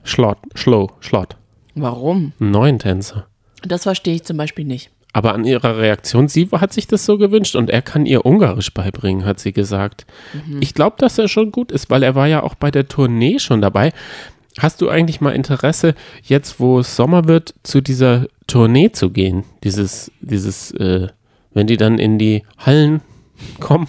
Schlot, 0.03 0.37
Schlo, 0.55 0.91
Schlot. 0.99 1.35
Warum? 1.75 2.33
Einen 2.39 2.51
neuen 2.51 2.79
Tänzer. 2.79 3.27
Das 3.61 3.83
verstehe 3.83 4.15
ich 4.15 4.23
zum 4.23 4.37
Beispiel 4.37 4.65
nicht. 4.65 4.91
Aber 5.13 5.33
an 5.35 5.45
ihrer 5.45 5.77
Reaktion, 5.77 6.27
sie 6.27 6.49
hat 6.51 6.73
sich 6.73 6.87
das 6.87 7.05
so 7.05 7.19
gewünscht 7.19 7.55
und 7.55 7.69
er 7.69 7.83
kann 7.83 8.07
ihr 8.07 8.25
Ungarisch 8.25 8.73
beibringen, 8.73 9.25
hat 9.25 9.39
sie 9.39 9.53
gesagt. 9.53 10.07
Ich 10.59 10.73
glaube, 10.73 10.95
dass 10.97 11.19
er 11.19 11.27
schon 11.27 11.51
gut 11.51 11.71
ist, 11.71 11.91
weil 11.91 12.01
er 12.01 12.15
war 12.15 12.27
ja 12.27 12.41
auch 12.41 12.55
bei 12.55 12.71
der 12.71 12.87
Tournee 12.87 13.37
schon 13.37 13.61
dabei. 13.61 13.93
Hast 14.57 14.81
du 14.81 14.89
eigentlich 14.89 15.21
mal 15.21 15.31
Interesse, 15.31 15.93
jetzt 16.23 16.59
wo 16.59 16.79
es 16.79 16.95
Sommer 16.95 17.27
wird, 17.27 17.53
zu 17.61 17.81
dieser 17.81 18.25
Tournee 18.47 18.91
zu 18.91 19.11
gehen? 19.11 19.43
Dieses, 19.63 20.11
dieses, 20.19 20.71
äh, 20.71 21.07
wenn 21.53 21.67
die 21.67 21.77
dann 21.77 21.99
in 21.99 22.17
die 22.17 22.43
Hallen 22.57 23.01
kommen. 23.59 23.87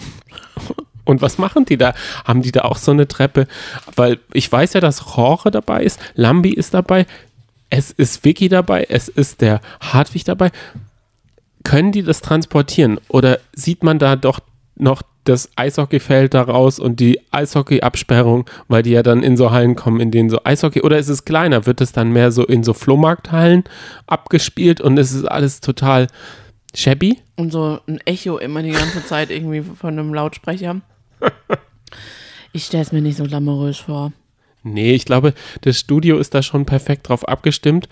Und 1.03 1.21
was 1.21 1.37
machen 1.37 1.65
die 1.65 1.77
da? 1.77 1.93
Haben 2.23 2.41
die 2.41 2.51
da 2.51 2.61
auch 2.61 2.77
so 2.77 2.91
eine 2.91 3.07
Treppe? 3.07 3.47
Weil 3.95 4.19
ich 4.33 4.51
weiß 4.51 4.73
ja, 4.73 4.81
dass 4.81 5.15
Jorge 5.15 5.51
dabei 5.51 5.83
ist, 5.83 5.99
Lambi 6.15 6.51
ist 6.51 6.73
dabei, 6.73 7.05
es 7.69 7.91
ist 7.91 8.25
Vicky 8.25 8.49
dabei, 8.49 8.87
es 8.89 9.07
ist 9.07 9.41
der 9.41 9.61
Hartwig 9.81 10.23
dabei 10.23 10.51
können 11.65 11.91
die 11.91 12.03
das 12.03 12.21
transportieren? 12.21 13.01
Oder 13.09 13.39
sieht 13.53 13.83
man 13.83 13.99
da 13.99 14.15
doch 14.15 14.39
noch 14.77 15.01
das 15.25 15.49
Eishockeyfeld 15.55 16.35
daraus 16.35 16.79
und 16.79 16.99
die 16.99 17.19
Eishockey-Absperrung, 17.31 18.45
weil 18.67 18.83
die 18.83 18.91
ja 18.91 19.01
dann 19.01 19.23
in 19.23 19.35
so 19.35 19.51
Hallen 19.51 19.75
kommen, 19.75 19.99
in 19.99 20.11
denen 20.11 20.29
so 20.29 20.39
Eishockey, 20.43 20.81
oder 20.81 20.99
ist 20.99 21.09
es 21.09 21.25
kleiner? 21.25 21.65
Wird 21.65 21.81
es 21.81 21.91
dann 21.91 22.11
mehr 22.11 22.31
so 22.31 22.45
in 22.45 22.63
so 22.63 22.73
Flohmarkthallen 22.73 23.63
abgespielt 24.05 24.79
und 24.79 24.97
es 24.99 25.11
ist 25.11 25.25
alles 25.25 25.61
total 25.61 26.07
shabby? 26.75 27.19
Und 27.35 27.51
so 27.51 27.79
ein 27.87 27.99
Echo 28.05 28.37
immer 28.37 28.61
die 28.61 28.71
ganze 28.71 29.05
Zeit 29.05 29.31
irgendwie 29.31 29.61
von 29.61 29.97
einem 29.97 30.13
Lautsprecher. 30.13 30.81
Ich 32.53 32.65
stelle 32.65 32.83
es 32.83 32.91
mir 32.91 33.01
nicht 33.01 33.17
so 33.17 33.23
glamourös 33.25 33.79
vor. 33.79 34.13
Nee, 34.63 34.93
ich 34.93 35.05
glaube, 35.05 35.33
das 35.61 35.79
Studio 35.79 36.17
ist 36.17 36.33
da 36.33 36.41
schon 36.41 36.65
perfekt 36.65 37.09
drauf 37.09 37.27
abgestimmt. 37.27 37.87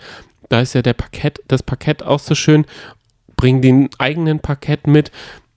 Da 0.48 0.60
ist 0.60 0.74
ja 0.74 0.82
der 0.82 0.94
Parkett, 0.94 1.40
das 1.48 1.62
Parkett 1.62 2.02
auch 2.02 2.18
so 2.18 2.34
schön. 2.34 2.66
Bringen 3.36 3.62
den 3.62 3.90
eigenen 3.98 4.40
Parkett 4.40 4.86
mit. 4.86 5.10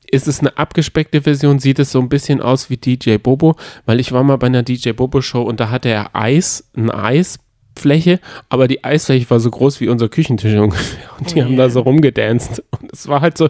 Ist 0.09 0.27
es 0.27 0.39
eine 0.39 0.57
abgespeckte 0.57 1.23
Version? 1.23 1.59
Sieht 1.59 1.79
es 1.79 1.91
so 1.91 1.99
ein 1.99 2.09
bisschen 2.09 2.41
aus 2.41 2.69
wie 2.69 2.77
DJ 2.77 3.17
Bobo? 3.17 3.55
Weil 3.85 3.99
ich 3.99 4.11
war 4.11 4.23
mal 4.23 4.37
bei 4.37 4.47
einer 4.47 4.63
DJ 4.63 4.91
Bobo 4.91 5.21
Show 5.21 5.41
und 5.41 5.59
da 5.59 5.69
hatte 5.69 5.89
er 5.89 6.15
Eis, 6.15 6.69
eine 6.75 6.93
Eisfläche, 6.93 8.19
aber 8.47 8.67
die 8.67 8.83
Eisfläche 8.83 9.29
war 9.29 9.39
so 9.39 9.51
groß 9.51 9.81
wie 9.81 9.89
unser 9.89 10.09
Küchentisch 10.09 10.53
ungefähr. 10.57 11.09
Und 11.17 11.33
die 11.33 11.41
Oh 11.41 11.45
haben 11.45 11.57
da 11.57 11.63
yeah. 11.63 11.71
so 11.71 11.81
rumgedanzt. 11.81 12.63
Es 12.91 13.07
war 13.07 13.21
halt 13.21 13.37
so 13.37 13.49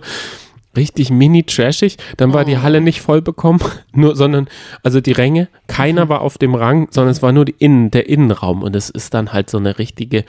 richtig 0.76 1.10
mini 1.10 1.44
trashig. 1.44 1.98
Dann 2.18 2.34
war 2.34 2.46
die 2.46 2.56
Oh. 2.58 2.62
Halle 2.62 2.82
nicht 2.82 3.02
voll 3.02 3.22
bekommen, 3.22 3.60
nur, 3.94 4.16
sondern, 4.16 4.48
also 4.84 5.02
die 5.02 5.12
Ränge, 5.12 5.48
keiner 5.68 6.08
war 6.10 6.22
auf 6.22 6.38
dem 6.38 6.54
Rang, 6.56 6.88
sondern 6.92 7.12
es 7.12 7.22
war 7.22 7.32
nur 7.32 7.46
die 7.46 7.56
Innen, 7.58 7.90
der 7.92 8.08
Innenraum. 8.10 8.64
Und 8.64 8.76
es 8.76 8.90
ist 8.90 9.14
dann 9.14 9.34
halt 9.34 9.50
so 9.50 9.58
eine 9.58 9.80
richtige, 9.80 10.24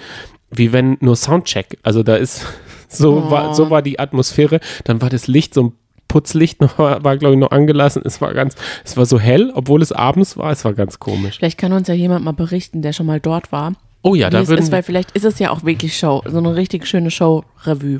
wie 0.50 0.72
wenn 0.72 0.96
nur 1.00 1.16
Soundcheck. 1.16 1.78
Also 1.82 2.02
da 2.02 2.16
ist, 2.16 2.46
so, 2.88 3.24
Oh. 3.26 3.30
war, 3.30 3.54
so 3.54 3.68
war 3.70 3.82
die 3.82 3.98
Atmosphäre. 3.98 4.60
Dann 4.84 5.02
war 5.02 5.10
das 5.10 5.26
Licht 5.26 5.52
so 5.54 5.64
ein 5.64 5.72
Putzlicht 6.08 6.60
noch, 6.62 6.78
war, 6.78 7.04
war 7.04 7.18
glaube 7.18 7.34
ich, 7.34 7.40
noch 7.40 7.50
angelassen. 7.50 8.00
Es 8.06 8.22
war 8.22 8.32
ganz, 8.32 8.54
es 8.82 8.96
war 8.96 9.04
so 9.04 9.20
hell, 9.20 9.52
obwohl 9.54 9.82
es 9.82 9.92
abends 9.92 10.38
war. 10.38 10.50
Es 10.50 10.64
war 10.64 10.72
ganz 10.72 10.98
komisch. 10.98 11.36
Vielleicht 11.36 11.58
kann 11.58 11.74
uns 11.74 11.88
ja 11.88 11.94
jemand 11.94 12.24
mal 12.24 12.32
berichten, 12.32 12.80
der 12.80 12.94
schon 12.94 13.04
mal 13.04 13.20
dort 13.20 13.52
war. 13.52 13.74
Oh 14.00 14.14
ja, 14.14 14.30
da 14.30 14.48
würden 14.48 14.62
ist, 14.62 14.72
weil 14.72 14.82
vielleicht 14.82 15.10
ist 15.10 15.24
es 15.26 15.38
ja 15.38 15.50
auch 15.50 15.64
wirklich 15.64 15.98
Show, 15.98 16.22
so 16.24 16.38
eine 16.38 16.54
richtig 16.56 16.86
schöne 16.86 17.10
Show-Revue. 17.10 17.98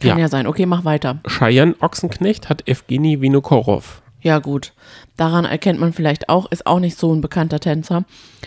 Kann 0.00 0.10
Ja. 0.10 0.18
ja. 0.18 0.28
sein. 0.28 0.46
Okay, 0.46 0.66
mach 0.66 0.84
weiter. 0.84 1.20
Cheyenne 1.26 1.74
Ochsenknecht 1.80 2.48
hat 2.48 2.66
Evgeny 2.68 3.20
Vinokorov. 3.20 4.02
Ja, 4.20 4.38
gut. 4.40 4.72
Daran 5.16 5.44
erkennt 5.44 5.78
man 5.80 5.92
vielleicht 5.92 6.28
auch, 6.28 6.50
ist 6.50 6.66
auch 6.66 6.80
nicht 6.80 6.98
so 6.98 7.14
ein 7.14 7.20
bekannter 7.20 7.60
Tänzer, 7.60 8.04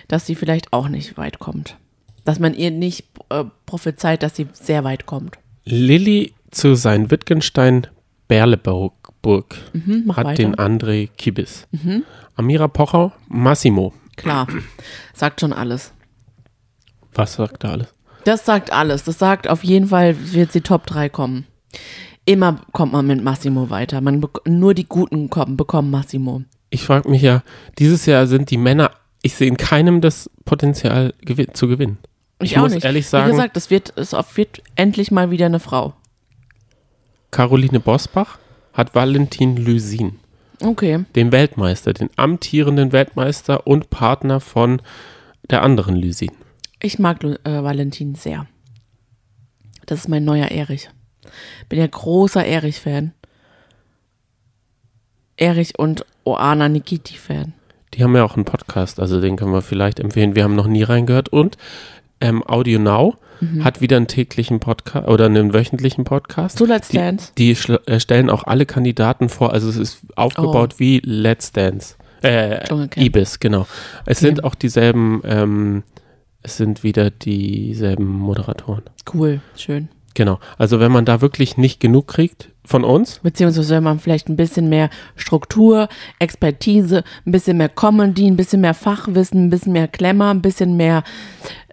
dass 0.07 0.25
sie 0.25 0.35
vielleicht 0.35 0.73
auch 0.73 0.87
nicht 0.89 1.17
weit 1.17 1.39
kommt. 1.39 1.77
Dass 2.25 2.39
man 2.39 2.53
ihr 2.53 2.71
nicht 2.71 3.05
äh, 3.29 3.45
prophezeit, 3.65 4.21
dass 4.23 4.35
sie 4.35 4.47
sehr 4.53 4.83
weit 4.83 5.05
kommt. 5.05 5.37
Lilly 5.63 6.33
zu 6.51 6.75
sein 6.75 7.09
Wittgenstein 7.11 7.87
Berleburg 8.27 8.93
Mhm, 9.73 10.15
hat 10.15 10.25
weiter. 10.25 10.35
den 10.43 10.55
André 10.55 11.07
Kibis. 11.17 11.67
Amira 12.35 12.67
Pocher, 12.67 13.11
Massimo. 13.27 13.93
Klar. 14.17 14.47
Sagt 15.13 15.41
schon 15.41 15.53
alles. 15.53 15.93
Was 17.13 17.33
sagt 17.33 17.63
er 17.63 17.71
alles? 17.71 17.93
Das 18.23 18.45
sagt 18.45 18.71
alles. 18.71 19.03
Das 19.03 19.17
sagt 19.19 19.47
auf 19.49 19.63
jeden 19.63 19.87
Fall, 19.87 20.15
wird 20.33 20.51
sie 20.51 20.61
Top 20.61 20.85
3 20.87 21.09
kommen. 21.09 21.45
Immer 22.25 22.61
kommt 22.71 22.93
man 22.93 23.07
mit 23.07 23.23
Massimo 23.23 23.69
weiter. 23.69 23.99
Man 24.01 24.23
nur 24.45 24.73
die 24.73 24.85
Guten 24.87 25.29
kommen, 25.29 25.57
bekommen 25.57 25.89
Massimo. 25.89 26.43
Ich 26.69 26.83
frage 26.83 27.09
mich 27.09 27.21
ja, 27.21 27.43
dieses 27.79 28.05
Jahr 28.05 28.27
sind 28.27 28.51
die 28.51 28.57
Männer, 28.57 28.91
ich 29.23 29.35
sehe 29.35 29.47
in 29.47 29.57
keinem 29.57 30.01
das 30.01 30.29
Potenzial 30.45 31.13
gewi- 31.25 31.53
zu 31.53 31.67
gewinnen. 31.67 31.97
Ich, 32.39 32.51
Ich 32.53 32.57
auch 32.57 32.63
muss 32.63 32.73
nicht. 32.73 32.85
ehrlich 32.85 33.05
Wie 33.05 33.09
sagen- 33.09 33.31
gesagt, 33.31 33.57
es 33.57 33.69
wird, 33.69 33.93
es 33.97 34.13
wird 34.35 34.61
endlich 34.75 35.11
mal 35.11 35.31
wieder 35.31 35.47
eine 35.47 35.59
Frau. 35.59 35.93
Caroline 37.31 37.79
Bosbach 37.79 38.39
hat 38.73 38.95
Valentin 38.95 39.57
Lysin, 39.57 40.19
Okay. 40.63 41.05
den 41.15 41.31
Weltmeister, 41.31 41.93
den 41.93 42.09
amtierenden 42.15 42.91
Weltmeister 42.91 43.67
und 43.67 43.89
Partner 43.89 44.39
von 44.39 44.81
der 45.49 45.63
anderen 45.63 45.95
Lysin. 45.95 46.31
Ich 46.81 46.99
mag 46.99 47.23
äh, 47.23 47.37
Valentin 47.43 48.15
sehr. 48.15 48.47
Das 49.85 49.99
ist 49.99 50.07
mein 50.07 50.25
neuer 50.25 50.47
Erich. 50.49 50.89
Bin 51.69 51.79
ja 51.79 51.87
großer 51.87 52.43
Erich-Fan. 52.45 53.13
Erich 55.37 55.77
und 55.79 56.05
Oana 56.23 56.69
Nikiti-Fan. 56.69 57.53
Die 57.93 58.03
haben 58.03 58.15
ja 58.15 58.23
auch 58.23 58.35
einen 58.35 58.45
Podcast, 58.45 58.99
also 58.99 59.19
den 59.19 59.35
können 59.35 59.51
wir 59.53 59.61
vielleicht 59.61 59.99
empfehlen. 59.99 60.35
Wir 60.35 60.43
haben 60.43 60.55
noch 60.55 60.67
nie 60.67 60.83
reingehört. 60.83 61.29
Und 61.29 61.57
ähm, 62.19 62.43
Audio 62.47 62.79
Now 62.79 63.15
Mhm. 63.41 63.63
hat 63.63 63.81
wieder 63.81 63.97
einen 63.97 64.05
täglichen 64.07 64.59
Podcast 64.59 65.07
oder 65.07 65.25
einen 65.25 65.51
wöchentlichen 65.51 66.03
Podcast. 66.03 66.59
So 66.59 66.65
Let's 66.65 66.89
die, 66.89 66.97
Dance. 66.97 67.31
Die 67.39 67.49
äh, 67.87 67.99
stellen 67.99 68.29
auch 68.29 68.43
alle 68.43 68.67
Kandidaten 68.67 69.29
vor. 69.29 69.51
Also 69.51 69.67
es 69.67 69.77
ist 69.77 70.01
aufgebaut 70.15 70.75
wie 70.77 71.01
Let's 71.03 71.51
Dance. 71.51 71.95
Äh. 72.21 72.63
Ibis, 73.03 73.39
genau. 73.39 73.65
Es 74.05 74.19
Okay. 74.19 74.27
sind 74.27 74.43
auch 74.43 74.53
dieselben, 74.53 75.23
ähm, 75.25 75.81
es 76.43 76.57
sind 76.57 76.83
wieder 76.83 77.09
dieselben 77.11 78.07
Moderatoren. 78.07 78.83
Cool, 79.13 79.41
schön. 79.55 79.89
Genau. 80.13 80.39
Also 80.57 80.81
wenn 80.81 80.91
man 80.91 81.05
da 81.05 81.21
wirklich 81.21 81.55
nicht 81.55 81.79
genug 81.79 82.07
kriegt 82.09 82.49
von 82.65 82.83
uns, 82.83 83.19
Beziehungsweise 83.19 83.75
wenn 83.75 83.83
man 83.83 83.97
vielleicht 83.99 84.27
ein 84.27 84.35
bisschen 84.35 84.67
mehr 84.67 84.89
Struktur, 85.15 85.87
Expertise, 86.19 87.05
ein 87.25 87.31
bisschen 87.31 87.55
mehr 87.55 87.69
Comedy, 87.69 88.27
ein 88.27 88.35
bisschen 88.35 88.59
mehr 88.59 88.73
Fachwissen, 88.73 89.45
ein 89.45 89.49
bisschen 89.49 89.71
mehr 89.71 89.87
Klemmer, 89.87 90.31
ein 90.31 90.41
bisschen 90.41 90.75
mehr 90.75 91.03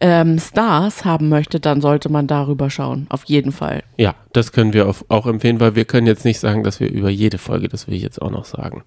ähm, 0.01 0.39
Stars 0.39 1.05
haben 1.05 1.29
möchte, 1.29 1.59
dann 1.59 1.81
sollte 1.81 2.11
man 2.11 2.29
darüber 2.29 2.71
schauen. 2.71 3.07
Auf 3.11 3.25
jeden 3.25 3.51
Fall. 3.51 3.83
ja, 3.97 4.15
das 4.33 4.53
können 4.53 4.73
wir 4.73 4.87
auch 5.09 5.27
empfehlen, 5.27 5.59
weil 5.59 5.75
wir 5.75 5.85
können 5.85 6.07
jetzt 6.07 6.25
nicht 6.25 6.39
sagen, 6.39 6.63
dass 6.63 6.79
wir 6.79 6.89
über 6.91 7.11
jede 7.11 7.39
Folge, 7.39 7.69
das 7.69 7.89
will 7.89 7.95
ich 7.95 8.03
jetzt 8.03 8.23
auch 8.23 8.31
noch 8.31 8.45
sagen. 8.45 8.85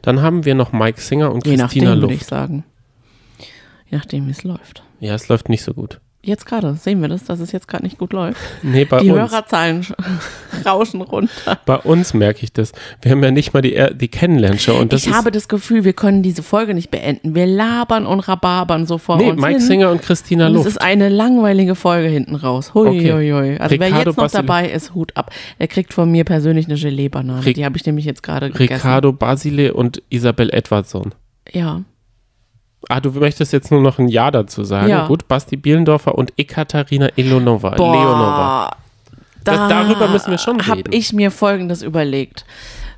Dann 0.00 0.22
haben 0.22 0.46
wir 0.46 0.54
noch 0.54 0.72
Mike 0.72 1.00
Singer 1.00 1.30
und 1.30 1.46
Je 1.46 1.56
Christina 1.56 1.90
nachdem, 1.90 2.00
würde 2.02 2.14
ich 2.14 2.20
Luft. 2.20 2.30
sagen. 2.30 2.64
Je 3.90 3.98
nachdem, 3.98 4.26
wie 4.28 4.30
es 4.30 4.44
läuft. 4.44 4.82
Ja, 5.00 5.14
es 5.14 5.28
läuft 5.28 5.48
nicht 5.48 5.62
so 5.62 5.74
gut. 5.74 6.00
Jetzt 6.26 6.46
gerade 6.46 6.72
sehen 6.76 7.02
wir 7.02 7.08
das, 7.08 7.24
dass 7.24 7.38
es 7.38 7.52
jetzt 7.52 7.68
gerade 7.68 7.84
nicht 7.84 7.98
gut 7.98 8.14
läuft. 8.14 8.40
Nee, 8.62 8.86
bei 8.86 9.00
Die 9.00 9.10
uns. 9.10 9.30
Hörerzahlen 9.30 9.82
sch- 9.82 9.92
rauschen 10.64 11.02
runter. 11.02 11.58
Bei 11.66 11.76
uns 11.76 12.14
merke 12.14 12.44
ich 12.44 12.50
das. 12.54 12.72
Wir 13.02 13.12
haben 13.12 13.22
ja 13.22 13.30
nicht 13.30 13.52
mal 13.52 13.60
die, 13.60 13.78
die 13.94 14.08
Kennenlernshow 14.08 14.72
und 14.80 14.94
das 14.94 15.06
ich 15.06 15.12
habe 15.12 15.30
das 15.30 15.48
Gefühl, 15.48 15.84
wir 15.84 15.92
können 15.92 16.22
diese 16.22 16.42
Folge 16.42 16.72
nicht 16.72 16.90
beenden. 16.90 17.34
Wir 17.34 17.44
labern 17.46 18.06
und 18.06 18.20
rababern 18.20 18.86
so 18.86 18.96
vor 18.96 19.18
Nee, 19.18 19.32
uns 19.32 19.40
Mike 19.40 19.58
hin. 19.58 19.60
Singer 19.66 19.90
und 19.90 20.00
Christina 20.00 20.46
Und 20.46 20.52
es 20.52 20.56
Luft. 20.56 20.68
ist 20.68 20.78
eine 20.80 21.10
langweilige 21.10 21.74
Folge 21.74 22.08
hinten 22.08 22.36
raus. 22.36 22.72
Hui, 22.72 22.88
Okay. 22.88 23.12
hui, 23.12 23.30
hui. 23.30 23.58
Also 23.58 23.78
wer 23.78 23.88
Ricardo 23.88 24.10
jetzt 24.12 24.16
noch 24.16 24.24
Basile- 24.24 24.42
dabei 24.42 24.70
ist, 24.70 24.94
Hut 24.94 25.14
ab. 25.18 25.30
Der 25.60 25.68
kriegt 25.68 25.92
von 25.92 26.10
mir 26.10 26.24
persönlich 26.24 26.64
eine 26.66 26.76
Gelee-Banane. 26.76 27.52
Die 27.52 27.64
habe 27.66 27.76
ich 27.76 27.84
nämlich 27.84 28.06
jetzt 28.06 28.22
gerade 28.22 28.48
gegessen. 28.50 28.72
Ricardo 28.72 29.12
Basile 29.12 29.74
und 29.74 30.02
Isabel 30.08 30.48
Edwardson. 30.54 31.12
Ja. 31.52 31.82
Ah, 32.88 33.00
du 33.00 33.10
möchtest 33.12 33.52
jetzt 33.52 33.70
nur 33.70 33.80
noch 33.80 33.98
ein 33.98 34.08
Ja 34.08 34.30
dazu 34.30 34.64
sagen. 34.64 34.88
Ja. 34.88 35.06
Gut, 35.06 35.28
Basti 35.28 35.56
Bielendorfer 35.56 36.14
und 36.16 36.32
Ekaterina 36.36 37.08
Ilonova. 37.16 37.70
Leonova. 37.76 38.76
Das- 39.44 39.56
Da 39.56 39.68
darüber 39.68 40.08
müssen 40.08 40.30
wir 40.30 40.38
schon 40.38 40.66
Habe 40.66 40.78
reden. 40.78 40.92
ich 40.92 41.12
mir 41.12 41.30
Folgendes 41.30 41.82
überlegt. 41.82 42.44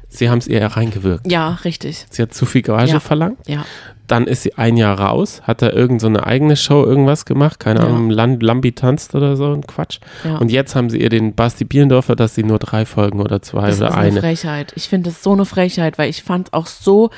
Sie 0.08 0.30
haben 0.30 0.38
es 0.38 0.46
ihr 0.46 0.64
reingewirkt. 0.64 1.30
Ja, 1.30 1.58
richtig. 1.64 2.06
Sie 2.10 2.22
hat 2.22 2.32
zu 2.32 2.46
viel 2.46 2.62
Gage 2.62 2.92
Ja. 2.92 3.00
verlangt. 3.00 3.38
Ja. 3.46 3.64
Dann 4.06 4.28
ist 4.28 4.44
sie 4.44 4.54
ein 4.56 4.76
Jahr 4.76 4.98
raus, 5.00 5.42
hat 5.42 5.62
da 5.62 5.70
irgend 5.70 6.00
so 6.00 6.06
eine 6.06 6.24
eigene 6.24 6.54
Show 6.54 6.84
irgendwas 6.84 7.24
gemacht, 7.24 7.58
keine 7.58 7.80
Ja. 7.80 7.86
Ahnung, 7.86 8.08
Land, 8.10 8.40
Lambi 8.40 8.70
tanzt 8.72 9.16
oder 9.16 9.34
so, 9.36 9.52
ein 9.52 9.66
Quatsch. 9.66 9.98
ja. 10.24 10.36
Und 10.36 10.52
jetzt 10.52 10.76
haben 10.76 10.88
sie 10.90 11.00
ihr 11.02 11.08
den 11.08 11.34
Basti 11.34 11.64
Bielendorfer, 11.64 12.14
dass 12.14 12.36
sie 12.36 12.44
nur 12.44 12.60
drei 12.60 12.86
Folgen 12.86 13.20
oder 13.20 13.42
zwei 13.42 13.66
das 13.66 13.78
oder 13.80 13.88
ist 13.88 13.94
eine 13.96 14.06
eine. 14.10 14.20
Frechheit. 14.20 14.72
Ich 14.76 14.88
finde 14.88 15.10
das 15.10 15.24
so 15.24 15.32
eine 15.32 15.44
Frechheit, 15.44 15.98
weil 15.98 16.08
ich 16.08 16.22
fand 16.22 16.52
auch 16.52 16.66
so 16.66 17.10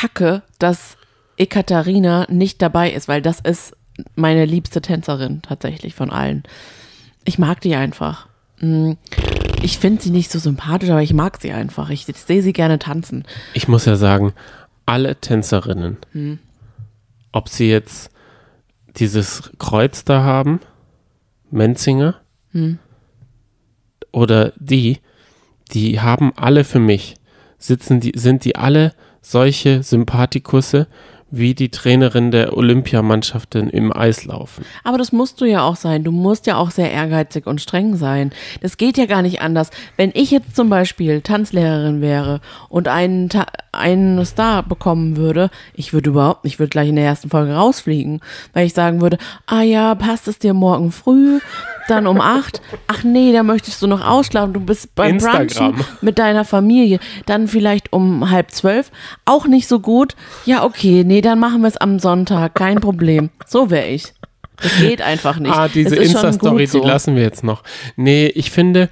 kacke, 0.00 0.42
dass 0.58 0.96
Ekaterina 1.36 2.26
nicht 2.30 2.60
dabei 2.62 2.90
ist, 2.92 3.08
weil 3.08 3.22
das 3.22 3.40
ist 3.40 3.76
meine 4.14 4.44
liebste 4.44 4.80
Tänzerin 4.80 5.42
tatsächlich 5.42 5.94
von 5.94 6.10
allen. 6.10 6.42
Ich 7.24 7.38
mag 7.38 7.60
die 7.60 7.74
einfach. 7.74 8.28
Mm, 8.60 8.92
Ich 9.62 9.78
finde 9.78 10.00
sie 10.02 10.10
nicht 10.10 10.30
so 10.30 10.38
sympathisch, 10.38 10.88
aber 10.90 11.02
ich 11.02 11.12
mag 11.12 11.38
sie 11.40 11.52
einfach. 11.52 11.90
Ich, 11.90 12.08
ich 12.08 12.16
sehe 12.16 12.42
sie 12.42 12.54
gerne 12.54 12.78
tanzen. 12.78 13.24
Ich 13.52 13.68
muss 13.68 13.84
ja 13.84 13.96
sagen, 13.96 14.32
alle 14.86 15.16
Tänzerinnen, 15.16 15.98
Hm. 16.12 16.38
ob 17.32 17.48
sie 17.50 17.68
jetzt 17.70 18.10
dieses 18.96 19.50
Kreuz 19.58 20.04
da 20.04 20.22
haben, 20.22 20.60
Menzinger, 21.50 22.14
Hm. 22.52 22.78
oder 24.12 24.52
die, 24.56 24.98
die 25.72 26.00
haben 26.00 26.32
alle 26.36 26.64
für 26.64 26.80
mich, 26.80 27.16
sitzen 27.58 28.00
die, 28.00 28.12
sind 28.16 28.44
die 28.46 28.56
alle 28.56 28.94
solche 29.22 29.82
Sympathikusse 29.82 30.86
wie 31.30 31.54
die 31.54 31.70
Trainerin 31.70 32.30
der 32.30 32.56
Olympiamannschaften 32.56 33.70
im 33.70 33.92
Eislaufen. 33.92 34.64
Aber 34.82 34.98
das 34.98 35.12
musst 35.12 35.40
du 35.40 35.44
ja 35.44 35.62
auch 35.62 35.76
sein. 35.76 36.04
Du 36.04 36.10
musst 36.10 36.46
ja 36.46 36.56
auch 36.56 36.70
sehr 36.70 36.90
ehrgeizig 36.90 37.46
und 37.46 37.60
streng 37.60 37.96
sein. 37.96 38.32
Das 38.60 38.76
geht 38.76 38.98
ja 38.98 39.06
gar 39.06 39.22
nicht 39.22 39.40
anders. 39.40 39.70
Wenn 39.96 40.10
ich 40.14 40.30
jetzt 40.30 40.56
zum 40.56 40.68
Beispiel 40.68 41.20
Tanzlehrerin 41.20 42.00
wäre 42.00 42.40
und 42.68 42.88
einen, 42.88 43.28
Ta 43.28 43.46
einen 43.72 44.24
Star 44.24 44.62
bekommen 44.62 45.16
würde, 45.16 45.50
ich 45.74 45.92
würde 45.92 46.10
überhaupt 46.10 46.44
nicht, 46.44 46.54
ich 46.54 46.58
würde 46.58 46.70
gleich 46.70 46.88
in 46.88 46.96
der 46.96 47.04
ersten 47.04 47.30
Folge 47.30 47.54
rausfliegen, 47.54 48.20
weil 48.52 48.66
ich 48.66 48.74
sagen 48.74 49.00
würde, 49.00 49.18
ah 49.46 49.62
ja, 49.62 49.94
passt 49.94 50.28
es 50.28 50.38
dir 50.38 50.54
morgen 50.54 50.92
früh, 50.92 51.38
dann 51.88 52.06
um 52.06 52.20
acht, 52.20 52.60
ach 52.86 53.04
nee, 53.04 53.32
da 53.32 53.42
möchtest 53.42 53.80
du 53.82 53.86
noch 53.86 54.04
ausschlafen, 54.04 54.52
du 54.52 54.60
bist 54.60 54.94
beim 54.94 55.14
Instagram. 55.14 55.74
Brunchen 55.74 55.84
mit 56.00 56.18
deiner 56.18 56.44
Familie, 56.44 56.98
dann 57.26 57.48
vielleicht 57.48 57.92
um 57.92 58.30
halb 58.30 58.50
zwölf, 58.50 58.90
auch 59.24 59.46
nicht 59.46 59.68
so 59.68 59.80
gut, 59.80 60.16
ja 60.46 60.64
okay, 60.64 61.04
nee, 61.04 61.20
dann 61.20 61.38
machen 61.38 61.60
wir 61.62 61.68
es 61.68 61.76
am 61.76 61.98
Sonntag, 61.98 62.54
kein 62.54 62.80
Problem. 62.80 63.30
So 63.46 63.70
wäre 63.70 63.86
ich. 63.86 64.12
Das 64.62 64.76
geht 64.78 65.00
einfach 65.02 65.38
nicht. 65.38 65.52
Ah, 65.52 65.68
diese 65.68 65.96
Insta-Story, 65.96 66.66
so. 66.66 66.80
die 66.80 66.86
lassen 66.86 67.16
wir 67.16 67.22
jetzt 67.22 67.42
noch. 67.44 67.62
Nee, 67.96 68.26
ich 68.26 68.50
finde, 68.50 68.90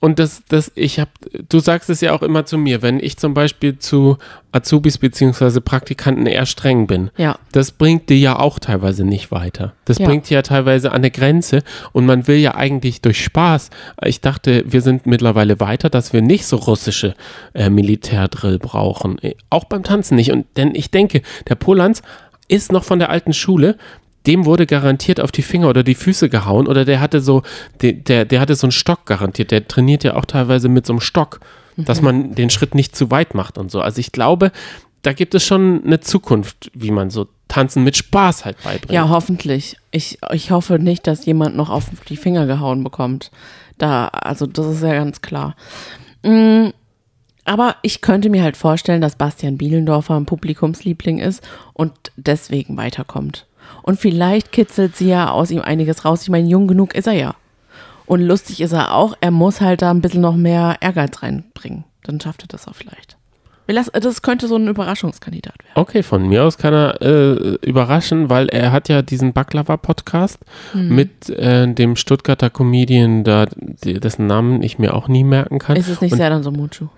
und 0.00 0.18
das, 0.18 0.42
das, 0.48 0.72
ich 0.74 0.98
hab, 0.98 1.10
du 1.48 1.58
sagst 1.60 1.90
es 1.90 2.00
ja 2.00 2.12
auch 2.12 2.22
immer 2.22 2.46
zu 2.46 2.56
mir, 2.56 2.80
wenn 2.80 2.98
ich 3.00 3.18
zum 3.18 3.34
Beispiel 3.34 3.78
zu 3.78 4.16
Azubis 4.50 4.96
beziehungsweise 4.98 5.60
Praktikanten 5.60 6.26
eher 6.26 6.46
streng 6.46 6.86
bin, 6.86 7.10
Ja. 7.18 7.38
das 7.52 7.70
bringt 7.72 8.08
dir 8.08 8.16
ja 8.18 8.38
auch 8.38 8.58
teilweise 8.58 9.04
nicht 9.04 9.30
weiter. 9.30 9.74
Das 9.84 9.98
Ja. 9.98 10.06
bringt 10.06 10.30
dir 10.30 10.34
ja 10.36 10.42
teilweise 10.42 10.90
an 10.90 10.96
eine 10.96 11.10
Grenze 11.10 11.62
und 11.92 12.06
man 12.06 12.26
will 12.26 12.38
ja 12.38 12.54
eigentlich 12.54 13.02
durch 13.02 13.22
Spaß. 13.22 13.70
Ich 14.04 14.20
dachte, 14.22 14.64
wir 14.66 14.80
sind 14.80 15.04
mittlerweile 15.06 15.60
weiter, 15.60 15.90
dass 15.90 16.12
wir 16.12 16.22
nicht 16.22 16.46
so 16.46 16.56
russische 16.56 17.14
äh, 17.54 17.68
Militärdrill 17.70 18.58
brauchen. 18.58 19.18
Äh, 19.22 19.34
Auch 19.50 19.64
beim 19.64 19.82
Tanzen 19.82 20.14
nicht. 20.16 20.32
Und 20.32 20.46
denn 20.56 20.74
ich 20.74 20.90
denke, 20.90 21.20
der 21.48 21.56
Polanz 21.56 22.02
ist 22.48 22.72
noch 22.72 22.84
von 22.84 22.98
der 22.98 23.10
alten 23.10 23.32
Schule. 23.34 23.76
Dem 24.26 24.44
wurde 24.44 24.66
garantiert 24.66 25.20
auf 25.20 25.32
die 25.32 25.42
Finger 25.42 25.68
oder 25.68 25.82
die 25.82 25.94
Füße 25.94 26.28
gehauen 26.28 26.66
oder 26.66 26.84
der 26.84 27.00
hatte 27.00 27.20
so, 27.20 27.42
der, 27.80 27.92
der, 27.92 28.24
der 28.24 28.40
hatte 28.40 28.54
so 28.54 28.66
einen 28.66 28.72
Stock 28.72 29.06
garantiert. 29.06 29.50
Der 29.50 29.66
trainiert 29.66 30.04
ja 30.04 30.14
auch 30.16 30.26
teilweise 30.26 30.68
mit 30.68 30.86
so 30.86 30.92
einem 30.92 31.00
Stock, 31.00 31.40
dass 31.76 32.02
man 32.02 32.34
den 32.34 32.50
Schritt 32.50 32.74
nicht 32.74 32.94
zu 32.94 33.10
weit 33.10 33.34
macht 33.34 33.56
und 33.56 33.70
so. 33.70 33.80
Also 33.80 33.98
ich 34.00 34.12
glaube, 34.12 34.52
da 35.02 35.14
gibt 35.14 35.34
es 35.34 35.44
schon 35.44 35.82
eine 35.84 36.00
Zukunft, 36.00 36.70
wie 36.74 36.90
man 36.90 37.08
so 37.08 37.28
Tanzen 37.48 37.82
mit 37.82 37.96
Spaß 37.96 38.44
halt 38.44 38.62
beibringt. 38.62 38.92
Ja, 38.92 39.08
hoffentlich. 39.08 39.76
Ich, 39.90 40.18
ich 40.32 40.50
hoffe 40.50 40.78
nicht, 40.78 41.06
dass 41.06 41.24
jemand 41.24 41.56
noch 41.56 41.70
auf 41.70 41.86
die 42.08 42.16
Finger 42.16 42.46
gehauen 42.46 42.84
bekommt. 42.84 43.30
Da, 43.78 44.08
also 44.08 44.46
das 44.46 44.66
ist 44.66 44.82
ja 44.82 44.92
ganz 44.92 45.22
klar. 45.22 45.56
Mm, 46.22 46.68
Aber 47.44 47.76
ich 47.82 48.02
könnte 48.02 48.28
mir 48.28 48.42
halt 48.42 48.58
vorstellen, 48.58 49.00
dass 49.00 49.16
Bastian 49.16 49.56
Bielendorfer 49.56 50.14
ein 50.16 50.26
Publikumsliebling 50.26 51.18
ist 51.18 51.42
und 51.72 51.92
deswegen 52.16 52.76
weiterkommt. 52.76 53.46
Und 53.82 53.98
vielleicht 54.00 54.52
kitzelt 54.52 54.96
sie 54.96 55.08
ja 55.08 55.30
aus 55.30 55.50
ihm 55.50 55.60
einiges 55.62 56.04
raus. 56.04 56.22
Ich 56.22 56.28
meine, 56.30 56.48
jung 56.48 56.66
genug 56.68 56.94
ist 56.94 57.06
er 57.06 57.14
ja. 57.14 57.34
Und 58.06 58.20
lustig 58.22 58.60
ist 58.60 58.72
er 58.72 58.94
auch. 58.94 59.14
Er 59.20 59.30
muss 59.30 59.60
halt 59.60 59.82
da 59.82 59.90
ein 59.90 60.00
bisschen 60.00 60.20
noch 60.22 60.34
mehr 60.36 60.76
Ehrgeiz 60.80 61.22
reinbringen. 61.22 61.84
Dann 62.04 62.20
schafft 62.20 62.42
er 62.44 62.48
das 62.48 62.66
auch 62.66 62.74
vielleicht. 62.74 63.16
Das 63.92 64.22
könnte 64.22 64.48
so 64.48 64.56
ein 64.56 64.66
Überraschungskandidat 64.66 65.54
werden. 65.60 65.70
Okay, 65.76 66.02
von 66.02 66.26
mir 66.28 66.42
aus 66.42 66.58
kann 66.58 66.74
er 66.74 67.00
äh, 67.02 67.54
überraschen, 67.64 68.28
weil 68.28 68.48
er 68.48 68.72
hat 68.72 68.88
ja 68.88 69.00
diesen 69.00 69.32
Baklava-Podcast 69.32 70.40
Mhm. 70.74 70.94
mit 70.96 71.28
äh, 71.30 71.72
dem 71.72 71.94
Stuttgarter 71.94 72.50
Comedian, 72.50 73.22
da, 73.22 73.46
dessen 73.46 74.26
Namen 74.26 74.64
ich 74.64 74.80
mir 74.80 74.92
auch 74.94 75.06
nie 75.06 75.22
merken 75.22 75.60
kann. 75.60 75.76
Ist 75.76 75.86
es 75.86 76.00
nicht 76.00 76.10
Und- 76.10 76.18
sehr 76.18 76.30
dann 76.30 76.42
so 76.42 76.50
Mucho? 76.50 76.88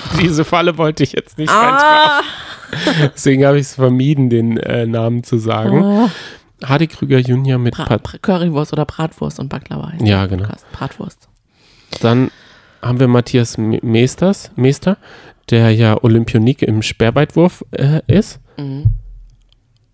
Diese 0.20 0.44
Falle 0.44 0.78
wollte 0.78 1.02
ich 1.02 1.12
jetzt 1.12 1.38
nicht 1.38 1.50
reintragen. 1.50 1.80
Ah! 1.82 2.22
Deswegen 3.14 3.44
habe 3.46 3.56
ich 3.58 3.66
es 3.66 3.74
vermieden, 3.74 4.28
den 4.30 4.56
äh, 4.58 4.86
Namen 4.86 5.24
zu 5.24 5.38
sagen. 5.38 5.82
Oh. 5.82 6.10
Hardy 6.64 6.86
Krüger 6.88 7.18
Junior 7.18 7.58
mit 7.58 7.74
Bra 7.74 7.84
Pat 7.84 8.02
Bra- 8.02 8.18
Currywurst 8.20 8.72
oder 8.72 8.84
Bratwurst 8.84 9.38
und 9.40 9.48
Baklava 9.48 9.92
heißt 9.92 10.06
Ja, 10.06 10.26
genau. 10.26 10.42
Podcast. 10.44 10.66
Bratwurst. 10.72 11.28
Dann 12.00 12.30
haben 12.82 13.00
wir 13.00 13.08
Matthias 13.08 13.56
Me- 13.58 13.78
Meesters, 13.82 14.50
Meester, 14.56 14.98
der 15.50 15.70
ja 15.72 16.02
Olympionik 16.02 16.62
im 16.62 16.82
Speerweitwurf 16.82 17.64
äh, 17.70 18.00
ist. 18.06 18.40
Mhm. 18.58 18.86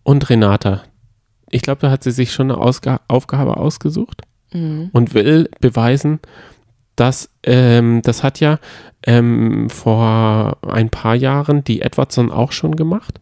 Und 0.02 0.28
Renata. 0.28 0.82
Ich 1.50 1.62
glaube, 1.62 1.80
da 1.82 1.90
hat 1.90 2.02
sie 2.02 2.10
sich 2.10 2.32
schon 2.32 2.50
eine 2.50 2.60
Ausga 2.60 3.00
Aufgabe 3.08 3.56
ausgesucht 3.58 4.22
Mhm. 4.52 4.90
und 4.92 5.14
will 5.14 5.48
beweisen, 5.60 6.18
dass 6.96 7.30
ähm, 7.42 8.02
das 8.02 8.22
hat 8.22 8.40
ja 8.40 8.58
ähm, 9.06 9.68
vor 9.70 10.58
ein 10.62 10.90
paar 10.90 11.14
Jahren 11.14 11.64
die 11.64 11.82
Edwardson 11.82 12.30
auch 12.30 12.52
schon 12.52 12.76
gemacht, 12.76 13.20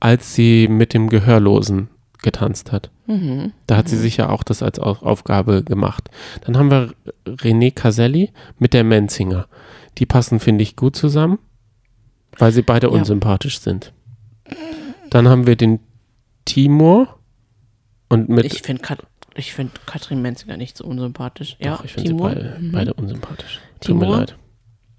als 0.00 0.34
sie 0.34 0.68
mit 0.68 0.94
dem 0.94 1.08
Gehörlosen 1.08 1.88
getanzt 2.22 2.72
hat. 2.72 2.90
Mhm. 3.06 3.52
Da 3.66 3.76
hat 3.76 3.88
sie 3.88 3.96
sich 3.96 4.16
ja 4.16 4.28
auch 4.28 4.42
das 4.42 4.62
als 4.62 4.78
Au- 4.78 4.98
Aufgabe 5.02 5.62
gemacht. 5.64 6.08
Dann 6.44 6.56
haben 6.56 6.70
wir 6.70 6.92
René 7.26 7.72
Caselli 7.72 8.30
mit 8.58 8.72
der 8.74 8.84
Menzinger. 8.84 9.46
Die 9.98 10.06
passen, 10.06 10.38
finde 10.40 10.62
ich, 10.62 10.76
gut 10.76 10.96
zusammen, 10.96 11.38
weil 12.38 12.52
sie 12.52 12.62
beide 12.62 12.86
Ja. 12.88 12.92
unsympathisch 12.92 13.60
sind. 13.60 13.92
Dann 15.10 15.28
haben 15.28 15.46
wir 15.46 15.56
den 15.56 15.80
Timur 16.44 17.08
und 18.08 18.28
mit. 18.28 18.44
Ich 18.46 18.62
finde 18.62 18.82
Kat 18.82 19.00
ich 19.40 19.52
find 19.52 19.86
Katrin 19.86 20.22
Menziger 20.22 20.56
nicht 20.56 20.76
so 20.76 20.84
unsympathisch. 20.84 21.56
Ja, 21.60 21.76
Doch, 21.76 21.84
ich 21.84 21.92
finde 21.92 22.08
sie 22.10 22.14
Timur? 22.14 22.28
beide, 22.28 22.56
Mhm. 22.60 22.72
beide 22.72 22.94
unsympathisch. 22.94 23.60
Tut 23.80 23.96
mir 23.96 24.02
Timur? 24.04 24.16
leid. 24.18 24.36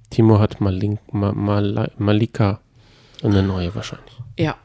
Timur 0.10 0.40
hat 0.42 0.60
Malink, 0.60 1.00
Ma, 1.14 1.32
Mala- 1.32 1.92
Malika 1.98 2.60
eine 3.24 3.42
neue 3.44 3.74
wahrscheinlich. 3.76 4.14
Ja. 4.38 4.56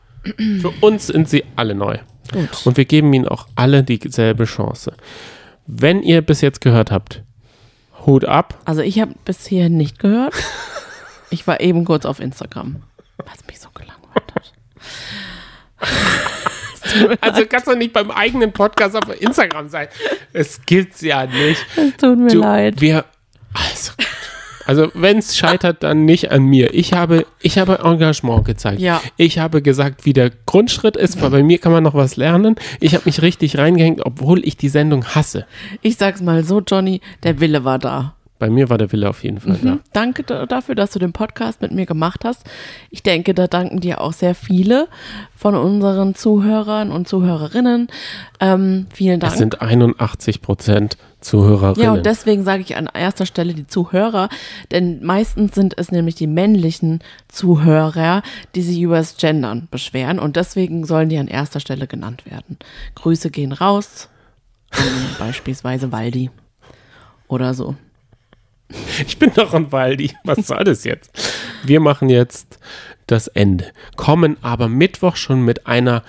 Für 0.60 0.70
uns 0.80 1.06
sind 1.06 1.28
sie 1.28 1.44
alle 1.54 1.74
neu. 1.74 1.98
Gut. 2.32 2.66
Und 2.66 2.76
wir 2.76 2.84
geben 2.84 3.12
ihnen 3.12 3.28
auch 3.28 3.46
alle 3.54 3.84
dieselbe 3.84 4.44
Chance. 4.44 4.92
Wenn 5.68 6.02
ihr 6.02 6.20
bis 6.22 6.40
jetzt 6.40 6.60
gehört 6.60 6.90
habt, 6.90 7.22
Hut 8.04 8.24
ab. 8.24 8.60
Also 8.64 8.80
ich 8.82 8.98
habe 9.00 9.14
bisher 9.24 9.68
nicht 9.68 9.98
gehört. 10.00 10.34
Ich 11.30 11.46
war 11.46 11.60
eben 11.60 11.84
kurz 11.84 12.06
auf 12.06 12.18
Instagram, 12.20 12.82
was 13.18 13.44
mich 13.46 13.60
so 13.60 13.68
gelangweilt 13.74 14.34
hat. 14.34 14.52
Also 17.20 17.44
kannst 17.46 17.66
du 17.66 17.74
nicht 17.74 17.92
beim 17.92 18.10
eigenen 18.10 18.52
Podcast 18.52 18.96
auf 18.96 19.20
Instagram 19.20 19.68
sein. 19.68 19.88
Es 20.32 20.60
gibt's 20.66 21.00
ja 21.00 21.26
nicht. 21.26 21.64
Es 21.76 21.96
tut 21.96 22.18
mir 22.18 22.28
Du, 22.28 22.40
leid. 22.40 22.80
Wir, 22.80 23.04
also, 23.54 23.92
also 24.66 24.90
wenn 24.94 25.18
es 25.18 25.36
scheitert, 25.36 25.82
dann 25.82 26.04
nicht 26.04 26.32
an 26.32 26.42
mir. 26.42 26.74
Ich 26.74 26.92
habe, 26.92 27.24
ich 27.40 27.58
habe 27.58 27.78
Engagement 27.84 28.44
gezeigt. 28.44 28.80
Ja. 28.80 29.00
Ich 29.16 29.38
habe 29.38 29.62
gesagt, 29.62 30.04
wie 30.04 30.12
der 30.12 30.30
Grundschritt 30.46 30.96
ist, 30.96 31.20
weil 31.22 31.30
bei 31.30 31.42
mir 31.42 31.58
kann 31.58 31.72
man 31.72 31.84
noch 31.84 31.94
was 31.94 32.16
lernen. 32.16 32.56
Ich 32.80 32.94
habe 32.94 33.04
mich 33.06 33.22
richtig 33.22 33.58
reingehängt, 33.58 34.04
obwohl 34.04 34.44
ich 34.44 34.56
die 34.56 34.68
Sendung 34.68 35.04
hasse. 35.14 35.46
Ich 35.82 35.96
sag's 35.96 36.20
mal 36.20 36.42
so, 36.44 36.60
Johnny, 36.60 37.00
der 37.22 37.38
Wille 37.40 37.64
war 37.64 37.78
da. 37.78 38.15
Bei 38.38 38.50
mir 38.50 38.68
war 38.68 38.76
der 38.76 38.92
Wille 38.92 39.08
auf 39.08 39.24
jeden 39.24 39.40
Fall 39.40 39.58
da. 39.62 39.70
Mhm. 39.72 39.80
Danke 39.94 40.22
da- 40.22 40.44
dafür, 40.46 40.74
dass 40.74 40.90
du 40.92 40.98
den 40.98 41.12
Podcast 41.12 41.62
mit 41.62 41.72
mir 41.72 41.86
gemacht 41.86 42.24
hast. 42.24 42.44
Ich 42.90 43.02
denke, 43.02 43.32
da 43.32 43.46
danken 43.46 43.80
dir 43.80 44.00
auch 44.00 44.12
sehr 44.12 44.34
viele 44.34 44.88
von 45.34 45.54
unseren 45.54 46.14
Zuhörern 46.14 46.90
und 46.92 47.08
Zuhörerinnen. 47.08 47.88
Ähm, 48.40 48.86
vielen 48.92 49.20
Dank. 49.20 49.32
Es 49.32 49.38
sind 49.38 49.62
81 49.62 50.42
Prozent 50.42 50.98
Zuhörerinnen. 51.22 51.82
Ja, 51.82 51.92
und 51.94 52.04
deswegen 52.06 52.44
sage 52.44 52.62
ich 52.62 52.76
an 52.76 52.88
erster 52.92 53.24
Stelle 53.26 53.54
die 53.54 53.66
Zuhörer, 53.66 54.28
denn 54.70 55.02
meistens 55.02 55.54
sind 55.54 55.74
es 55.78 55.90
nämlich 55.90 56.14
die 56.14 56.26
männlichen 56.26 57.00
Zuhörer, 57.28 58.22
die 58.54 58.62
sich 58.62 58.78
über 58.80 58.98
das 58.98 59.16
Gendern 59.16 59.66
beschweren 59.70 60.18
und 60.18 60.36
deswegen 60.36 60.84
sollen 60.84 61.08
die 61.08 61.18
an 61.18 61.26
erster 61.28 61.58
Stelle 61.58 61.86
genannt 61.86 62.26
werden. 62.30 62.58
Grüße 62.96 63.30
gehen 63.30 63.52
raus 63.52 64.08
beispielsweise 65.18 65.90
Waldi 65.90 66.30
oder 67.28 67.54
so. 67.54 67.74
Ich 69.06 69.18
bin 69.18 69.32
doch 69.34 69.52
ein 69.54 69.70
Waldi. 69.72 70.12
Was 70.24 70.46
soll 70.46 70.64
das 70.64 70.84
jetzt? 70.84 71.10
Wir 71.64 71.80
machen 71.80 72.08
jetzt 72.08 72.58
das 73.06 73.28
Ende. 73.28 73.70
Kommen 73.96 74.36
aber 74.42 74.68
Mittwoch 74.68 75.16
schon 75.16 75.42
mit 75.42 75.66
einer 75.66 76.02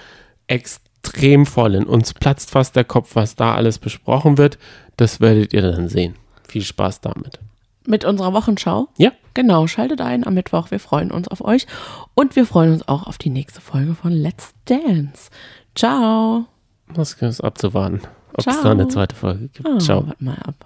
extrem 0.47 1.45
vollen. 1.45 1.85
Uns 1.85 2.13
platzt 2.13 2.51
fast 2.51 2.75
der 2.75 2.85
Kopf, 2.85 3.15
was 3.15 3.35
da 3.35 3.55
alles 3.55 3.77
besprochen 3.79 4.37
wird. 4.37 4.57
Das 4.95 5.19
werdet 5.19 5.53
ihr 5.53 5.61
dann 5.61 5.89
sehen. 5.89 6.15
Viel 6.47 6.63
Spaß 6.63 7.01
damit. 7.01 7.39
Mit 7.85 8.05
unserer 8.05 8.33
Wochenschau. 8.33 8.87
Ja, 8.97 9.11
Genau, 9.37 9.67
schaltet 9.67 10.01
ein 10.01 10.25
am 10.25 10.33
Mittwoch. 10.33 10.71
Wir 10.71 10.79
freuen 10.79 11.11
uns 11.11 11.27
auf 11.27 11.45
euch 11.45 11.67
und 12.15 12.35
wir 12.35 12.47
freuen 12.47 12.73
uns 12.73 12.87
auch 12.87 13.05
auf 13.05 13.19
die 13.19 13.29
nächste 13.29 13.61
Folge 13.61 13.93
von 13.93 14.11
Let's 14.11 14.55
Dance. 14.65 15.29
Ciao. 15.75 16.47
das 16.91 17.13
ist 17.13 17.41
abzuwarten, 17.41 18.01
ob 18.33 18.39
es 18.39 18.45
Ciao. 18.45 18.63
da 18.63 18.71
eine 18.71 18.87
zweite 18.87 19.15
Folge 19.15 19.49
gibt. 19.49 19.67
Ah, 19.69 19.77
Ciao. 19.77 20.07
Warte 20.07 20.23
mal 20.23 20.39
ab. 20.39 20.65